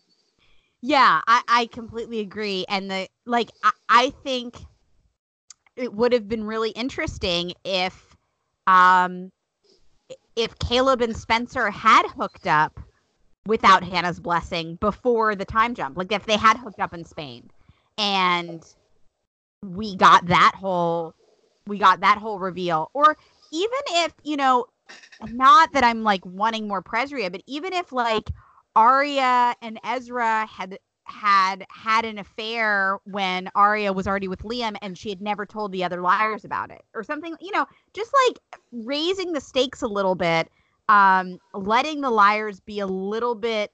[0.81, 2.65] Yeah i, I completely agree.
[2.69, 4.57] And the like I, I think
[5.75, 8.15] it would have been really interesting if
[8.67, 9.31] um
[10.35, 12.79] if caleb and spencer had hooked up
[13.45, 15.97] without hanna's blessing before the time jump.
[15.97, 17.49] Like if they had hooked up in spain
[17.97, 18.63] and
[19.61, 21.13] we got that whole
[21.67, 22.89] we got that whole reveal.
[22.93, 23.17] Or
[23.51, 24.65] even if you know
[25.27, 28.29] not that I'm like wanting more Presria, but even if like
[28.75, 34.97] Aria and Ezra had had had an affair when Aria was already with Liam and
[34.97, 38.39] she had never told the other liars about it or something, you know, just like
[38.71, 40.49] raising the stakes a little bit,
[40.87, 43.71] um, letting the liars be a little bit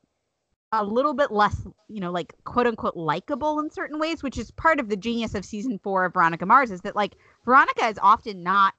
[0.71, 4.51] a little bit less, you know, like quote unquote likable in certain ways, which is
[4.51, 7.99] part of the genius of season four of Veronica Mars, is that like Veronica is
[8.01, 8.73] often not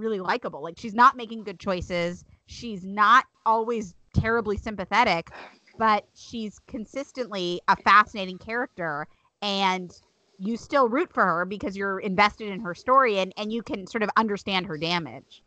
[0.00, 0.62] really likable.
[0.62, 2.24] Like she's not making good choices.
[2.46, 5.30] She's not always terribly sympathetic,
[5.78, 9.06] but she's consistently a fascinating character
[9.42, 9.92] and
[10.38, 13.86] you still root for her because you're invested in her story and, and you can
[13.86, 15.42] sort of understand her damage.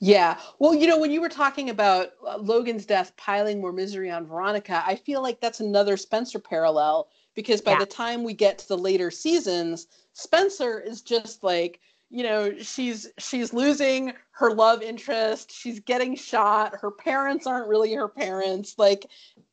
[0.00, 0.38] Yeah.
[0.58, 4.26] Well, you know, when you were talking about uh, Logan's death piling more misery on
[4.26, 7.80] Veronica, I feel like that's another Spencer parallel because by Yeah.
[7.80, 11.80] the time we get to the later seasons, Spencer is just like,
[12.10, 17.92] you know, she's she's losing her love interest, she's getting shot, her parents aren't really
[17.94, 19.06] her parents, like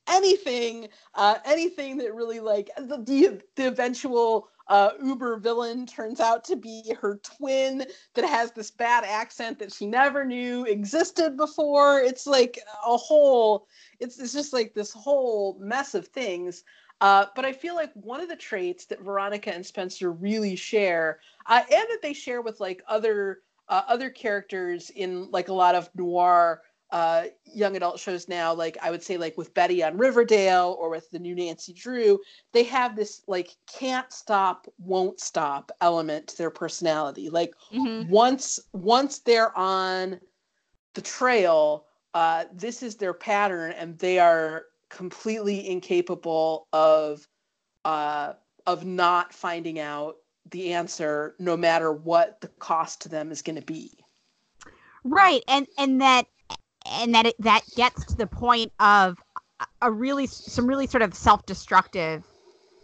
[0.07, 6.43] anything uh anything that really like the the, the eventual uh, Uber villain turns out
[6.43, 7.85] to be her twin
[8.15, 11.99] that has this bad accent that she never knew existed before.
[11.99, 13.67] It's like a whole,
[13.99, 16.63] it's, it's just like this whole mess of things.
[17.01, 21.19] Uh, but I feel like one of the traits that Veronica and Spencer really share,
[21.45, 25.75] uh, and that they share with like other uh, other characters in like a lot
[25.75, 29.97] of noir uh, young adult shows now, like I would say, like with Betty on
[29.97, 32.19] Riverdale or with the new Nancy Drew,
[32.53, 37.29] they have this like can't stop, won't stop element to their personality.
[37.29, 38.07] Like Mhm.
[38.07, 40.19] once once they're on
[40.93, 47.27] the trail, uh, this is their pattern, and they are completely incapable of
[47.83, 48.33] uh,
[48.65, 50.15] of not finding out
[50.49, 53.91] the answer, no matter what the cost to them is going to be.
[55.03, 56.25] Right, and and that
[56.85, 59.17] and that it, that gets to the point of
[59.81, 62.23] a- really some really sort of self-destructive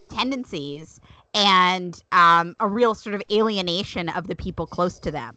[0.09, 0.99] tendencies
[1.33, 5.35] and um, a real sort of alienation of the people close to them.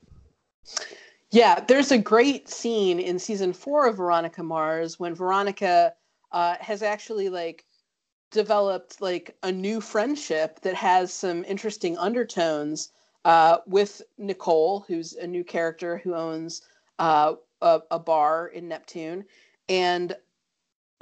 [1.31, 5.93] Yeah, there's a great scene in season four of Veronica Mars when Veronica
[6.35, 7.65] uh, has actually like
[8.33, 12.91] developed like a new friendship that has some interesting undertones
[13.25, 16.63] uh, with Nicole, who's a new character who owns
[16.99, 19.25] uh, a, a bar in Neptune,
[19.69, 20.15] and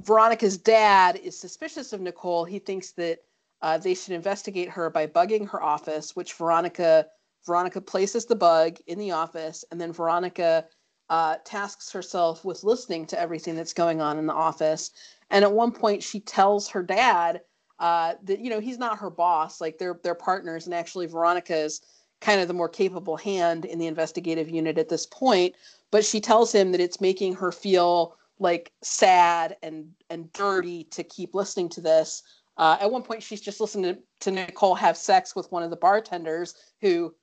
[0.02, 2.44] Veronica's dad is suspicious of Nicole.
[2.44, 3.20] He thinks that
[3.62, 7.06] uh, they should investigate her by bugging her office, which Veronica
[7.46, 10.66] Veronica places the bug in the office, and then Veronica
[11.12, 14.92] uh, tasks herself with listening to everything that's going on in the office.
[15.32, 17.40] And at one point, she tells her dad
[17.80, 21.56] uh, that you know he's not her boss, like they're they're partners, and actually Veronica
[21.56, 21.80] is
[22.20, 25.54] kind of the more capable hand in the investigative unit at this point.
[25.90, 31.02] But she tells him that it's making her feel like sad and and dirty to
[31.02, 32.22] keep listening to this.
[32.58, 35.70] Uh, at one point, she's just listening to, to Nicole have sex with one of
[35.70, 37.14] the bartenders who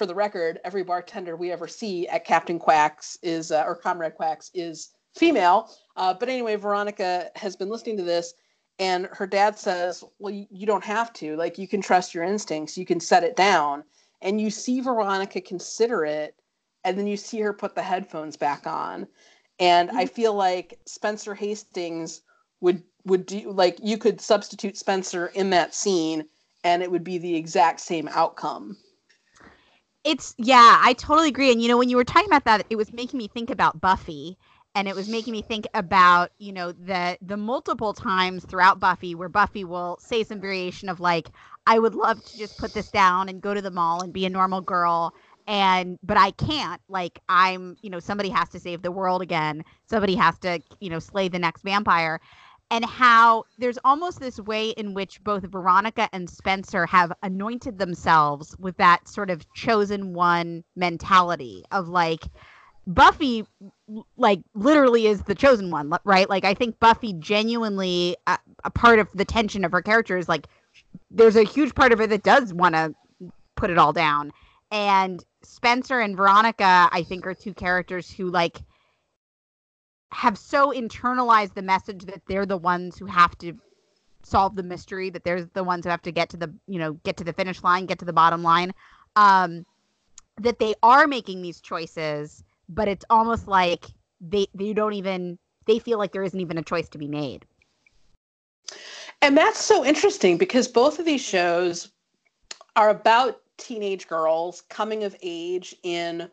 [0.00, 4.14] for the record, every bartender we ever see at Captain Quacks is, uh, or Comrade
[4.14, 5.70] Quacks is female.
[5.96, 8.34] Uh, but anyway, Veronica has been listening to this,
[8.78, 11.36] and her dad says, Well, you, you don't have to.
[11.36, 13.84] Like, you can trust your instincts, you can set it down.
[14.22, 16.34] And you see Veronica consider it,
[16.84, 19.06] and then you see her put the headphones back on.
[19.58, 22.22] And I feel like Spencer Hastings
[22.60, 26.26] would would do like you could substitute Spencer in that scene
[26.64, 28.76] and it would be the exact same outcome.
[30.04, 31.52] It's yeah, I totally agree.
[31.52, 33.80] And you know, when you were talking about that, it was making me think about
[33.80, 34.38] Buffy,
[34.74, 39.14] and it was making me think about you know the the multiple times throughout Buffy
[39.14, 41.28] where Buffy will say some variation of like,
[41.66, 44.26] I would love to just put this down and go to the mall and be
[44.26, 45.14] a normal girl,
[45.46, 46.80] and but I can't.
[46.88, 49.64] Like I'm, you know, somebody has to save the world again.
[49.86, 52.20] Somebody has to, you know, slay the next vampire.
[52.72, 58.54] And how there's almost this way in which both Veronica and Spencer have anointed themselves
[58.60, 62.26] with that sort of chosen one mentality of like
[62.86, 63.46] Buffy,
[64.16, 66.28] like literally is the chosen one, right?
[66.28, 70.28] Like I think Buffy genuinely, uh, a part of the tension of her character is
[70.28, 70.46] like
[71.10, 72.94] there's a huge part of her that does want to
[73.56, 74.32] put it all down.
[74.70, 78.62] And Spencer and Veronica, I think, are two characters who like
[80.12, 83.52] have so internalized the message that they're the ones who have to
[84.22, 86.94] solve the mystery, that they're the ones who have to get to the, you know,
[87.04, 88.72] get to the finish line, get to the bottom line.
[89.16, 89.66] Um,
[90.38, 93.86] that they are making these choices, but it's almost like
[94.20, 97.44] they they don't even they feel like there isn't even a choice to be made.
[99.20, 101.90] And that's so interesting because both of these shows
[102.76, 106.30] are about teenage girls coming of age in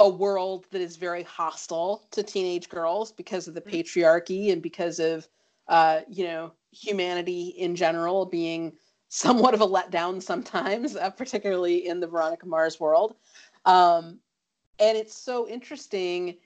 [0.00, 4.98] a world that is very hostile to teenage girls because of the patriarchy and because
[5.00, 5.26] of
[5.68, 8.72] uh, you know humanity in general being
[9.08, 13.14] somewhat of a letdown sometimes, uh, particularly in the Veronica Mars world.
[13.64, 14.18] Um,
[14.78, 16.36] and it's so interesting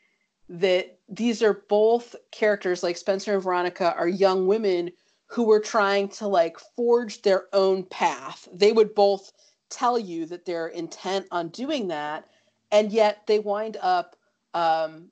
[0.49, 4.91] that these are both characters like Spencer and Veronica are young women
[5.27, 8.49] who were trying to like forge their own path.
[8.53, 9.33] They would both
[9.71, 12.29] tell you that they're intent on doing that,
[12.71, 14.17] and yet they wind up
[14.55, 15.11] um,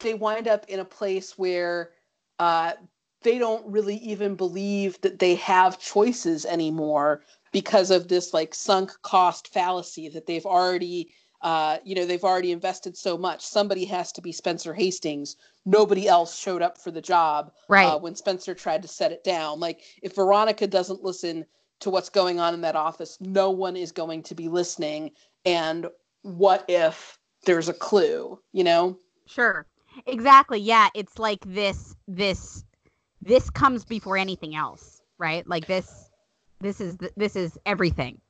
[0.00, 1.92] they wind up in a place where
[2.38, 2.72] uh,
[3.22, 7.22] they don't really even believe that they have choices anymore
[7.52, 11.12] because of this like sunk cost fallacy that they've already
[11.42, 13.44] uh, you know, they've already invested so much.
[13.44, 15.36] Somebody has to be Spencer Hastings.
[15.64, 17.86] Nobody else showed up for the job uh, Right.
[17.86, 19.60] uh, when Spencer tried to set it down.
[19.60, 21.44] Like, if Veronica doesn't listen
[21.80, 25.10] to what's going on in that office, no one is going to be listening.
[25.44, 25.86] And
[26.22, 28.96] what if there's a clue, you know?
[29.26, 29.66] Sure.
[30.06, 30.58] Exactly.
[30.60, 32.64] Yeah, it's like this this
[33.20, 35.46] this comes before anything else, right?
[35.46, 36.08] Like this
[36.60, 38.20] this is this is everything.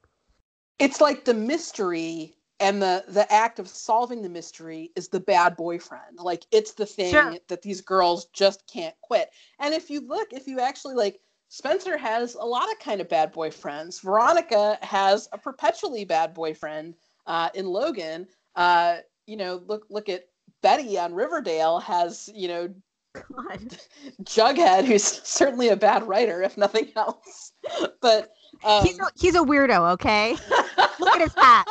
[0.78, 5.56] It's like the mystery and the the act of solving the mystery is the bad
[5.56, 6.18] boyfriend.
[6.18, 7.36] Like it's the thing Sure.
[7.48, 9.30] that these girls just can't quit.
[9.58, 13.10] And if you look, if you actually like Spencer has a lot of kind of
[13.10, 14.00] bad boyfriends.
[14.00, 16.94] Veronica has a perpetually bad boyfriend
[17.26, 18.26] uh, in Logan.
[18.56, 20.24] Uh, you know, look look at
[20.62, 22.74] Betty on Riverdale has, you know,
[23.12, 23.76] God.
[24.22, 27.52] Jughead, who's certainly a bad writer, if nothing else.
[28.00, 28.32] But
[28.64, 30.32] um, he's a, he's a weirdo, okay?
[30.98, 31.68] Look at his hat.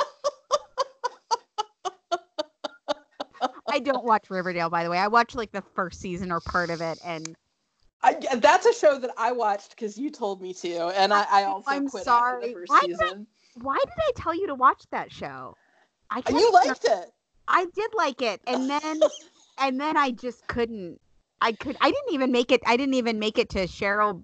[3.72, 4.98] I don't watch Riverdale, by the way.
[4.98, 7.36] I watched like the first season or part of it, and
[8.04, 11.44] I, that's a show that I watched because you told me to, and I, I
[11.44, 12.48] also I'm quit sorry.
[12.48, 15.56] the first Why did I- why did I tell you to watch that show?
[16.10, 17.12] I you liked it.
[17.48, 19.02] I did like it, and then
[19.58, 21.00] and then I just couldn't.
[21.42, 21.78] I could.
[21.82, 22.62] I didn't even make it.
[22.66, 24.24] I didn't even make it to Cheryl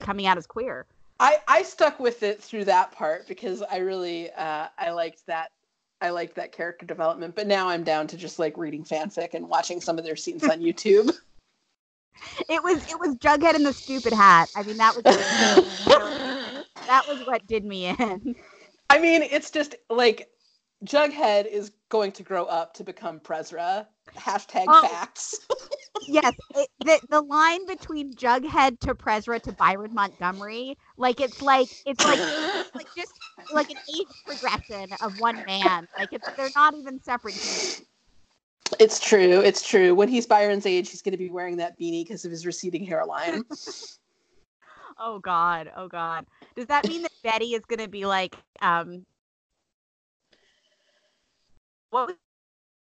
[0.00, 0.86] coming out as queer.
[1.20, 5.52] I, I stuck with it through that part because I really uh, I liked that
[6.02, 7.34] I liked that character development.
[7.34, 10.44] But now I'm down to just like reading fanfic and watching some of their scenes
[10.44, 11.16] on YouTube.
[12.48, 14.48] It was it was Jughead in the stupid hat.
[14.54, 15.02] I mean that was
[16.86, 18.36] that was what did me in.
[18.90, 20.28] I mean, it's just like
[20.84, 23.86] Jughead is going to grow up to become Prezra.
[24.16, 24.86] Hashtag Oh.
[24.86, 25.40] facts.
[26.06, 31.68] Yes, it, the the line between Jughead to Prezra to Byron Montgomery, like it's like
[31.86, 32.18] it's like
[32.74, 33.12] like just
[33.52, 35.86] like an age progression of one man.
[35.96, 37.36] Like it's they're not even separate.
[37.36, 37.82] humans.
[38.78, 39.40] It's true.
[39.40, 39.94] It's true.
[39.94, 42.84] When he's Byron's age, he's going to be wearing that beanie because of his receding
[42.84, 43.44] hairline.
[45.04, 46.26] Oh God, oh God.
[46.54, 49.04] Does that mean that Betty is gonna be like um
[51.90, 52.16] what was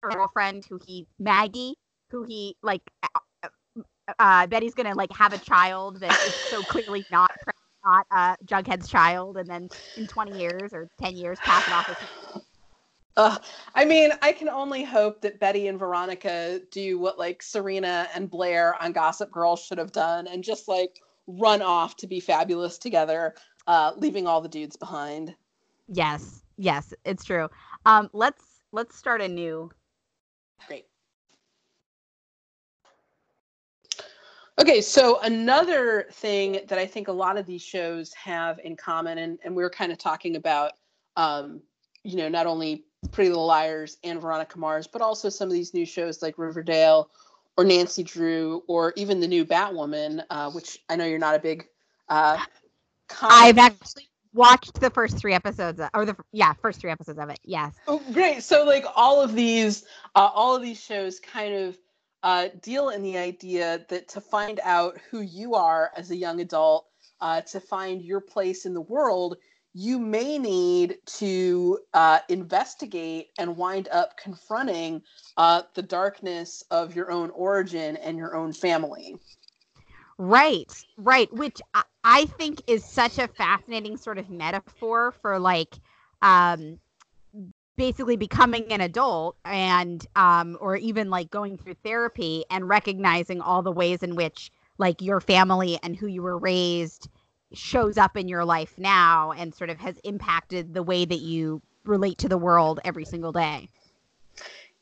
[0.01, 1.75] her girlfriend who he Maggie
[2.11, 2.81] who he like
[4.19, 7.31] uh, Betty's gonna like have a child that is so clearly not
[7.85, 11.87] not uh Jughead's child and then in 20 years or 10 years pass it off
[11.89, 11.97] as
[13.17, 13.37] Uh,
[13.75, 18.29] I mean, I can only hope that Betty and Veronica do what like Serena and
[18.29, 22.77] Blair on Gossip Girl should have done and just like run off to be fabulous
[22.77, 23.35] together,
[23.67, 25.35] uh, leaving all the dudes behind.
[25.87, 27.49] Yes, yes, it's true.
[27.85, 29.71] Um let's let's start anew.
[30.67, 30.87] Great.
[34.59, 39.19] Okay, so another thing that I think a lot of these shows have in common,
[39.19, 40.73] and, and we were kind of talking about,
[41.15, 41.61] um,
[42.03, 45.73] you know, not only Pretty Little Liars and Veronica Mars, but also some of these
[45.73, 47.09] new shows like Riverdale
[47.55, 51.39] or Nancy Drew or even the new Batwoman, uh, which I know you're not a
[51.39, 51.65] big.
[52.09, 52.37] Uh,
[53.21, 57.29] I've actually watched the first 3 episodes of- or the yeah, first 3 episodes of
[57.29, 57.39] it.
[57.45, 57.73] Yes.
[57.87, 58.43] Oh, great.
[58.43, 59.85] So like all of these,
[60.15, 61.77] uh, all of these shows kind of
[62.23, 66.41] uh, deal in the idea that to find out who you are as a young
[66.41, 66.87] adult,
[67.21, 69.37] uh, to find your place in the world,
[69.73, 75.01] you may need to uh, investigate and wind up confronting
[75.37, 79.15] uh, the darkness of your own origin and your own family.
[80.17, 81.31] Right, right.
[81.33, 85.75] Which I, I think is such a fascinating sort of metaphor for like,
[86.21, 86.79] um,
[87.79, 93.61] basically becoming an adult and, um, or even like going through therapy and recognizing all
[93.61, 97.07] the ways in which like your family and who you were raised
[97.53, 101.61] shows up in your life now and sort of has impacted the way that you
[101.85, 103.69] relate to the world every single day.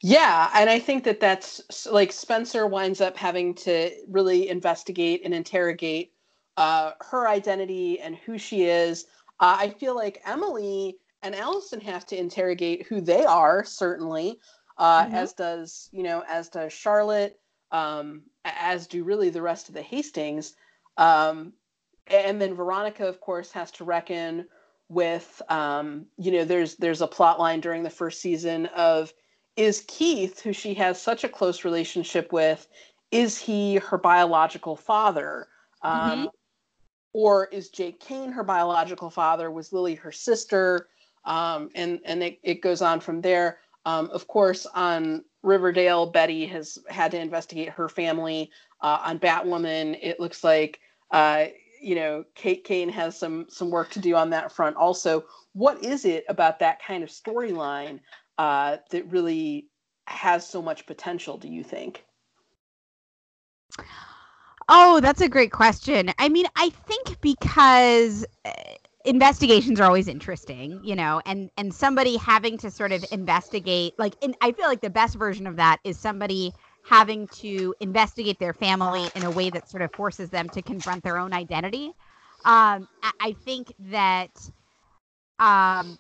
[0.02, 5.36] Yeah, and I think that that's like Spencer winds up having to really investigate and
[5.36, 6.14] interrogate
[6.58, 9.06] uh, her identity and who she is.
[9.40, 14.40] Uh, I feel like Emily and Alison have to interrogate who they are, certainly,
[14.78, 15.14] uh, Mhm.
[15.14, 17.40] as does you know, as does Charlotte,
[17.72, 20.56] um, as do really the rest of the Hastings.
[20.98, 21.54] Um,
[22.08, 24.48] and then Veronica, of course, has to reckon
[24.90, 29.14] with um, you know, there's there's a plot line during the first season of
[29.56, 32.68] is Keith, who she has such a close relationship with,
[33.12, 35.48] is he her biological father?
[35.82, 36.30] Um,
[37.14, 39.50] Or is Jake Kane her biological father?
[39.50, 40.90] Was Lily her sister?
[41.28, 43.60] Um, and and it, it goes on from there.
[43.86, 48.50] Um, of course, on Riverdale, Betty has had to investigate her family.
[48.82, 50.80] Uh, on Batwoman, it looks like
[51.12, 51.46] uh,
[51.82, 54.78] you know Kate Kane has some some work to do on that front.
[54.78, 58.00] Also, what is it about that kind of storyline
[58.38, 59.68] uh, that really
[60.08, 61.38] has so much potential?
[61.38, 62.06] Do you think?
[64.70, 66.12] Oh, that's a great question.
[66.20, 68.52] I mean, I think because uh,
[69.08, 74.14] investigations are always interesting, you know, and and somebody having to sort of investigate like
[74.22, 76.54] in, I feel like the best version of that is somebody
[76.84, 81.04] having to investigate their family in a way that sort of forces them to confront
[81.04, 81.94] their own identity.
[82.46, 84.32] Um, I, I think that
[85.40, 85.98] um,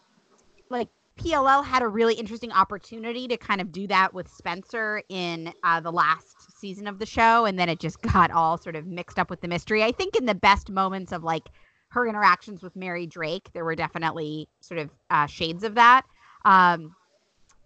[0.69, 5.51] like PLL had a really interesting opportunity to kind of do that with Spencer in
[5.63, 8.85] uh, the last season of the show, and then it just got all sort of
[8.85, 9.83] mixed up with the mystery.
[9.83, 11.49] I think in the best moments of like
[11.89, 16.03] her interactions with Mary Drake, there were definitely sort of uh, shades of that.
[16.45, 16.95] Um,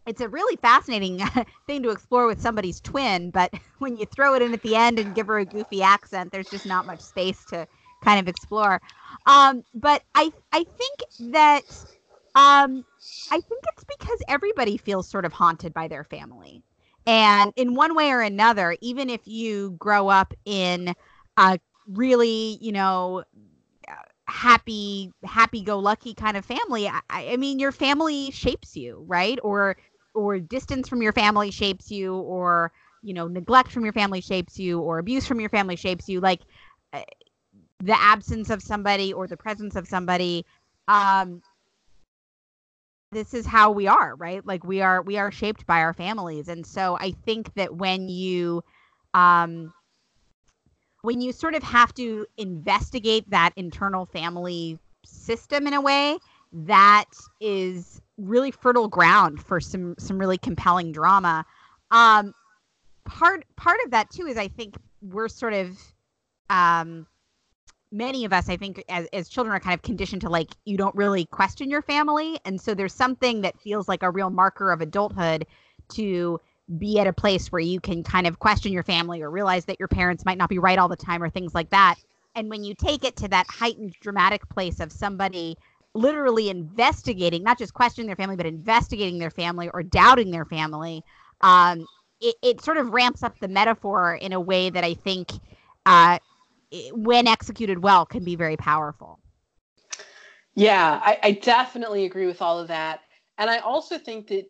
[0.05, 1.19] it's a really fascinating
[1.67, 4.99] thing to explore with somebody's twin, but when you throw it in at the end
[4.99, 7.67] and give her a goofy accent, there's just not much space to
[8.03, 8.81] kind of explore.
[9.25, 11.63] Um, but I I think that
[12.35, 12.83] um,
[13.31, 16.63] I think it's because everybody feels sort of haunted by their family.
[17.07, 20.93] And in one way or another, even if you grow up in
[21.37, 23.23] a really, you know,
[24.31, 29.39] happy, happy go lucky kind of family, I, I mean, your family shapes you, right?
[29.43, 29.77] Or,
[30.13, 32.71] or distance from your family shapes you, or,
[33.03, 36.19] you know, neglect from your family shapes you, or abuse from your family shapes you.
[36.21, 36.41] Like,
[36.93, 37.03] eh,
[37.79, 40.45] the absence of somebody or the presence of somebody
[40.87, 41.41] um,
[43.11, 46.47] this is how we are right like we are we are shaped by our families
[46.47, 48.63] and so i think that when you
[49.13, 49.73] um
[51.01, 56.17] when you sort of have to investigate that internal family system in a way
[56.53, 57.05] that
[57.39, 61.45] is really fertile ground for some some really compelling drama.
[61.91, 62.33] Um
[63.05, 65.77] part part of that too is i think we're sort of
[66.51, 67.07] um
[67.91, 70.77] many of us i think as, as children are kind of conditioned to like you
[70.77, 72.39] don't really question your family.
[72.45, 75.47] And so there's something that feels like a real marker of adulthood
[75.93, 76.39] to
[76.77, 79.79] be at a place where you can kind of question your family or realize that
[79.79, 81.95] your parents might not be right all the time or things like that
[82.35, 85.57] and when you take it to that heightened dramatic place of somebody
[85.93, 91.03] literally investigating not just questioning their family but investigating their family or doubting their family
[91.41, 91.85] um,
[92.21, 95.31] it, it sort of ramps up the metaphor in a way that i think
[95.85, 96.17] uh,
[96.93, 99.19] when executed well, can be very powerful.
[100.55, 103.01] Yeah, I, I definitely agree with all of that.
[103.37, 104.45] And I also think that,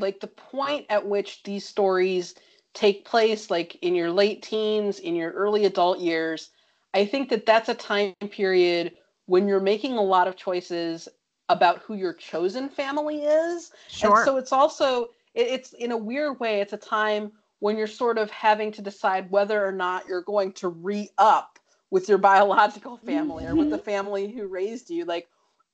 [0.00, 2.34] like, the point at which these stories
[2.72, 6.50] take place, like in your late teens, in your early adult years,
[6.94, 8.96] I think that that's a time period
[9.26, 11.08] when you're making a lot of choices
[11.48, 13.72] about who your chosen family is.
[13.88, 14.16] Sure.
[14.16, 18.18] And so it's also, it's in a weird way, it's a time when you're sort
[18.18, 21.58] of having to decide whether or not you're going to re up
[21.90, 23.84] with your biological family or with the mm-hmm.
[23.84, 25.04] family who raised you.
[25.04, 25.28] Like,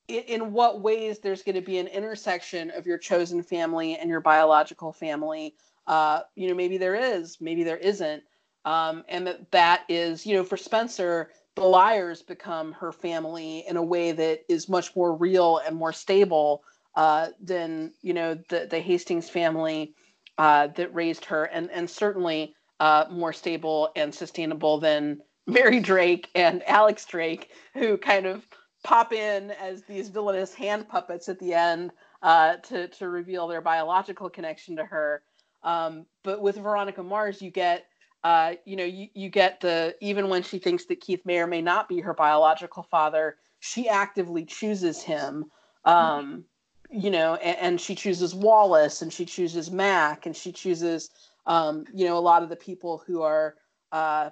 [0.09, 4.20] in what ways there's going to be an intersection of your chosen family and your
[4.20, 5.54] biological family.
[5.86, 8.22] Uh, you know, maybe there is, maybe there isn't.
[8.64, 13.76] Um, and that that is, you know, for Spencer, the liars become her family in
[13.76, 16.64] a way that is much more real and more stable
[16.96, 19.94] uh, than, you know, the, the Hastings family
[20.38, 26.28] uh, that raised her, and and certainly uh, more stable and sustainable than Mary Drake
[26.34, 28.44] and Alex Drake, who kind of
[28.87, 31.91] pop in as these villainous hand puppets at the end
[32.22, 35.22] uh, to to reveal their biological connection to her.
[35.64, 37.87] Um, but with Veronica Mars, you get
[38.22, 41.49] uh, you know you, you get the even when she thinks that Keith may or
[41.49, 45.47] may not be her biological father, she actively chooses him.
[45.84, 46.45] Um,
[46.89, 51.11] you know, and, and, she chooses Wallace and she chooses Mac and she chooses,
[51.47, 53.55] um, you know, a lot of the people who are
[53.91, 54.30] uh,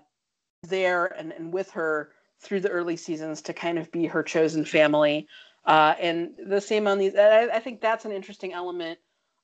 [0.62, 4.64] there and, and with her through the early seasons to kind of be her chosen
[4.64, 5.26] family.
[5.64, 8.98] Uh, and the same on these, I, I, think that's an interesting element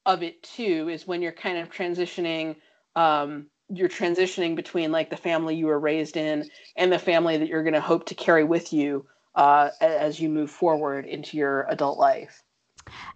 [0.05, 2.57] of it too, is when you're kind of transitioning,
[2.95, 7.49] um, you're transitioning between like the family you were raised in and the family that
[7.49, 11.66] you're going to hope to carry with you uh, as you move forward into your
[11.70, 12.43] adult life.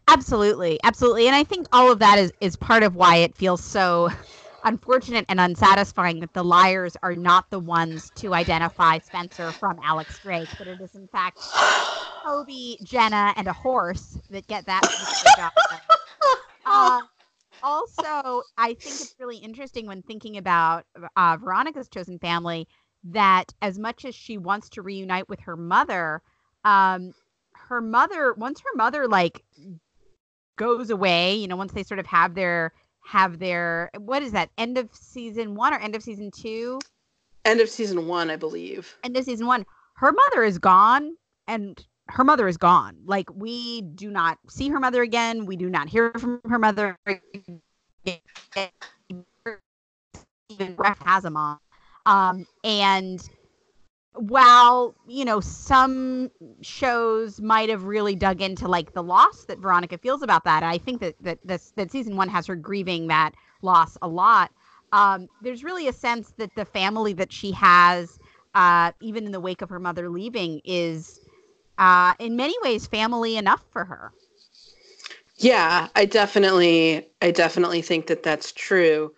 [0.08, 3.62] Absolutely, absolutely, and I think all of that is is part of why it feels
[3.62, 4.10] so
[4.64, 10.18] unfortunate and unsatisfying that the liars are not the ones to identify Spencer from Alex
[10.18, 11.38] Drake, but it is in fact
[12.24, 14.82] Toby, Jenna, and a horse that get that.
[16.66, 16.98] Uh,
[17.62, 22.66] also, I think it's really interesting when thinking about uh, Veronica's chosen family
[23.04, 26.22] that as much as she wants to reunite with her mother,
[26.64, 27.12] um,
[27.52, 29.44] her mother once her mother like
[30.56, 32.72] goes away, you know, once they sort of have their
[33.04, 36.80] have their what is that end of season one or end of season two?
[37.44, 38.96] End of season one, I believe.
[39.04, 39.66] End of season one.
[39.96, 42.96] Her mother is gone, and her mother is gone.
[43.04, 45.46] Like we do not see her mother again.
[45.46, 46.96] We do not hear from her mother.
[50.50, 51.58] Even Brett has a mom.
[52.06, 53.26] Um, and
[54.14, 56.30] while you know some
[56.62, 60.78] shows might have really dug into like the loss that Veronica feels about that, I
[60.78, 64.52] think that that this that season one has her grieving that loss a lot.
[64.92, 68.18] Um, there's really a sense that the family that she has,
[68.54, 71.20] uh, even in the wake of her mother leaving, is
[71.78, 74.12] uh, in many ways family enough for her.
[75.36, 79.12] Yeah, I definitely, I definitely think that that's true.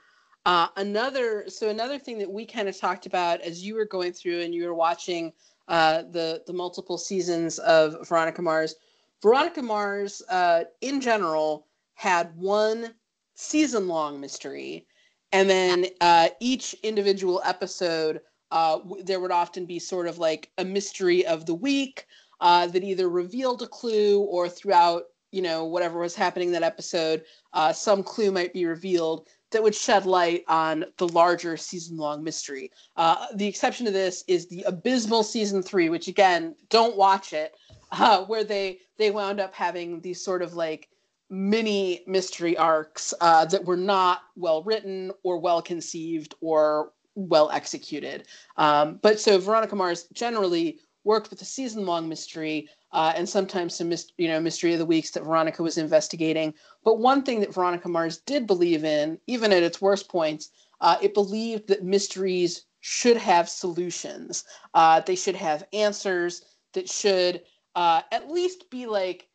[0.47, 4.13] Uh, another, so another thing that we kind of talked about as you were going
[4.13, 5.33] through and you were watching
[5.67, 8.77] uh, the the multiple seasons of Veronica Mars.
[9.21, 12.95] Veronica Mars, uh, in general, had one
[13.35, 14.87] season long mystery,
[15.33, 18.21] and then uh, each individual episode,
[18.53, 22.07] uh, w- there would often be sort of like a mystery of the week
[22.41, 27.25] uh, that either revealed a clue or throughout you know whatever was happening that episode,
[27.73, 32.71] some clue might be revealed that would shed light on the larger season long mystery.
[32.97, 37.55] Uh, the exception to this is the abysmal season three, which again, don't watch it,
[37.93, 40.89] uh, where they they wound up having these sort of like
[41.31, 48.27] mini mystery arcs uh, that were not well written or well conceived or well executed.
[48.57, 53.75] Um, but so Veronica Mars generally worked with a season long mystery uh, and sometimes
[53.75, 56.55] some you know mystery of the weeks that Veronica was investigating.
[56.83, 60.49] But one thing that Veronica Mars did believe in, even at its worst points,
[60.81, 64.45] uh, it believed that mysteries should have solutions.
[64.73, 66.43] Uh, they should have answers
[66.73, 67.43] that should
[67.75, 69.29] uh, at least be like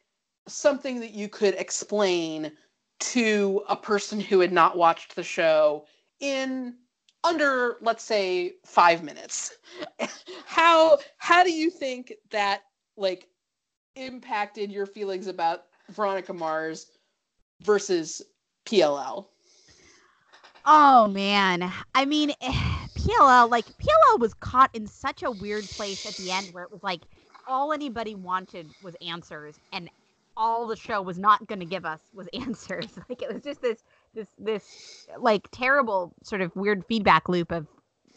[0.48, 2.52] something that you could explain
[3.00, 5.86] to a person who had not watched the show
[6.20, 6.76] in
[7.24, 9.54] under let's say 5 minutes
[10.46, 12.62] how how do you think that
[12.98, 13.28] like
[13.96, 16.88] impacted your feelings about Veronica Mars
[17.62, 18.22] versus
[18.66, 19.26] PLL?
[20.66, 21.72] Oh man.
[21.96, 26.54] I mean, PLL like PLL was caught in such a weird place at the end
[26.54, 27.02] where it was like
[27.48, 29.90] all anybody wanted was answers and
[30.38, 32.88] all the show was not going to give us was answers.
[33.10, 33.84] Like it was just this
[34.14, 37.68] this this like terrible sort of weird feedback loop of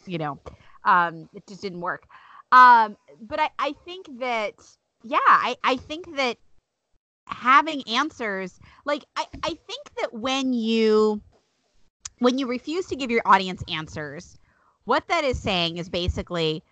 [0.06, 0.38] you know
[0.84, 2.06] um it just didn't work.
[2.52, 4.54] Um but I I think that
[5.04, 6.38] yeah, I, I think that
[7.26, 11.20] having answers, like I, I think that when you
[12.18, 14.38] when you refuse to give your audience answers,
[14.84, 16.62] what that is saying is basically,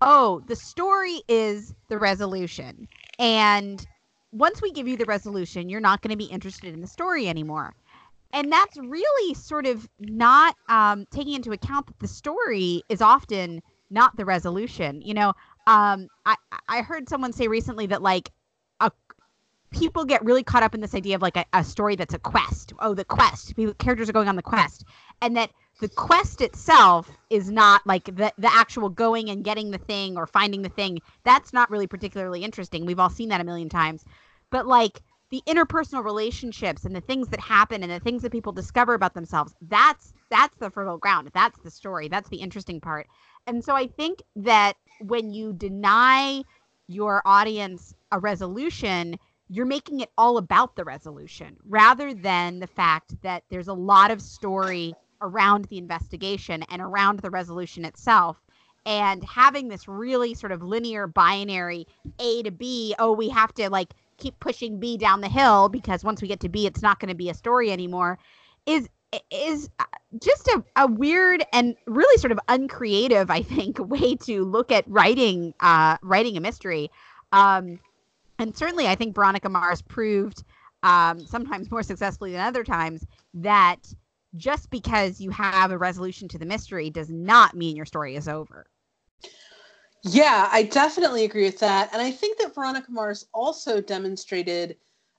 [0.00, 2.86] oh, the story is the resolution.
[3.18, 3.84] And
[4.32, 7.28] once we give you the resolution, you're not going to be interested in the story
[7.28, 7.74] anymore.
[8.32, 13.62] And that's really sort of not um, taking into account that the story is often
[13.90, 15.02] not the resolution.
[15.02, 15.32] You know,
[15.70, 16.34] um, I
[16.68, 18.30] I heard someone say recently that like
[18.80, 18.90] a
[19.70, 22.18] people get really caught up in this idea of like a, a story that's a
[22.18, 22.72] quest.
[22.80, 23.54] Oh, the quest.
[23.54, 24.84] People, characters are going on the quest,
[25.22, 25.50] and that
[25.80, 30.26] the quest itself is not like the the actual going and getting the thing or
[30.26, 30.98] finding the thing.
[31.22, 32.84] That's not really particularly interesting.
[32.84, 34.04] We've all seen that a million times.
[34.50, 35.00] But like
[35.30, 39.14] the interpersonal relationships and the things that happen and the things that people discover about
[39.14, 41.30] themselves, that's that's the fertile ground.
[41.32, 42.08] That's the story.
[42.08, 43.06] That's the interesting part.
[43.46, 46.42] And so I think that when you deny
[46.88, 49.16] your audience a resolution,
[49.48, 54.10] you're making it all about the resolution rather than the fact that there's a lot
[54.10, 58.40] of story around the investigation and around the resolution itself.
[58.86, 61.86] And having this really sort of linear binary
[62.18, 66.04] A to B, oh, we have to like keep pushing B down the hill because
[66.04, 68.18] once we get to B, it's not going to be a story anymore,
[68.66, 68.88] is
[69.30, 69.84] is uh,
[70.22, 74.84] just a, a weird and really sort of uncreative, I think, way to look at
[74.88, 76.90] writing uh, writing a mystery.
[77.32, 77.80] Um,
[78.38, 80.44] and certainly, I think Veronica Mars proved
[80.82, 83.92] um, sometimes more successfully than other times that
[84.36, 88.28] just because you have a resolution to the mystery does not mean your story is
[88.28, 88.66] over.
[90.02, 91.90] Yeah, I definitely agree with that.
[91.92, 94.76] And I think that Veronica Mars also demonstrated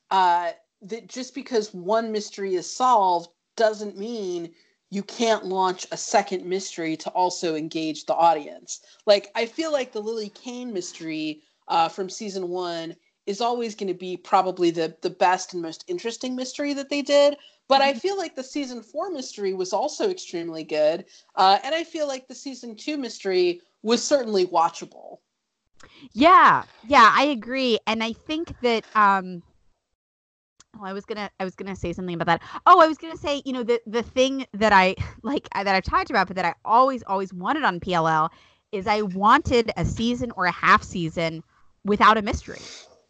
[0.10, 0.52] uh,
[0.82, 3.30] that just because one mystery is solved
[3.62, 4.52] doesn't mean
[4.90, 8.80] you can't launch a second mystery to also engage the audience.
[9.06, 12.96] Like I feel like the Lily Kane mystery uh, from season one
[13.28, 17.04] is always going to be probably the the best and most interesting mystery that they
[17.04, 17.38] did.
[17.68, 21.06] But I feel like the season four mystery was also extremely good,
[21.36, 25.20] uh, and I feel like the season two mystery was certainly watchable.
[26.14, 29.44] Yeah, yeah, I agree, and I think that um,
[30.82, 32.42] Oh, I was gonna I was gonna say something about that.
[32.66, 35.84] Oh, I was gonna say, you know, the the thing that I like that I've
[35.84, 38.30] talked about, but that I always always wanted on PLL
[38.72, 41.44] is I wanted a season or a half season
[41.86, 42.62] without a mystery.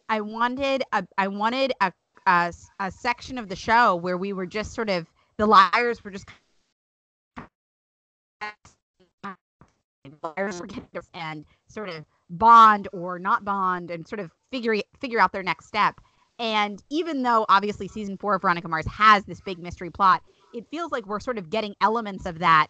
[0.08, 1.92] I wanted a I wanted a,
[2.26, 6.10] a a section of the show where we were just sort of the liars were
[6.10, 6.28] just
[10.22, 10.60] liars
[11.14, 15.66] and sort of bond or not bond and sort of figure figure out their next
[15.66, 16.00] step.
[16.42, 20.66] And even though obviously season four of Veronica Mars has this big mystery plot, it
[20.72, 22.66] feels like we're sort of getting elements of that.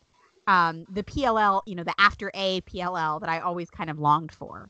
[0.46, 4.30] Um, the PLL, you know, the after A PLL that I always kind of longed
[4.30, 4.68] for.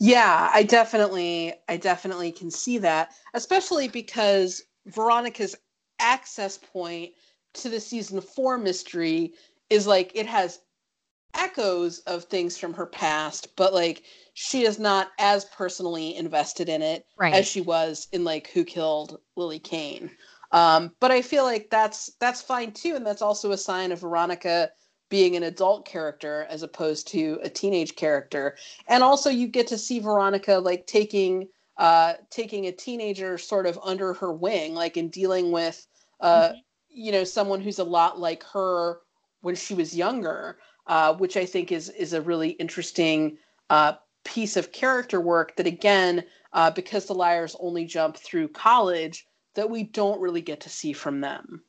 [0.00, 5.54] Yeah, I definitely, I definitely can see that, especially because Veronica's
[6.00, 7.12] access point
[7.52, 9.34] to the season four mystery
[9.70, 10.58] is like it has
[11.34, 14.02] echoes of things from her past, but like
[14.34, 17.34] she is not as personally invested in it right.
[17.34, 20.10] as she was in like Who Killed Lily Kane.
[20.52, 24.00] Um, but I feel like that's that's fine too, and that's also a sign of
[24.00, 24.70] Veronica
[25.08, 28.56] being an adult character as opposed to a teenage character.
[28.88, 33.78] And also, you get to see Veronica like taking uh, taking a teenager sort of
[33.82, 35.86] under her wing, like in dealing with
[36.20, 36.58] uh, mm-hmm.
[36.88, 39.00] you know someone who's a lot like her
[39.40, 43.38] when she was younger uh, which I think is is a really interesting
[43.70, 43.94] uh,
[44.24, 49.70] piece of character work that again, uh, because the liars only jump through college, that
[49.70, 51.62] we don't really get to see from them.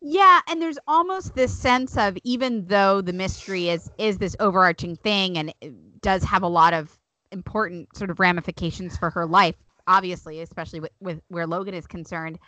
[0.00, 4.96] Yeah, and there's almost this sense of even though the mystery is is this overarching
[4.96, 5.52] thing and
[6.00, 6.96] does have a lot of
[7.32, 12.38] important sort of ramifications for her life, obviously, especially with, with where Logan is concerned,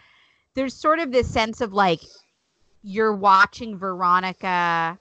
[0.55, 2.01] there's sort of this sense of like
[2.83, 4.99] you're watching Veronica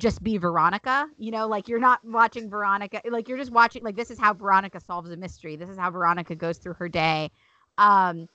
[0.00, 1.06] just be Veronica.
[1.18, 4.34] You know, like you're not watching Veronica, like you're just watching, like this is how
[4.34, 5.56] Veronica solves a mystery.
[5.56, 7.30] This is how Veronica goes through her day.
[7.78, 8.26] Um,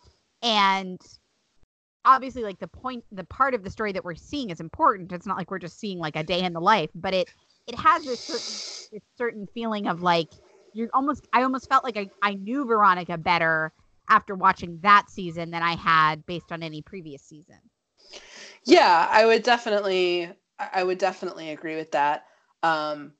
[0.41, 0.99] and
[2.05, 5.11] obviously, like the point, the part of the story that we're seeing is important.
[5.11, 7.29] It's not like we're just seeing like a day in the life, but it
[7.67, 10.29] it has this certain, this certain feeling of like
[10.73, 11.27] you're almost.
[11.33, 13.73] I almost felt like I, I knew Veronica better
[14.09, 17.57] after watching that season than I had based on any previous season.
[18.65, 22.25] Yeah, I would definitely I would definitely agree with that.
[22.63, 23.13] Um,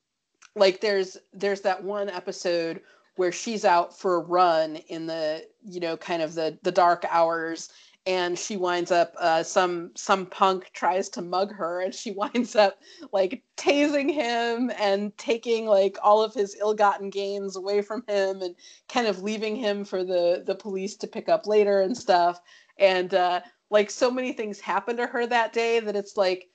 [0.56, 2.82] like there's there's that one episode
[3.16, 7.06] where she's out for a run in the you know kind of the the dark
[7.10, 7.70] hours
[8.08, 12.56] and she winds up uh, some some punk tries to mug her and she winds
[12.56, 12.80] up
[13.12, 18.56] like tasing him and taking like all of his ill-gotten gains away from him and
[18.88, 22.40] kind of leaving him for the the police to pick up later and stuff
[22.78, 26.50] and uh, like so many things happen to her that day that it's like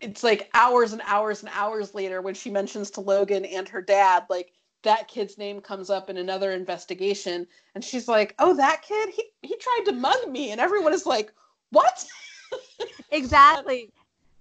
[0.00, 3.82] it's like hours and hours and hours later when she mentions to Logan and her
[3.82, 4.52] dad, like
[4.82, 9.24] that kid's name comes up in another investigation, and she's like, "Oh, that kid, he
[9.42, 11.32] he tried to mug me," and everyone is like,
[11.70, 12.06] "What?"
[13.10, 13.90] exactly,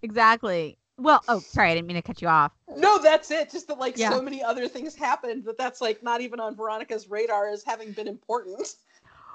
[0.01, 0.77] exactly.
[0.99, 2.53] Well, oh, sorry, I didn't mean to cut you off.
[2.75, 3.51] No, that's it.
[3.51, 4.09] Just that like yeah.
[4.09, 7.91] so many other things happened that that's like not even on Veronica's radar as having
[7.91, 8.75] been important.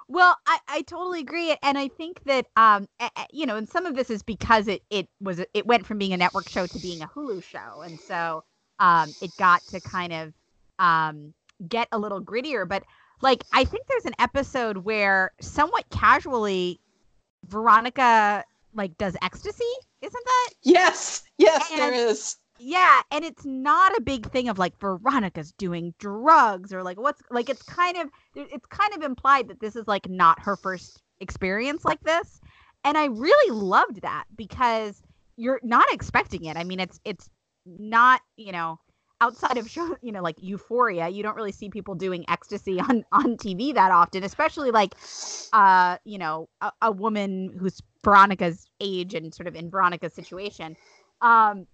[0.09, 2.89] Well, I, I totally agree, and I think that um,
[3.33, 6.13] you know, and some of this is because it it was it went from being
[6.13, 8.45] a network show to being a Hulu show, and so
[8.79, 10.35] um, it got to kind of
[10.79, 11.35] um
[11.69, 12.69] get a little grittier.
[12.69, 12.85] But
[13.21, 16.81] like, I think there's an episode where somewhat casually,
[17.47, 19.65] Veronica like does ecstasy,
[20.01, 20.49] isn't that?
[20.63, 22.37] Yes, yes, and, there is.
[22.65, 27.21] Yeah, and it's not a big thing of like Veronica's doing drugs or like what's
[27.29, 31.03] like it's kind of it's kind of implied that this is like not her first
[31.19, 32.41] experience like this.
[32.85, 35.03] And I really loved that because
[35.37, 36.57] you're not expecting it.
[36.57, 37.29] I mean, it's it's
[37.67, 38.79] not, you know,
[39.21, 43.05] outside of show, you know, like Euphoria, you don't really see people doing ecstasy on
[43.11, 44.95] on TV that often, especially like
[45.53, 50.77] uh, you know, a, a woman who's Veronica's age and sort of in Veronica's situation.
[51.21, 51.67] Um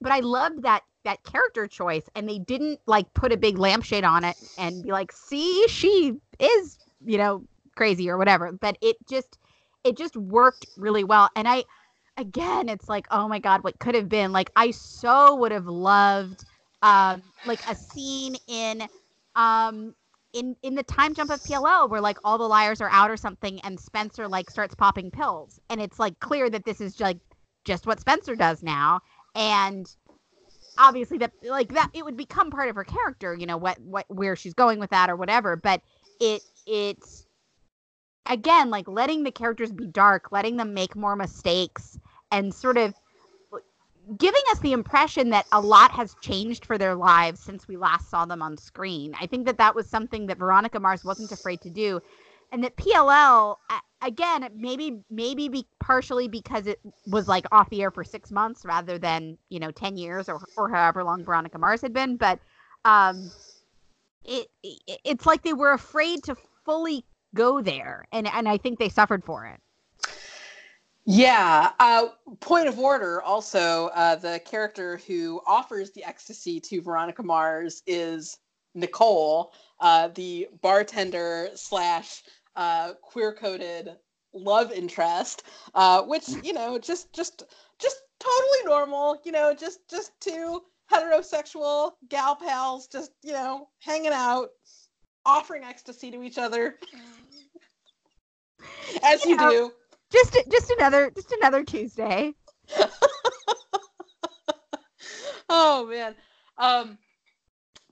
[0.00, 4.04] but I loved that that character choice, and they didn't like put a big lampshade
[4.04, 7.44] on it and be like, "See, she is, you know,
[7.76, 9.38] crazy or whatever." But it just
[9.84, 11.64] it just worked really well, and I
[12.16, 14.32] again, it's like, oh my god, what could have been?
[14.32, 16.44] Like, I so would have loved
[16.82, 18.82] um like a scene in
[19.36, 19.94] um
[20.32, 23.16] in in the time jump of PLL where like all the liars are out or
[23.16, 27.18] something and Spencer like starts popping pills and it's like clear that this is like
[27.64, 29.00] just what Spencer does now
[29.34, 29.94] and
[30.78, 34.06] obviously that like that it would become part of her character you know what what
[34.08, 35.82] where she's going with that or whatever but
[36.20, 37.26] it it's
[38.26, 41.98] again like letting the characters be dark letting them make more mistakes
[42.30, 42.94] and sort of
[44.16, 48.10] giving us the impression that a lot has changed for their lives since we last
[48.10, 49.14] saw them on screen.
[49.20, 52.00] I think that that was something that veronica mars wasn't afraid to do
[52.50, 53.56] and that pll
[54.02, 58.64] again, maybe maybe be partially because it was like off the air for six months
[58.64, 62.38] rather than you know ten years or or however long Veronica Mars had been, but
[62.84, 63.30] um,
[64.24, 67.04] it, it it's like they were afraid to fully
[67.34, 69.60] go there, and and I think they suffered for it.
[71.04, 71.72] Yeah.
[71.80, 72.08] Uh,
[72.38, 73.20] point of order.
[73.22, 78.38] Also, uh, the character who offers the ecstasy to Veronica Mars is
[78.74, 82.22] Nicole, uh, the bartender slash
[82.56, 83.90] uh, queer coded
[84.34, 87.44] love interest, uh, which you know just just
[87.78, 89.20] just totally normal.
[89.24, 94.48] You know, just just two heterosexual gal pals, just you know hanging out,
[95.24, 96.76] offering ecstasy to each other,
[99.02, 99.72] as you, you know, do
[100.10, 102.32] just just another just another Tuesday.
[105.48, 106.14] oh man.
[106.58, 106.98] Um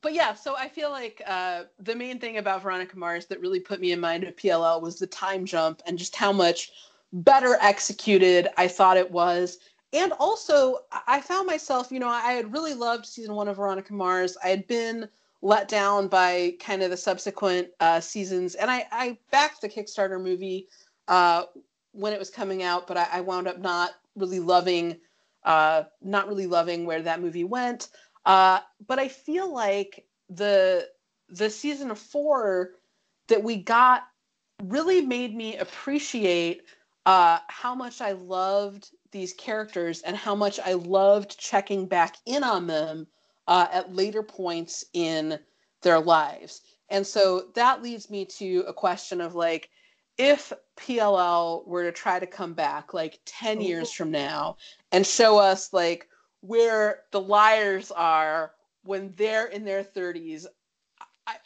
[0.02, 3.60] but yeah, so I feel like uh, the main thing about Veronica Mars that really
[3.60, 6.72] put me in mind of PLL was the time jump and just how much
[7.12, 9.58] better executed I thought it was.
[9.92, 13.92] And also, I found myself, you know, I had really loved season one of Veronica
[13.92, 14.36] Mars.
[14.42, 15.08] I had been
[15.42, 20.22] let down by kind of the subsequent uh, seasons, and I, I backed the Kickstarter
[20.22, 20.68] movie
[21.08, 21.44] uh,
[21.92, 24.96] when it was coming out, but I, I wound up not really loving,
[25.44, 27.88] uh, not really loving where that movie went.
[28.24, 30.88] Uh, but I feel like the
[31.28, 32.72] the season of four
[33.28, 34.02] that we got
[34.64, 36.62] really made me appreciate
[37.06, 42.44] uh, how much I loved these characters and how much I loved checking back in
[42.44, 43.06] on them
[43.46, 45.38] uh, at later points in
[45.82, 46.62] their lives.
[46.88, 49.70] And so that leads me to a question of like,
[50.18, 53.66] if PLL were to try to come back like 10 mm-hmm.
[53.66, 54.56] years from now
[54.92, 56.08] and show us like
[56.40, 58.52] where the liars are
[58.82, 60.46] when they're in their 30s,
[61.26, 61.36] I,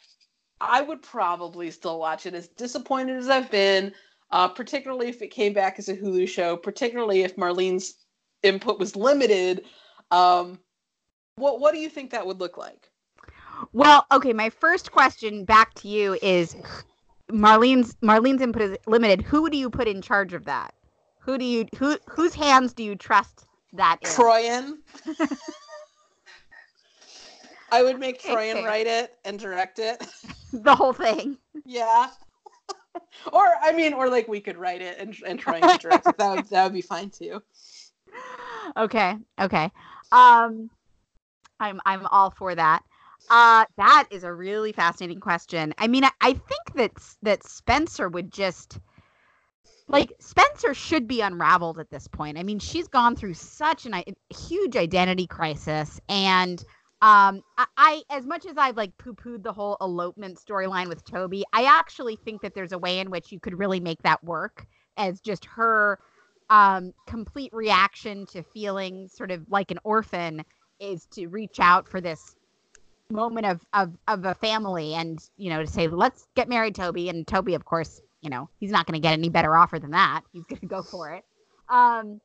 [0.61, 3.93] I would probably still watch it as disappointed as I've been,
[4.31, 7.95] uh, particularly if it came back as a Hulu show, particularly if Marlene's
[8.43, 9.65] input was limited.
[10.11, 10.59] Um,
[11.35, 12.89] what, what do you think that would look like?
[13.73, 16.55] Well, okay, my first question back to you is
[17.31, 19.21] Marlene's Marlene's input is limited.
[19.21, 20.73] Who do you put in charge of that?
[21.19, 24.77] Who do you who whose hands do you trust that Troian.
[27.71, 30.05] I would make Troian write it and direct it.
[30.53, 31.37] The whole thing.
[31.65, 32.07] Yeah.
[33.33, 36.17] or I mean, or like we could write it and and Troian direct it.
[36.17, 37.41] That would that would be fine too.
[38.77, 39.15] Okay.
[39.39, 39.71] Okay.
[40.11, 40.69] Um,
[41.59, 42.83] I'm I'm all for that.
[43.29, 45.73] Uh, that is a really fascinating question.
[45.77, 48.79] I mean, I, I think that that Spencer would just
[49.87, 52.37] like Spencer should be unraveled at this point.
[52.37, 54.03] I mean, she's gone through such an, a
[54.33, 56.59] huge identity crisis, and
[57.01, 61.43] um, I, I as much as I've like poo-pooed the whole elopement storyline with Toby,
[61.53, 64.65] I actually think that there's a way in which you could really make that work
[64.97, 65.99] as just her
[66.49, 70.43] um complete reaction to feeling sort of like an orphan
[70.79, 72.35] is to reach out for this
[73.09, 77.09] moment of, of of a family and you know to say let's get married toby
[77.09, 79.91] and toby of course you know he's not going to get any better offer than
[79.91, 80.21] that.
[80.33, 81.23] He's going to go for it.
[81.69, 82.19] Um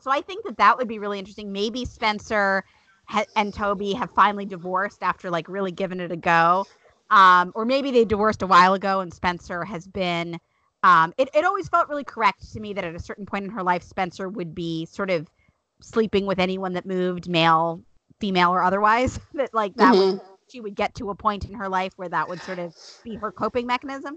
[0.00, 1.52] so i think that that would be really interesting.
[1.52, 2.64] Maybe spencer
[3.06, 6.66] ha- and toby have finally divorced after like really giving it a go.
[7.10, 10.38] Um or maybe they divorced a while ago and spencer has been
[10.82, 13.50] um it, it always felt really correct to me that at a certain point in
[13.50, 15.28] her life spencer would be sort of
[15.80, 17.80] sleeping with anyone that moved male
[18.20, 20.16] female or otherwise that like that mm-hmm.
[20.16, 20.20] would
[20.50, 22.74] she would get to a point in her life where that would sort of
[23.04, 24.16] be her coping mechanism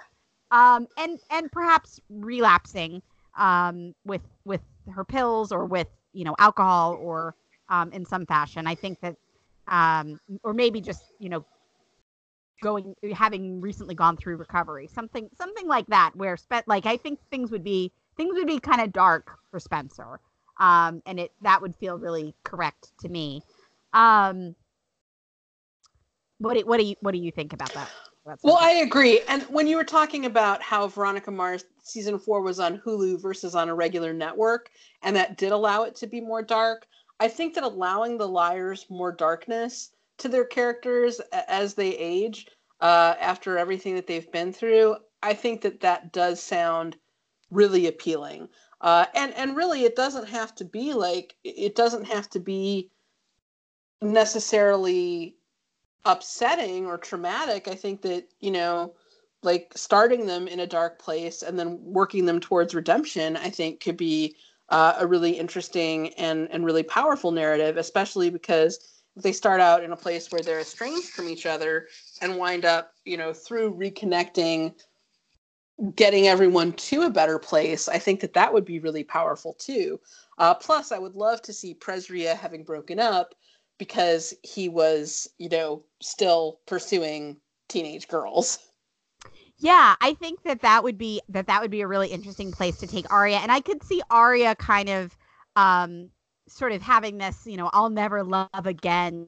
[0.51, 3.01] um, and and perhaps relapsing
[3.37, 4.61] um, with with
[4.93, 7.35] her pills or with you know alcohol or
[7.69, 8.67] um, in some fashion.
[8.67, 9.15] I think that
[9.67, 11.45] um, or maybe just you know
[12.61, 17.19] going having recently gone through recovery something something like that where spent like i think
[17.31, 20.19] things would be things would be kind of dark for spencer.
[20.59, 23.41] Um, and it that would feel really correct to me.
[23.93, 24.55] Um,
[26.39, 27.91] what do, what do you what do you think about that?
[28.43, 29.21] Well, I agree.
[29.27, 33.55] And when you were talking about how Veronica Mars season four was on Hulu versus
[33.55, 34.69] on a regular network,
[35.01, 36.85] and that did allow it to be more dark,
[37.19, 42.47] I think that allowing the liars more darkness to their characters as they age
[42.79, 46.97] uh, after everything that they've been through, I think that that does sound
[47.49, 48.49] really appealing.
[48.81, 52.89] Uh, and and really, it doesn't have to be like it doesn't have to be
[54.01, 55.35] necessarily
[56.05, 57.67] upsetting or traumatic.
[57.67, 58.93] I think that, you know,
[59.43, 63.81] like starting them in a dark place and then working them towards redemption, I think
[63.81, 64.35] could be
[64.69, 69.83] uh, a really interesting and, and really powerful narrative, especially because if they start out
[69.83, 71.87] in a place where they're estranged from each other
[72.21, 74.73] and wind up, you know, through reconnecting,
[75.95, 79.99] getting everyone to a better place, I think that that would be really powerful too.
[80.37, 83.35] Uh, plus, I would love to see Presria having broken up
[83.81, 87.35] because he was, you know, still pursuing
[87.67, 88.59] teenage girls.
[89.57, 92.77] Yeah, I think that that would be that that would be a really interesting place
[92.77, 95.17] to take Aria, and I could see Aria kind of,
[95.55, 96.11] um,
[96.47, 99.27] sort of having this, you know, I'll never love again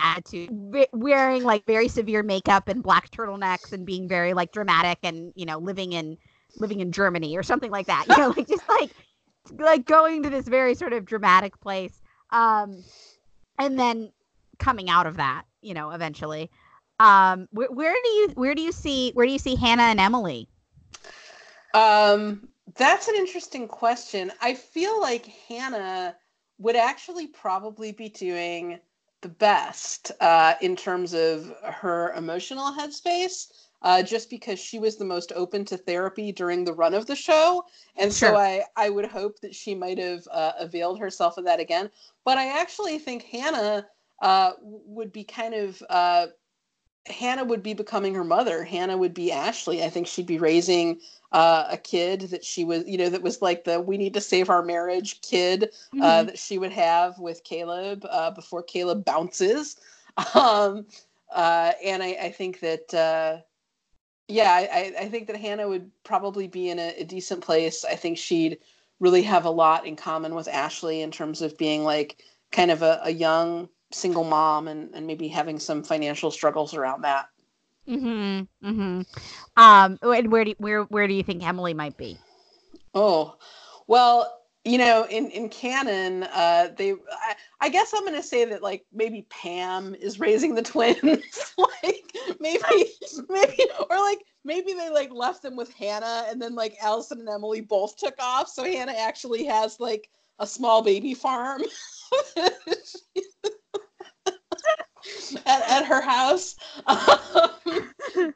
[0.00, 0.48] attitude,
[0.94, 5.44] wearing like very severe makeup and black turtlenecks and being very like dramatic and you
[5.44, 6.16] know living in
[6.56, 8.06] living in Germany or something like that.
[8.08, 8.92] You know, like just like
[9.52, 12.82] like going to this very sort of dramatic place, um,
[13.58, 14.12] and then
[14.58, 16.50] coming out of that, you know, eventually.
[16.98, 20.00] Um, where, where do you where do you see where do you see Hanna and
[20.00, 20.48] Emily?
[21.74, 24.32] Um, that's an interesting question.
[24.40, 26.16] I feel like Hanna
[26.58, 28.80] would actually probably be doing
[29.20, 33.52] the best uh, in terms of her emotional headspace.
[33.82, 37.14] Uh, just because she was the most open to therapy during the run of the
[37.14, 37.64] show,
[37.96, 38.30] and sure.
[38.30, 41.90] so I I would hope that she might have uh, availed herself of that again.
[42.24, 43.86] But I actually think Hanna
[44.22, 46.28] uh, would be kind of uh,
[47.08, 48.64] Hanna would be becoming her mother.
[48.64, 49.84] Hanna would be Ashley.
[49.84, 51.00] I think she'd be raising
[51.32, 54.20] uh, a kid that she was, you know, that was like the "we need to
[54.20, 56.02] save our marriage" kid uh, mm-hmm.
[56.02, 59.76] uh, that she would have with Caleb uh, before Caleb bounces.
[60.34, 60.86] Um,
[61.30, 63.42] uh, and I, I, think that, uh,
[64.28, 67.84] yeah, I, I, think that Hanna would probably be in a, a decent place.
[67.84, 68.58] I think she'd
[68.98, 72.82] really have a lot in common with Ashley in terms of being like kind of
[72.82, 77.28] a, a young single mom and, and maybe having some financial struggles around that.
[77.88, 78.68] Mm-hmm.
[78.68, 79.02] Mm-hmm.
[79.56, 82.18] Um, and where do where where do you think Emily might be?
[82.94, 83.36] Oh,
[83.86, 88.62] well, you know, in in canon, uh, they I, I guess I'm gonna say that
[88.62, 92.62] like maybe Pam is raising the twins, like maybe
[93.28, 97.28] maybe or like maybe they like left them with Hanna, and then like Alison and
[97.28, 100.10] Emily both took off, so Hanna actually has like
[100.40, 101.62] a small baby farm.
[105.46, 106.56] at, at her house.
[106.86, 108.34] Um,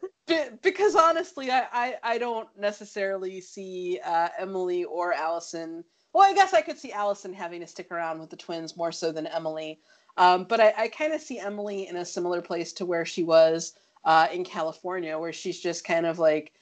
[0.63, 5.85] because honestly, I, I, I, don't necessarily see uh, Emily or Alison.
[6.13, 8.93] Well, I guess I could see Alison having to stick around with the twins more
[8.93, 9.81] so than Emily.
[10.17, 13.23] Um, but I, I kind of see Emily in a similar place to where she
[13.23, 13.75] was
[14.05, 16.53] uh, in California, where she's just kind of like,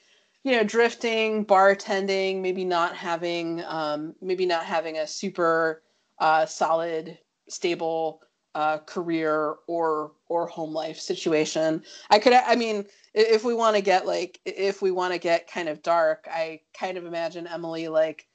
[0.43, 5.81] you know, drifting, bartending, maybe not having, um, maybe not having a super
[6.19, 7.17] uh, solid,
[7.49, 8.21] stable
[8.55, 11.83] uh, career or or home life situation.
[12.09, 15.51] I could, I mean, if we want to get like, if we want to get
[15.51, 18.27] kind of dark, I kind of imagine Emily like,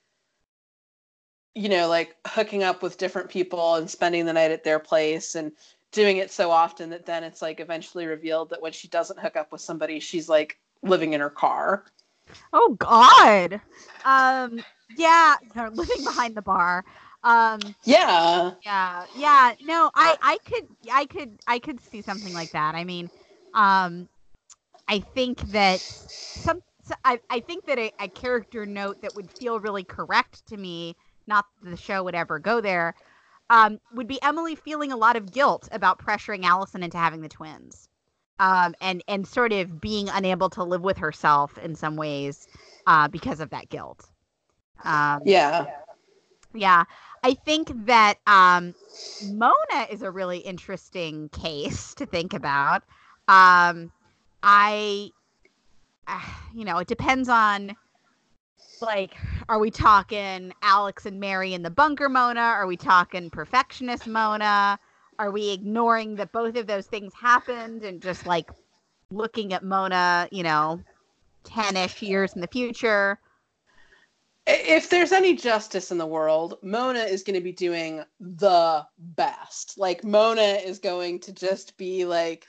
[1.55, 5.35] you know, like hooking up with different people and spending the night at their place
[5.35, 5.53] and
[5.93, 9.37] doing it so often that then it's like eventually revealed that when she doesn't hook
[9.37, 11.85] up with somebody, she's like living in her car.
[12.53, 13.61] Oh God.
[14.05, 14.65] Um.
[14.97, 16.85] Yeah, they're living behind the bar.
[17.25, 18.53] Um, yeah.
[18.65, 19.07] Yeah.
[19.17, 19.55] Yeah.
[19.65, 22.75] No, I, I could, I could, I could see something like that.
[22.75, 23.11] I mean,
[23.55, 24.09] um,
[24.87, 26.63] I think that some,
[27.05, 30.95] I, I think that a, a character note that would feel really correct to me,
[31.27, 32.95] not that the show would ever go there,
[33.51, 37.29] um, would be Emily feeling a lot of guilt about pressuring Alison into having the
[37.29, 37.89] twins.
[38.41, 42.49] Um, and and sort of being unable to live with herself in some ways
[42.85, 44.11] uh, because of that guilt.
[44.83, 45.67] Um, yeah.
[46.53, 46.85] Yeah.
[47.23, 48.75] I think that um,
[49.25, 52.83] Mona is a really interesting case to think about.
[53.29, 53.93] Um,
[54.43, 55.11] I,
[56.07, 56.21] uh,
[56.55, 57.77] you know, it depends on
[58.81, 59.15] like,
[59.49, 62.41] are we talking Alex and Mary in the bunker Mona?
[62.41, 64.79] Are we talking perfectionist Mona?
[65.19, 68.51] Are we ignoring that both of those things happened and just like
[69.11, 70.81] looking at Mona, you know,
[71.45, 73.19] 10 ish years in the future?
[74.47, 79.79] if there's any justice in the world, Mona is going to be doing the best.
[79.79, 82.47] Like Mona is going to just be like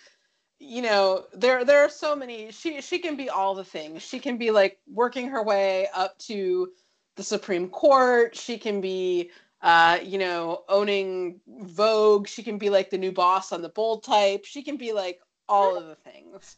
[0.66, 4.02] you know, there there are so many she she can be all the things.
[4.02, 6.70] She can be like working her way up to
[7.16, 8.36] the Supreme Court.
[8.36, 9.32] She can be
[9.62, 12.28] uh, you know, owning Vogue.
[12.28, 14.46] She can be like the new boss on the bold type.
[14.46, 15.20] She can be like
[15.50, 16.58] all of the things.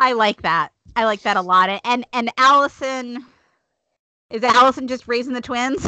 [0.00, 0.72] I like that.
[0.96, 1.80] I like that a lot.
[1.84, 3.24] And and Alison
[4.30, 5.86] is Alison just raising the twins?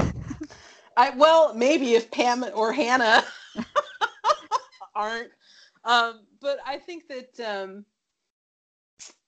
[0.97, 3.25] I well, maybe if Pam or Hanna
[4.95, 5.31] aren't.
[5.85, 7.85] Um, but I think that um,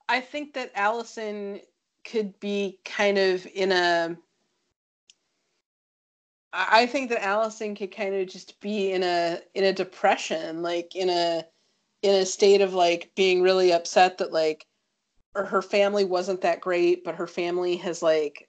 [0.09, 1.61] I think that Alison
[2.05, 4.17] could be kind of in a.
[6.51, 10.97] I think that Alison could kind of just be in a in a depression, like
[10.97, 11.45] in a
[12.03, 14.67] in a state of like being really upset that like
[15.35, 18.49] her family wasn't that great, but her family has like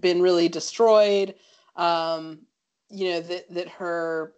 [0.00, 1.34] been really destroyed.
[1.76, 2.40] Um,
[2.88, 4.32] you know that that her,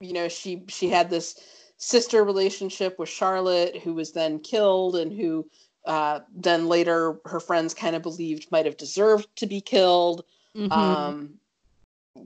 [0.00, 1.38] you know, she she had this
[1.76, 5.48] sister relationship with Charlotte, who was then killed and who
[5.84, 10.24] uh, then later her friends kind of believed might have deserved to be killed.
[10.56, 10.72] Mm-hmm.
[10.72, 11.34] Um,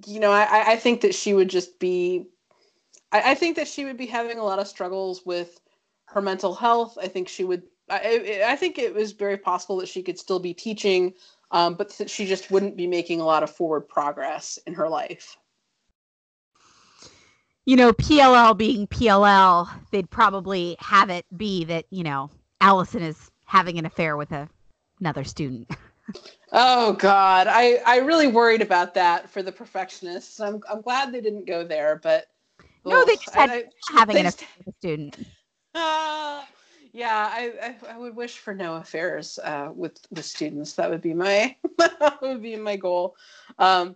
[0.07, 2.27] you know, I, I think that she would just be,
[3.11, 5.61] I, I think that she would be having a lot of struggles with
[6.07, 6.99] her mental health.
[7.01, 10.39] I think she would, I, I think it was very possible that she could still
[10.39, 11.15] be teaching,
[11.51, 15.39] um, but she just wouldn't be making a lot of forward progress in her life.
[17.69, 22.31] You know, PLL being PLL, they'd probably have it be that, you know,
[22.63, 24.49] Alison is having an affair with a,
[25.01, 25.71] another student.
[26.51, 30.41] Oh God, I I really worried about that for the perfectionists.
[30.41, 32.29] I'm I'm glad they didn't go there, but
[32.87, 35.19] no, they just had I, having an affair with a student.
[35.75, 36.45] Uh,
[36.95, 40.73] yeah, I, I, I would wish for no affairs uh, with with students.
[40.73, 43.15] That would be my that would be my goal.
[43.59, 43.95] Um,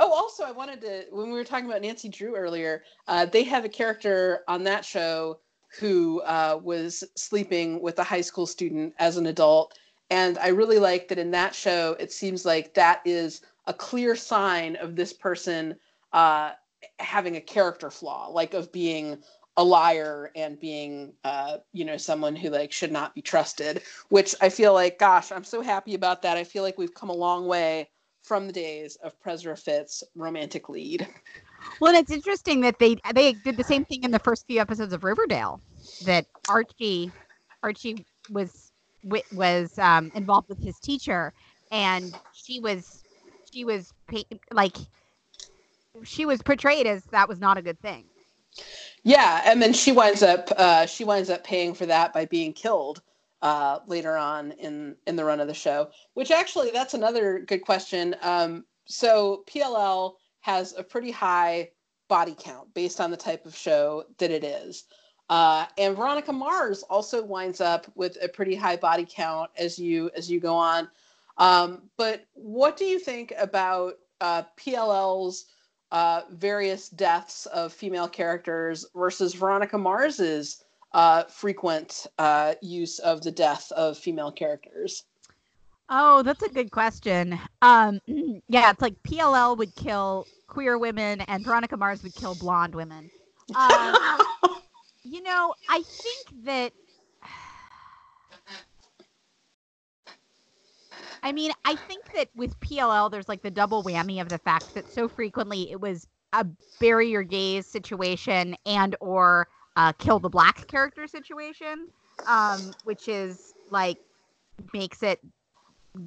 [0.00, 3.44] oh, also, I wanted to when we were talking about Nancy Drew earlier, uh, they
[3.44, 5.38] have a character on that show
[5.78, 9.78] who uh, was sleeping with a high school student as an adult
[10.10, 14.16] and I really like that in that show, it seems like that is a clear
[14.16, 15.76] sign of this person
[16.12, 16.52] uh,
[16.98, 19.22] having a character flaw, like of being
[19.56, 23.82] a liar and being, uh, you know, someone who like should not be trusted.
[24.08, 26.36] Which I feel like, gosh, I'm so happy about that.
[26.36, 27.88] I feel like we've come a long way
[28.22, 31.06] from the days of Prez Fitz romantic lead.
[31.80, 34.60] Well, and it's interesting that they they did the same thing in the first few
[34.60, 35.60] episodes of Riverdale.
[36.04, 37.10] That Archie
[37.62, 38.72] Archie was
[39.32, 41.32] was um, involved with his teacher,
[41.70, 43.04] and she was
[43.52, 43.92] she was
[44.52, 44.76] like
[46.04, 48.04] she was portrayed as that was not a good thing.
[49.02, 52.52] Yeah, and then she winds up uh, she winds up paying for that by being
[52.52, 53.02] killed
[53.42, 55.90] uh, later on in in the run of the show.
[56.14, 58.16] Which actually, that's another good question.
[58.22, 61.70] Um, so PLL has a pretty high
[62.08, 64.84] body count based on the type of show that it is.
[65.28, 70.10] Uh, and Veronica Mars also winds up with a pretty high body count as you
[70.16, 70.88] as you go on.
[71.38, 75.46] Um, but what do you think about uh, PLL's
[75.92, 83.30] uh, various deaths of female characters versus Veronica Mars's uh, frequent uh, use of the
[83.30, 85.04] death of female characters?
[85.88, 87.38] Oh, that's a good question.
[87.62, 88.00] Um,
[88.48, 93.10] yeah, it's like PLL would kill queer women and Veronica Mars would kill blonde women.
[93.54, 93.96] Um,
[95.02, 96.72] you know, I think that.
[101.22, 104.72] I mean, I think that with PLL, there's like the double whammy of the fact
[104.74, 106.46] that so frequently it was a
[106.78, 111.88] bury your gays situation and or uh, kill the black character situation,
[112.26, 113.98] um, which is like
[114.72, 115.20] makes it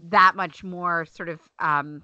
[0.09, 2.03] that much more sort of um,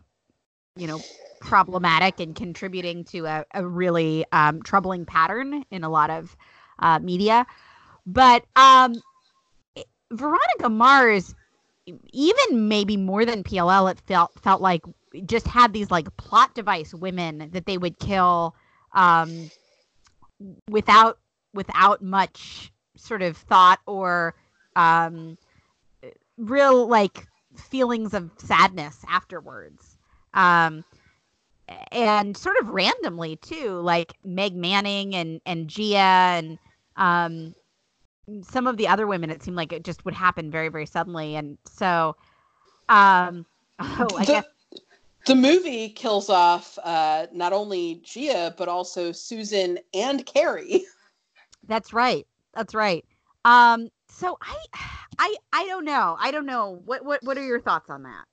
[0.75, 1.01] you know
[1.39, 6.35] problematic and contributing to a, a really um, troubling pattern in a lot of
[6.79, 7.45] uh, media.
[8.05, 9.01] But um,
[10.11, 11.33] Veronica Mars,
[12.11, 14.81] even maybe more than PLL, it felt felt like
[15.25, 18.55] just had these like plot device women that they would kill
[18.93, 19.49] um,
[20.69, 21.19] without
[21.53, 24.35] without much sort of thought or
[24.75, 25.37] um,
[26.37, 29.97] real like feelings of sadness afterwards.
[30.33, 30.83] Um,
[31.91, 36.57] and sort of randomly too, like Meg Manning and and Gia and
[36.95, 37.53] um,
[38.41, 41.35] some of the other women, it seemed like it just would happen very, very suddenly.
[41.35, 42.15] And so,
[42.89, 43.45] um,
[43.79, 44.45] oh, I the, guess.
[45.25, 50.85] The movie kills off uh, not only Gia, but also Susan and Carrie.
[51.69, 52.27] That's right.
[52.53, 53.05] That's right.
[53.45, 54.57] Um, so I,
[55.19, 56.17] I, I don't know.
[56.19, 56.81] I don't know.
[56.85, 58.25] What, what, what are your thoughts on that?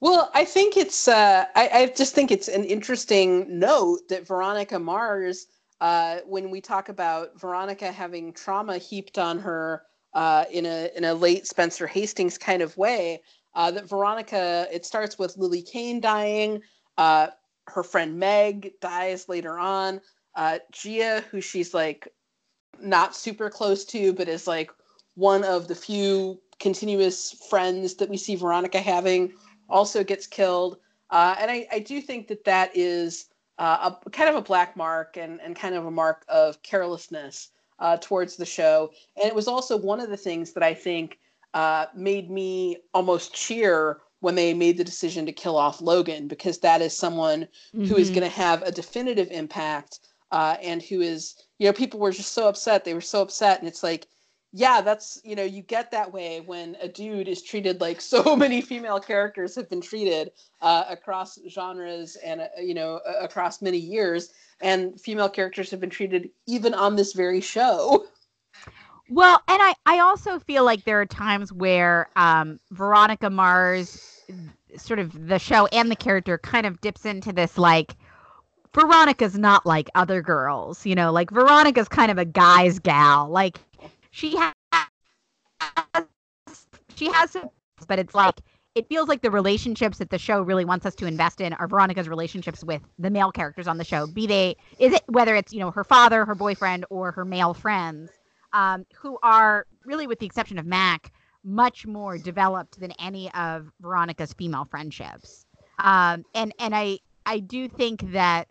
[0.00, 1.08] Well, I think it's.
[1.08, 5.46] Uh, I, I just think it's an interesting note that Veronica Mars
[5.80, 9.82] uh, when we talk about Veronica having trauma heaped on her
[10.14, 13.22] uh, in a in a late Spencer Hastings kind of way,
[13.54, 16.62] uh, that Veronica it starts with Lily Kane dying,
[16.96, 17.28] uh,
[17.66, 20.00] her friend Meg dies later on,
[20.34, 22.08] uh, Gia who she's like
[22.82, 24.70] not super close to, but is like
[25.14, 29.32] one of the few continuous friends that we see Veronica having
[29.68, 30.78] also gets killed,
[31.10, 33.26] uh, and I, I do think that that is
[33.58, 37.50] uh, a kind of a black mark and, and kind of a mark of carelessness
[37.78, 38.90] uh, towards the show.
[39.16, 41.18] And it was also one of the things that I think
[41.54, 46.58] uh, made me almost cheer when they made the decision to kill off Logan, because
[46.58, 47.42] that is someone
[47.74, 47.84] mm-hmm.
[47.84, 48.20] who is mm-hmm.
[48.20, 50.00] going to have a definitive impact
[50.30, 52.84] uh, and who is, you know, people were just so upset.
[52.84, 53.58] They were so upset.
[53.58, 54.08] And it's like,
[54.52, 58.34] yeah, that's you know you get that way when a dude is treated like so
[58.34, 60.32] many female characters have been treated
[60.62, 65.90] uh, across genres and uh, you know across many years, and female characters have been
[65.90, 68.06] treated even on this very show.
[69.08, 74.22] Well, and I I also feel like there are times where um, Veronica Mars,
[74.76, 77.94] sort of the show and the character, kind of dips into this like.
[78.76, 83.26] Veronica's not like other girls, you know, like Veronica's kind of a guy's gal.
[83.30, 83.56] Like
[84.10, 84.52] she has
[86.94, 87.34] she has
[87.88, 88.34] but it's like
[88.74, 91.66] it feels like the relationships that the show really wants us to invest in are
[91.66, 94.06] Veronica's relationships with the male characters on the show.
[94.06, 97.54] Be they is it whether it's you know her father, her boyfriend, or her male
[97.54, 98.10] friends,
[98.52, 103.72] um, who are really, with the exception of Mac, much more developed than any of
[103.80, 105.46] Veronica's female friendships.
[105.78, 108.48] Um, and and I I do think that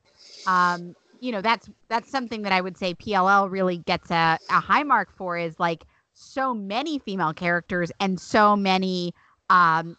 [0.48, 4.60] um, you know that's that's something that I would say PLL really gets a, a
[4.60, 9.14] high mark for is like so many female characters and so many
[9.50, 9.98] um,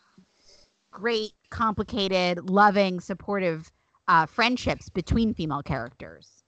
[0.90, 3.70] great, complicated, loving, supportive
[4.08, 6.42] uh, friendships between female characters.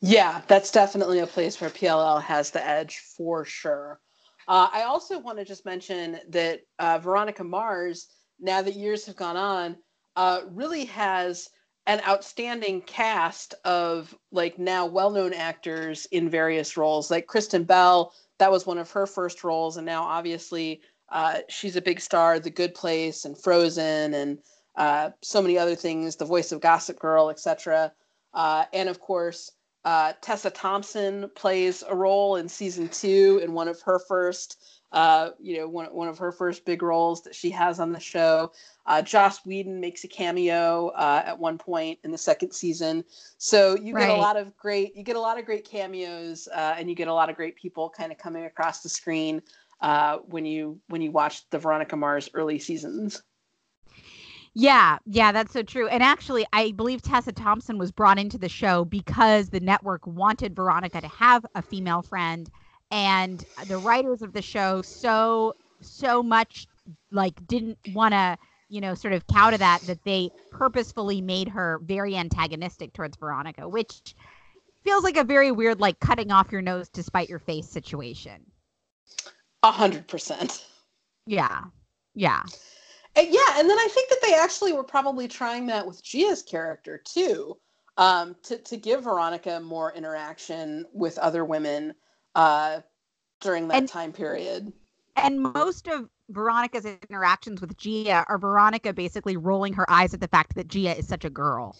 [0.00, 4.00] Yeah, that's definitely a place where PLL has the edge for sure.
[4.48, 8.08] Uh, I also want to just mention that uh, Veronica Mars,
[8.40, 9.76] now that years have gone on,
[10.16, 11.48] uh, really has
[11.86, 17.10] an outstanding cast of like now well-known actors in various roles.
[17.10, 20.80] Like kristen bell that was one of her first roles and now obviously
[21.10, 24.38] uh, she's a big star the good place and frozen and
[24.76, 27.92] uh, so many other things the voice of gossip girl etc
[28.34, 29.52] uh, and of course
[29.84, 35.30] uh, tessa thompson plays a role in season two in one of her first uh,
[35.38, 38.52] you know, one, one of her first big roles that she has on the show.
[38.86, 43.04] Uh, Joss Whedon makes a cameo uh, at one point in the second season.
[43.38, 46.74] So you get a lot of great, you get a lot of great cameos, uh,
[46.76, 49.42] and you get a lot of great people kind of coming across the screen
[49.80, 53.22] uh, when you when you watch the Veronica Mars early seasons.
[54.52, 55.86] Yeah, yeah, that's so true.
[55.86, 60.56] And actually, I believe Tessa Thompson was brought into the show because the network wanted
[60.56, 62.50] Veronica to have a female friend
[62.90, 66.66] and the writers of the show so so much
[67.10, 68.36] like didn't want to
[68.68, 73.16] you know sort of cow to that that they purposefully made her very antagonistic towards
[73.16, 74.14] veronica which
[74.82, 78.44] feels like a very weird like cutting off your nose to spite your face situation.
[79.62, 80.64] A hundred percent.
[81.26, 81.64] Yeah.
[82.14, 82.42] Yeah.
[83.16, 86.44] And yeah and then i think that they actually were probably trying that with gia's
[86.44, 87.56] character too
[87.96, 91.92] um, to, to give veronica more interaction with other women
[92.34, 92.80] uh,
[93.40, 94.72] during that and, time period.
[95.16, 100.28] And most of Veronica's interactions with Gia are Veronica basically rolling her eyes at the
[100.28, 101.76] fact that Gia is such a girl.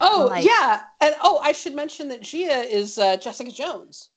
[0.00, 4.10] Oh like, yeah, and oh, I should mention that Gia is uh, Jessica Jones.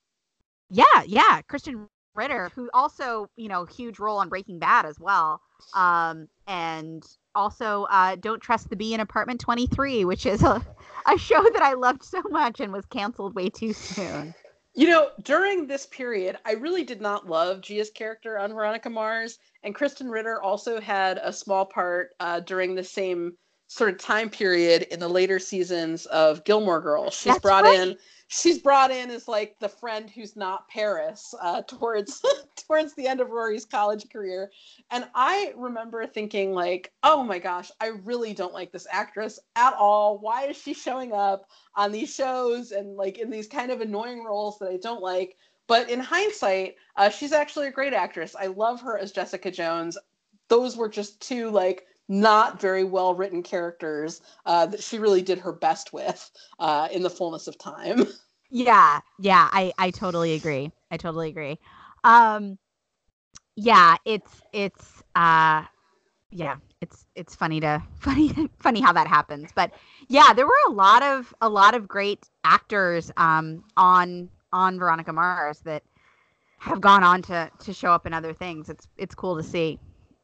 [0.69, 5.41] Yeah, yeah, Krysten Ritter, who also you know huge role on Breaking Bad as well,
[5.73, 7.03] um, and
[7.33, 10.65] also uh, Don't Trust the Bee in Apartment Twenty Three, which is a
[11.07, 14.33] a show that I loved so much and was canceled way too soon.
[14.77, 19.39] You know, during this period, I really did not love Gia's character on Veronica Mars,
[19.63, 23.33] and Krysten Ritter also had a small part uh, during the same
[23.65, 27.15] sort of time period in the later seasons of Gilmore Girls.
[27.15, 27.79] She's That's brought right.
[27.79, 27.97] in
[28.27, 32.23] she's brought in as like the friend who's not Paris uh, towards
[32.67, 34.51] towards the end of Rory's college career,
[34.91, 39.73] and I remember thinking like, oh my gosh, I really don't like this actress at
[39.73, 40.19] all.
[40.19, 41.45] Why is she showing up
[41.75, 45.37] on these shows and like in these kind of annoying roles that I don't like?
[45.67, 48.35] But in hindsight, uh, she's actually a great actress.
[48.39, 49.97] I love her as Jessica Jones.
[50.47, 55.39] Those were just two like not very well written characters uh, that she really did
[55.39, 58.05] her best with uh, in the fullness of time.
[58.49, 60.71] Yeah, yeah, I I totally agree.
[60.89, 61.59] I totally agree.
[62.03, 62.57] Um,
[63.55, 65.65] yeah, it's it's uh,
[66.31, 69.71] yeah, it's it's funny to funny funny how that happens, but
[70.07, 75.11] yeah, there were a lot of a lot of great actors um on on Veronica
[75.13, 75.83] Mars that
[76.59, 78.69] have gone on to to show up in other things.
[78.69, 79.79] It's it's cool to see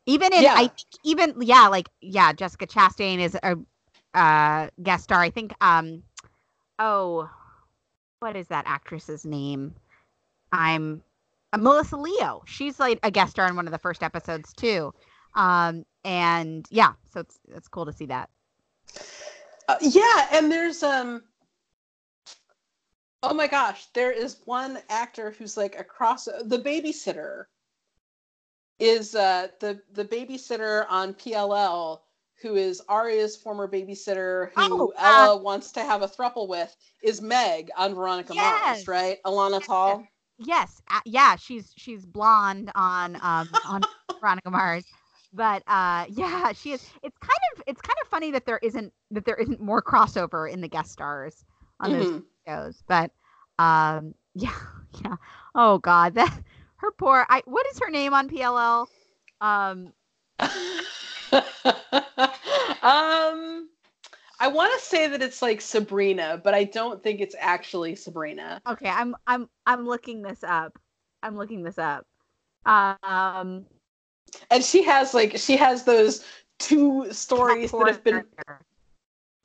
[0.05, 0.53] even in yeah.
[0.55, 3.57] I think even yeah like yeah Jessica Chastain is a
[4.13, 5.21] uh, guest star.
[5.21, 6.03] I think um
[6.79, 7.29] oh
[8.19, 9.75] what is that actress's name?
[10.51, 11.03] I'm
[11.51, 12.43] uh, Melissa Leo.
[12.45, 14.93] She's like a guest star in one of the first episodes too.
[15.35, 18.29] Um and yeah, so it's it's cool to see that.
[19.67, 21.23] Uh, yeah, and there's um
[23.25, 27.45] Oh my gosh, there is one actor who's like across the babysitter
[28.79, 31.99] is uh, the the babysitter on PLL
[32.43, 36.75] who is Aria's former babysitter who oh, Ella uh, wants to have a thruple with
[37.01, 38.61] is Meg on Veronica yes.
[38.65, 39.17] Mars, right?
[39.25, 40.05] Alona Tal.
[40.37, 43.81] yes, uh, yeah, she's she's blonde on um on
[44.19, 44.85] Veronica Mars.
[45.31, 48.91] But uh yeah, she is it's kind of it's kind of funny that there isn't
[49.11, 51.45] that there isn't more crossover in the guest stars
[51.79, 52.01] on mm-hmm.
[52.01, 52.83] those shows.
[52.87, 53.11] But
[53.57, 54.57] um yeah,
[55.03, 55.15] yeah.
[55.55, 56.37] Oh god, that
[56.83, 58.87] her poor I what is her name on PLL?
[59.41, 59.93] Um
[62.83, 63.69] um
[64.39, 68.61] I want to say that it's like Sabrina, but I don't think it's actually Sabrina.
[68.67, 70.77] Okay, I'm I'm I'm looking this up.
[71.23, 72.05] I'm looking this up.
[72.65, 73.65] Um
[74.51, 76.25] and she has like she has those
[76.59, 78.25] two stories that have been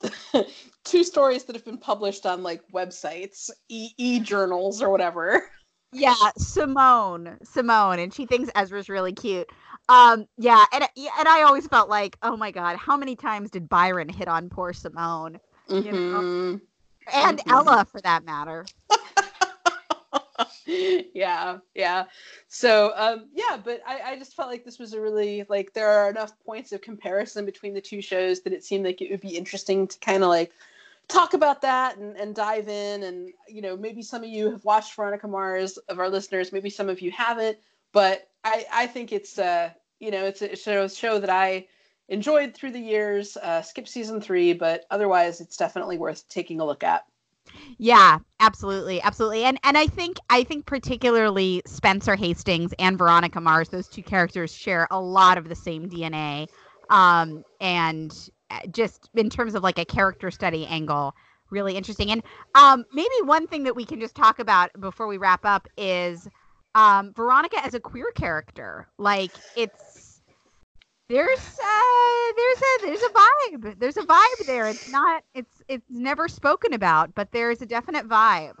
[0.83, 5.49] two stories that have been published on like websites, e e journals or whatever.
[5.91, 9.49] Yeah, Simone, Simone, and she thinks Ezra's really cute.
[9.89, 13.67] Um, yeah, and and I always felt like, oh my god, how many times did
[13.67, 15.39] Byron hit on poor Simone?
[15.67, 15.85] Mm-hmm.
[15.85, 16.19] You know?
[16.19, 16.57] Mm-hmm.
[17.11, 17.49] And mm-hmm.
[17.51, 18.67] Ella, for that matter.
[20.65, 22.05] yeah, yeah.
[22.47, 25.89] So, um, yeah, but I, I just felt like this was a really like there
[25.89, 29.21] are enough points of comparison between the two shows that it seemed like it would
[29.21, 30.51] be interesting to kind of like
[31.09, 34.63] talk about that and, and dive in and you know maybe some of you have
[34.63, 37.57] watched veronica mars of our listeners maybe some of you haven't
[37.91, 39.69] but i i think it's uh
[39.99, 41.67] you know, it's a show, show that I
[42.07, 43.37] enjoyed through the years.
[43.37, 47.05] Uh, skip season three, but otherwise, it's definitely worth taking a look at.
[47.77, 53.69] Yeah, absolutely, absolutely, and and I think I think particularly Spencer Hastings and Veronica Mars,
[53.69, 56.47] those two characters share a lot of the same DNA,
[56.91, 58.13] um, and
[58.71, 61.15] just in terms of like a character study angle,
[61.49, 62.11] really interesting.
[62.11, 62.23] And
[62.55, 66.27] um, maybe one thing that we can just talk about before we wrap up is
[66.75, 68.87] um, Veronica as a queer character.
[68.97, 70.21] Like it's
[71.09, 73.79] there's uh there's a there's a vibe.
[73.79, 74.67] There's a vibe there.
[74.67, 78.55] It's not it's it's never spoken about, but there's a definite vibe.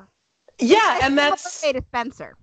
[0.59, 2.35] Yeah, and that's way to Spencer.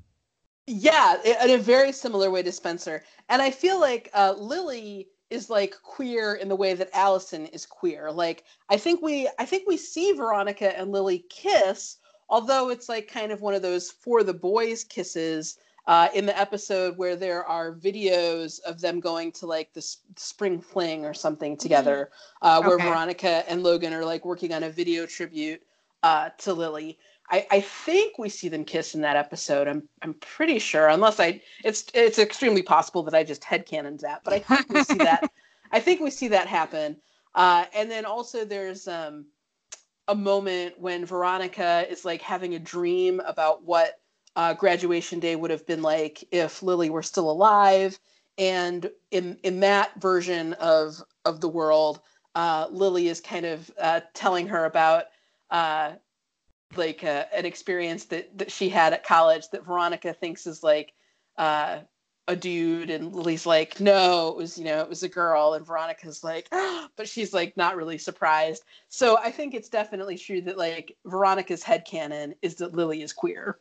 [0.68, 3.04] Yeah, in a very similar way to Spencer.
[3.28, 7.66] And I feel like uh, Lily is like queer in the way that Alison is
[7.66, 8.10] queer.
[8.10, 11.98] Like I think we I think we see Veronica and Lily kiss,
[12.28, 16.38] although it's like kind of one of those for the boys kisses uh, in the
[16.38, 21.52] episode where there are videos of them going to like the spring fling or something
[21.52, 21.62] mm-hmm.
[21.62, 22.10] together,
[22.42, 22.88] uh, where okay.
[22.88, 25.62] Veronica and Logan are like working on a video tribute
[26.02, 26.98] uh, to Lily.
[27.30, 29.68] I, I think we see them kiss in that episode.
[29.68, 34.22] I'm I'm pretty sure, unless I it's it's extremely possible that I just headcanoned that,
[34.24, 35.30] but I think we see that.
[35.72, 36.96] I think we see that happen.
[37.34, 39.26] Uh, and then also there's um,
[40.08, 44.00] a moment when Veronica is like having a dream about what
[44.36, 47.98] uh, graduation day would have been like if Lily were still alive.
[48.38, 52.00] And in in that version of of the world,
[52.34, 55.04] uh, Lily is kind of uh, telling her about
[55.50, 55.92] uh,
[56.74, 60.92] like uh, an experience that that she had at college that Veronica thinks is like
[61.38, 61.80] uh,
[62.28, 65.54] a dude and Lily's like, no, it was, you know, it was a girl.
[65.54, 68.64] And Veronica's like, oh, but she's like not really surprised.
[68.88, 73.12] So I think it's definitely true that like Veronica's head canon is that Lily is
[73.12, 73.58] queer.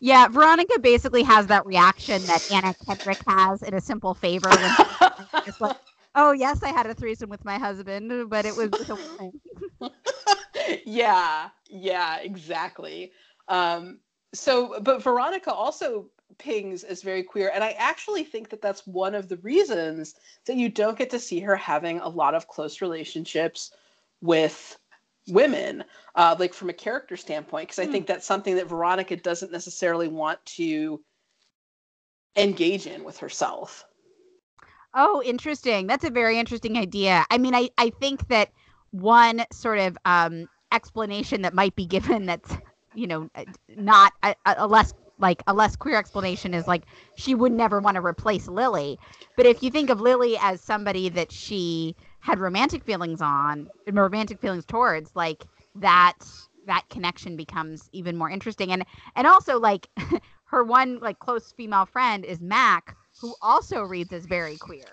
[0.00, 4.50] Yeah, Veronica basically has that reaction that Anna Kendrick has in a simple favor.
[5.46, 5.76] it's like,
[6.14, 9.40] oh yes, I had a threesome with my husband, but it was with a woman.
[10.84, 13.12] Yeah, yeah, exactly.
[13.48, 13.98] Um,
[14.32, 19.14] so, but Veronica also pings as very queer, and I actually think that that's one
[19.14, 20.14] of the reasons
[20.46, 23.70] that you don't get to see her having a lot of close relationships
[24.20, 24.78] with
[25.28, 25.84] women,
[26.14, 27.92] uh, like from a character standpoint, because I mm.
[27.92, 31.00] think that's something that Veronica doesn't necessarily want to
[32.36, 33.84] engage in with herself.
[34.94, 35.86] Oh, interesting.
[35.86, 37.24] That's a very interesting idea.
[37.30, 38.50] I mean, I, I think that
[38.92, 42.56] one sort of um, explanation that might be given that's,
[42.94, 43.44] you know, uh,
[43.76, 46.84] not a, a less like a less queer explanation is like
[47.14, 48.98] she would never want to replace Lily.
[49.36, 54.40] But if you think of Lily as somebody that she had romantic feelings on romantic
[54.40, 55.44] feelings towards like
[55.76, 56.14] that
[56.66, 58.72] that connection becomes even more interesting.
[58.72, 58.84] And
[59.14, 59.88] and also like
[60.46, 64.88] her one like close female friend is mac who also reads as very queer.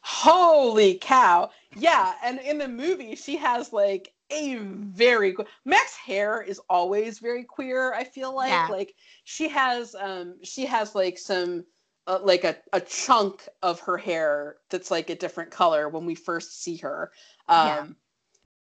[0.00, 1.50] Holy cow.
[1.76, 5.34] Yeah and in the movie she has like a very
[5.64, 7.92] Mac's hair is always very queer.
[7.94, 8.68] I feel like yeah.
[8.70, 8.94] like
[9.24, 11.64] she has um she has like some
[12.06, 16.14] uh, like a, a chunk of her hair that's like a different color when we
[16.14, 17.10] first see her.
[17.48, 17.86] Um, yeah.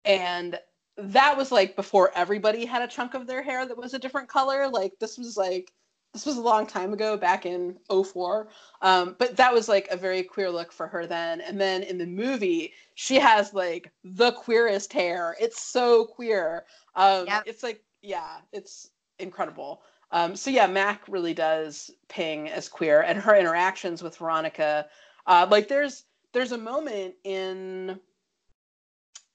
[0.05, 0.59] And
[0.97, 4.29] that was like before everybody had a chunk of their hair that was a different
[4.29, 4.69] color.
[4.69, 5.71] Like this was like
[6.13, 8.47] this was a long time ago back in 04
[8.81, 11.41] um, but that was like a very queer look for her then.
[11.41, 15.35] And then in the movie she has like the queerest hair.
[15.39, 16.65] It's so queer.
[16.95, 17.43] Um, yep.
[17.45, 19.81] it's like yeah it's incredible.
[20.13, 24.85] Um, so yeah, Mac really does ping as queer, and her interactions with Veronica,
[25.25, 27.99] uh, like there's there's a moment in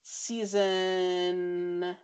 [0.05, 1.97] season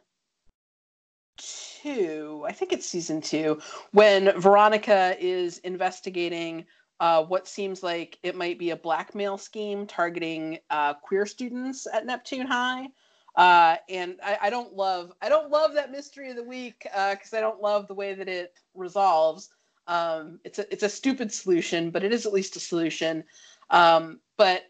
[1.37, 3.61] two, I think it's season two,
[3.93, 6.65] when Veronica is investigating
[7.01, 12.07] uh, what seems like it might be a blackmail scheme targeting uh, queer students at
[12.07, 12.89] Neptune High.
[13.37, 17.33] Uh, and I, I, don't love I don't love that mystery of the week because
[17.33, 19.51] uh, I don't love the way that it resolves.
[19.89, 23.25] Um, it's a it's a stupid solution, but it is at least a solution.
[23.71, 24.67] Um, but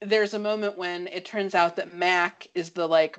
[0.00, 3.18] there's a moment when it turns out that Mac is the like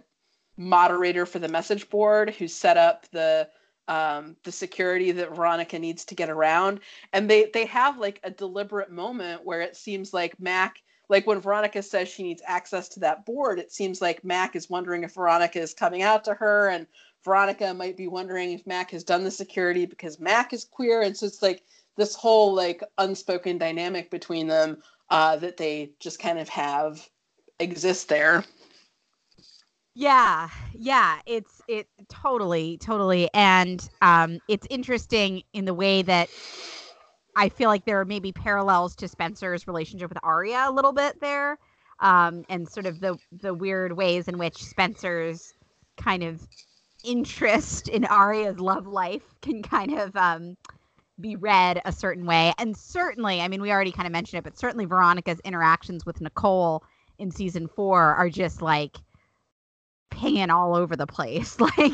[0.58, 3.48] moderator for the message board who set up the
[3.88, 6.80] um, the security that Veronica needs to get around,
[7.14, 11.40] and they they have like a deliberate moment where it seems like Mac like when
[11.40, 15.14] Veronica says she needs access to that board, it seems like Mac is wondering if
[15.14, 16.88] Veronica is coming out to her, and
[17.24, 21.16] Veronica might be wondering if Mac has done the security because Mac is queer, and
[21.16, 21.64] so it's like
[21.96, 24.78] this whole like unspoken dynamic between them
[25.10, 27.08] uh, that they just kind of have
[27.60, 28.44] exist there.
[29.98, 36.28] Yeah, yeah, it's it totally, totally, and um, it's interesting in the way that
[37.36, 41.20] I feel like there are maybe parallels to Spencer's relationship with Aria a little bit
[41.22, 41.58] there,
[42.00, 45.54] um, and sort of the the weird ways in which Spencer's
[45.98, 46.46] kind of
[47.06, 50.58] interest in Aria's love life can kind of um,
[51.20, 52.54] be read a certain way.
[52.58, 56.22] And certainly, I mean, we already kind of mentioned it, but certainly Veronica's interactions with
[56.22, 56.84] Nicole
[57.20, 58.98] in season four are just like
[60.16, 61.58] pinging all over the place.
[61.78, 61.94] Like,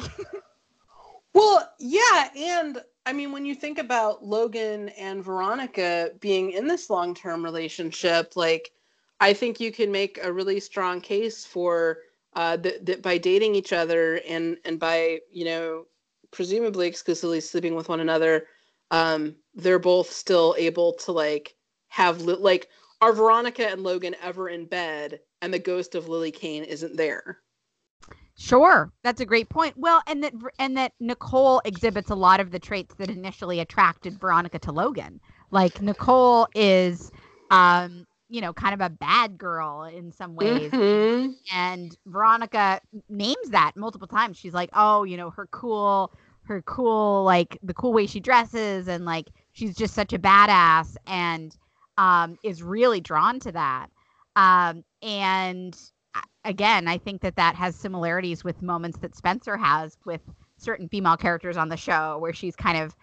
[1.33, 2.29] well, yeah.
[2.35, 7.43] And I mean, when you think about Logan and Veronica being in this long term
[7.43, 8.71] relationship, like,
[9.19, 11.99] I think you can make a really strong case for
[12.35, 15.85] uh, that, by dating each other and, and by, you know,
[16.31, 18.47] presumably exclusively sleeping with one another,
[18.89, 21.55] um, they're both still able to like
[21.87, 22.67] have li- like
[23.01, 27.39] are Veronica and Logan ever in bed and the ghost of Lily Kane isn't there?
[28.41, 29.75] Sure, that's a great point.
[29.77, 34.19] Well, and that and that Nicole exhibits a lot of the traits that initially attracted
[34.19, 35.21] Veronica to Logan.
[35.51, 37.11] Like Nicole is
[37.51, 40.71] um you know, kind of a bad girl in some ways.
[40.71, 41.33] Mm-hmm.
[41.53, 44.37] And Veronica names that multiple times.
[44.37, 46.11] She's like, "Oh, you know, her cool
[46.45, 50.97] her cool like the cool way she dresses and like she's just such a badass
[51.05, 51.55] and
[51.99, 53.87] um is really drawn to that
[54.35, 55.77] um and
[56.45, 60.21] again i think that that has similarities with moments that spencer has with
[60.57, 62.95] certain female characters on the show where she's kind of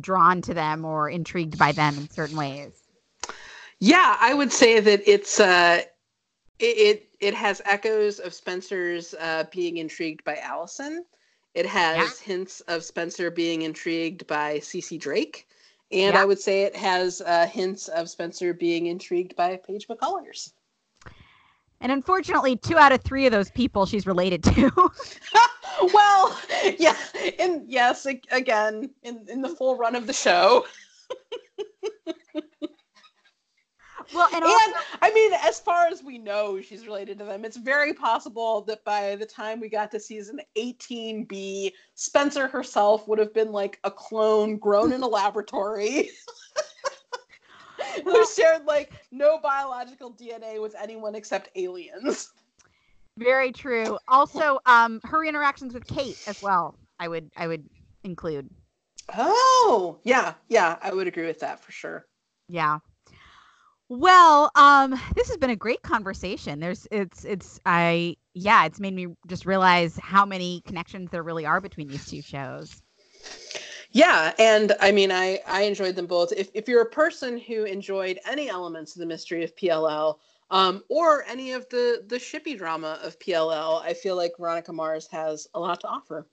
[0.00, 2.84] drawn to them or intrigued by them in certain ways
[3.80, 5.80] yeah i would say that it's uh
[6.58, 11.04] it it, has echoes of spencer's uh being intrigued by alison
[11.56, 12.34] it has yeah.
[12.34, 15.48] hints of Spencer being intrigued by Cece Drake.
[15.90, 16.20] And yeah.
[16.20, 20.52] I would say it has uh, hints of Spencer being intrigued by Paige McCullers.
[21.80, 24.90] And unfortunately, two out of three of those people she's related to.
[25.92, 26.38] well,
[26.78, 26.96] yeah,
[27.38, 30.64] and yes, again, in, in the full run of the show.
[34.14, 37.44] Well, and, also- and, I mean, as far as we know, she's related to them.
[37.44, 43.18] It's very possible that by the time we got to season 18B, Spencer herself would
[43.18, 46.10] have been like a clone grown in a laboratory.
[48.04, 52.32] who shared like no biological DNA with anyone except aliens.
[53.18, 53.98] Very true.
[54.08, 56.74] Also, um, her interactions with Kate as well.
[56.98, 57.68] I would I would
[58.04, 58.48] include.
[59.14, 62.06] Oh, yeah, yeah, I would agree with that for sure.
[62.48, 62.78] Yeah.
[63.88, 66.58] Well, um, this has been a great conversation.
[66.58, 71.46] There's, it's, it's, I, yeah, it's made me just realize how many connections there really
[71.46, 72.82] are between these two shows.
[73.96, 76.30] Yeah, and I mean, I I enjoyed them both.
[76.30, 80.18] If if you're a person who enjoyed any elements of the mystery of PLL,
[80.50, 85.06] um, or any of the the shippy drama of PLL, I feel like Veronica Mars
[85.06, 86.26] has a lot to offer.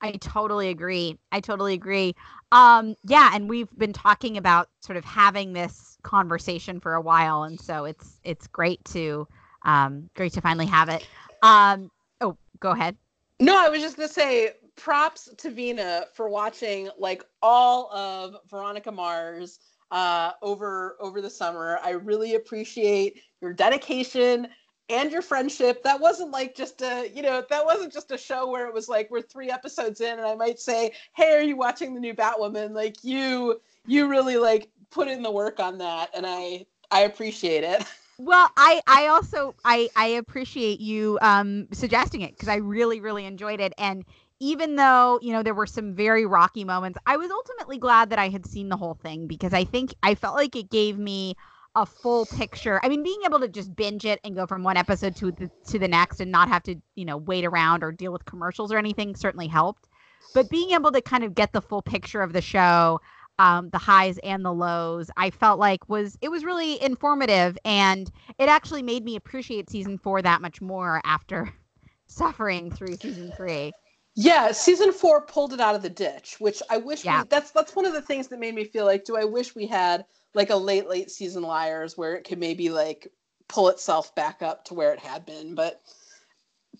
[0.00, 1.18] I totally agree.
[1.32, 2.14] I totally agree.
[2.50, 7.42] Um, yeah, and we've been talking about sort of having this conversation for a while,
[7.42, 9.28] and so it's it's great to
[9.66, 11.06] um, great to finally have it.
[11.42, 11.90] Um,
[12.22, 12.96] oh, go ahead.
[13.38, 18.92] No, I was just gonna say props to Vina for watching like all of Veronica
[18.92, 19.58] Mars
[19.90, 21.78] uh, over over the summer.
[21.82, 24.48] I really appreciate your dedication
[24.88, 25.82] and your friendship.
[25.82, 28.88] That wasn't like just a, you know, that wasn't just a show where it was
[28.88, 32.14] like we're three episodes in and I might say, "Hey, are you watching the new
[32.14, 37.00] Batwoman?" Like you you really like put in the work on that and I I
[37.02, 37.84] appreciate it.
[38.18, 43.26] Well, I I also I I appreciate you um suggesting it because I really really
[43.26, 44.06] enjoyed it and
[44.40, 48.18] even though, you know, there were some very rocky moments, I was ultimately glad that
[48.18, 51.34] I had seen the whole thing because I think I felt like it gave me
[51.74, 52.80] a full picture.
[52.82, 55.50] I mean, being able to just binge it and go from one episode to the
[55.68, 58.72] to the next and not have to, you know, wait around or deal with commercials
[58.72, 59.88] or anything certainly helped.
[60.34, 63.00] But being able to kind of get the full picture of the show,
[63.38, 68.10] um, the highs and the lows, I felt like was it was really informative and
[68.38, 71.54] it actually made me appreciate season four that much more after
[72.06, 73.72] suffering through season three.
[74.18, 77.04] Yeah, season four pulled it out of the ditch, which I wish.
[77.04, 77.20] Yeah.
[77.22, 79.54] We, that's that's one of the things that made me feel like, do I wish
[79.54, 83.08] we had like a late late season Liars where it could maybe like
[83.46, 85.54] pull itself back up to where it had been?
[85.54, 85.82] But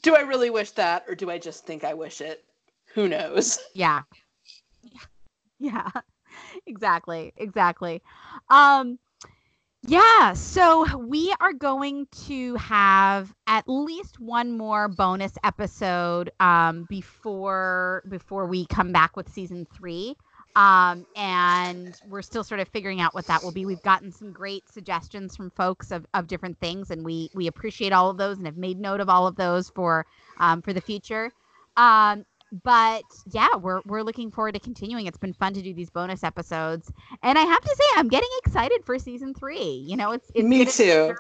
[0.01, 2.43] do I really wish that, or do I just think I wish it?
[2.95, 3.59] Who knows?
[3.75, 4.03] Yeah.
[5.59, 5.91] Yeah.
[6.67, 7.33] exactly.
[7.37, 8.03] Exactly.
[8.51, 8.99] Um
[9.87, 18.03] yeah, so we are going to have at least one more bonus episode um, before
[18.09, 20.17] before we come back with season three,
[20.57, 23.65] um, and we're still sort of figuring out what that will be.
[23.65, 27.93] We've gotten some great suggestions from folks of, of different things, and we we appreciate
[27.93, 30.05] all of those and have made note of all of those for
[30.39, 31.33] um, for the future.
[31.77, 35.07] Um, but yeah, we're we're looking forward to continuing.
[35.07, 36.93] It's been fun to do these bonus episodes,
[37.23, 39.85] and I have to say, I'm getting excited for season three.
[39.87, 41.15] You know, it's, it's Me too.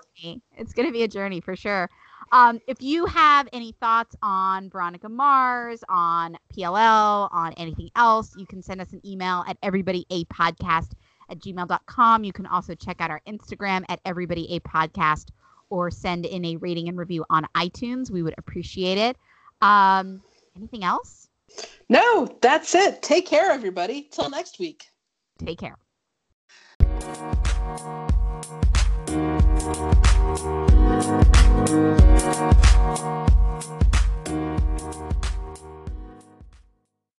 [0.57, 1.90] It's going to be a journey for sure.
[2.32, 8.47] Um, if you have any thoughts on Veronica Mars, on PLL, on anything else, you
[8.47, 10.90] can send us an email at everybodyapodcast
[11.28, 12.24] at gmail.com.
[12.24, 15.28] You can also check out our Instagram at everybodyapodcast
[15.70, 18.11] or send in a rating and review on iTunes.
[18.11, 19.16] We would appreciate it.
[19.62, 20.23] Um,
[20.57, 21.28] Anything else?
[21.89, 23.03] No, that's it.
[23.03, 24.09] Take care, everybody.
[24.11, 24.87] Till next week.
[25.39, 25.77] Take care.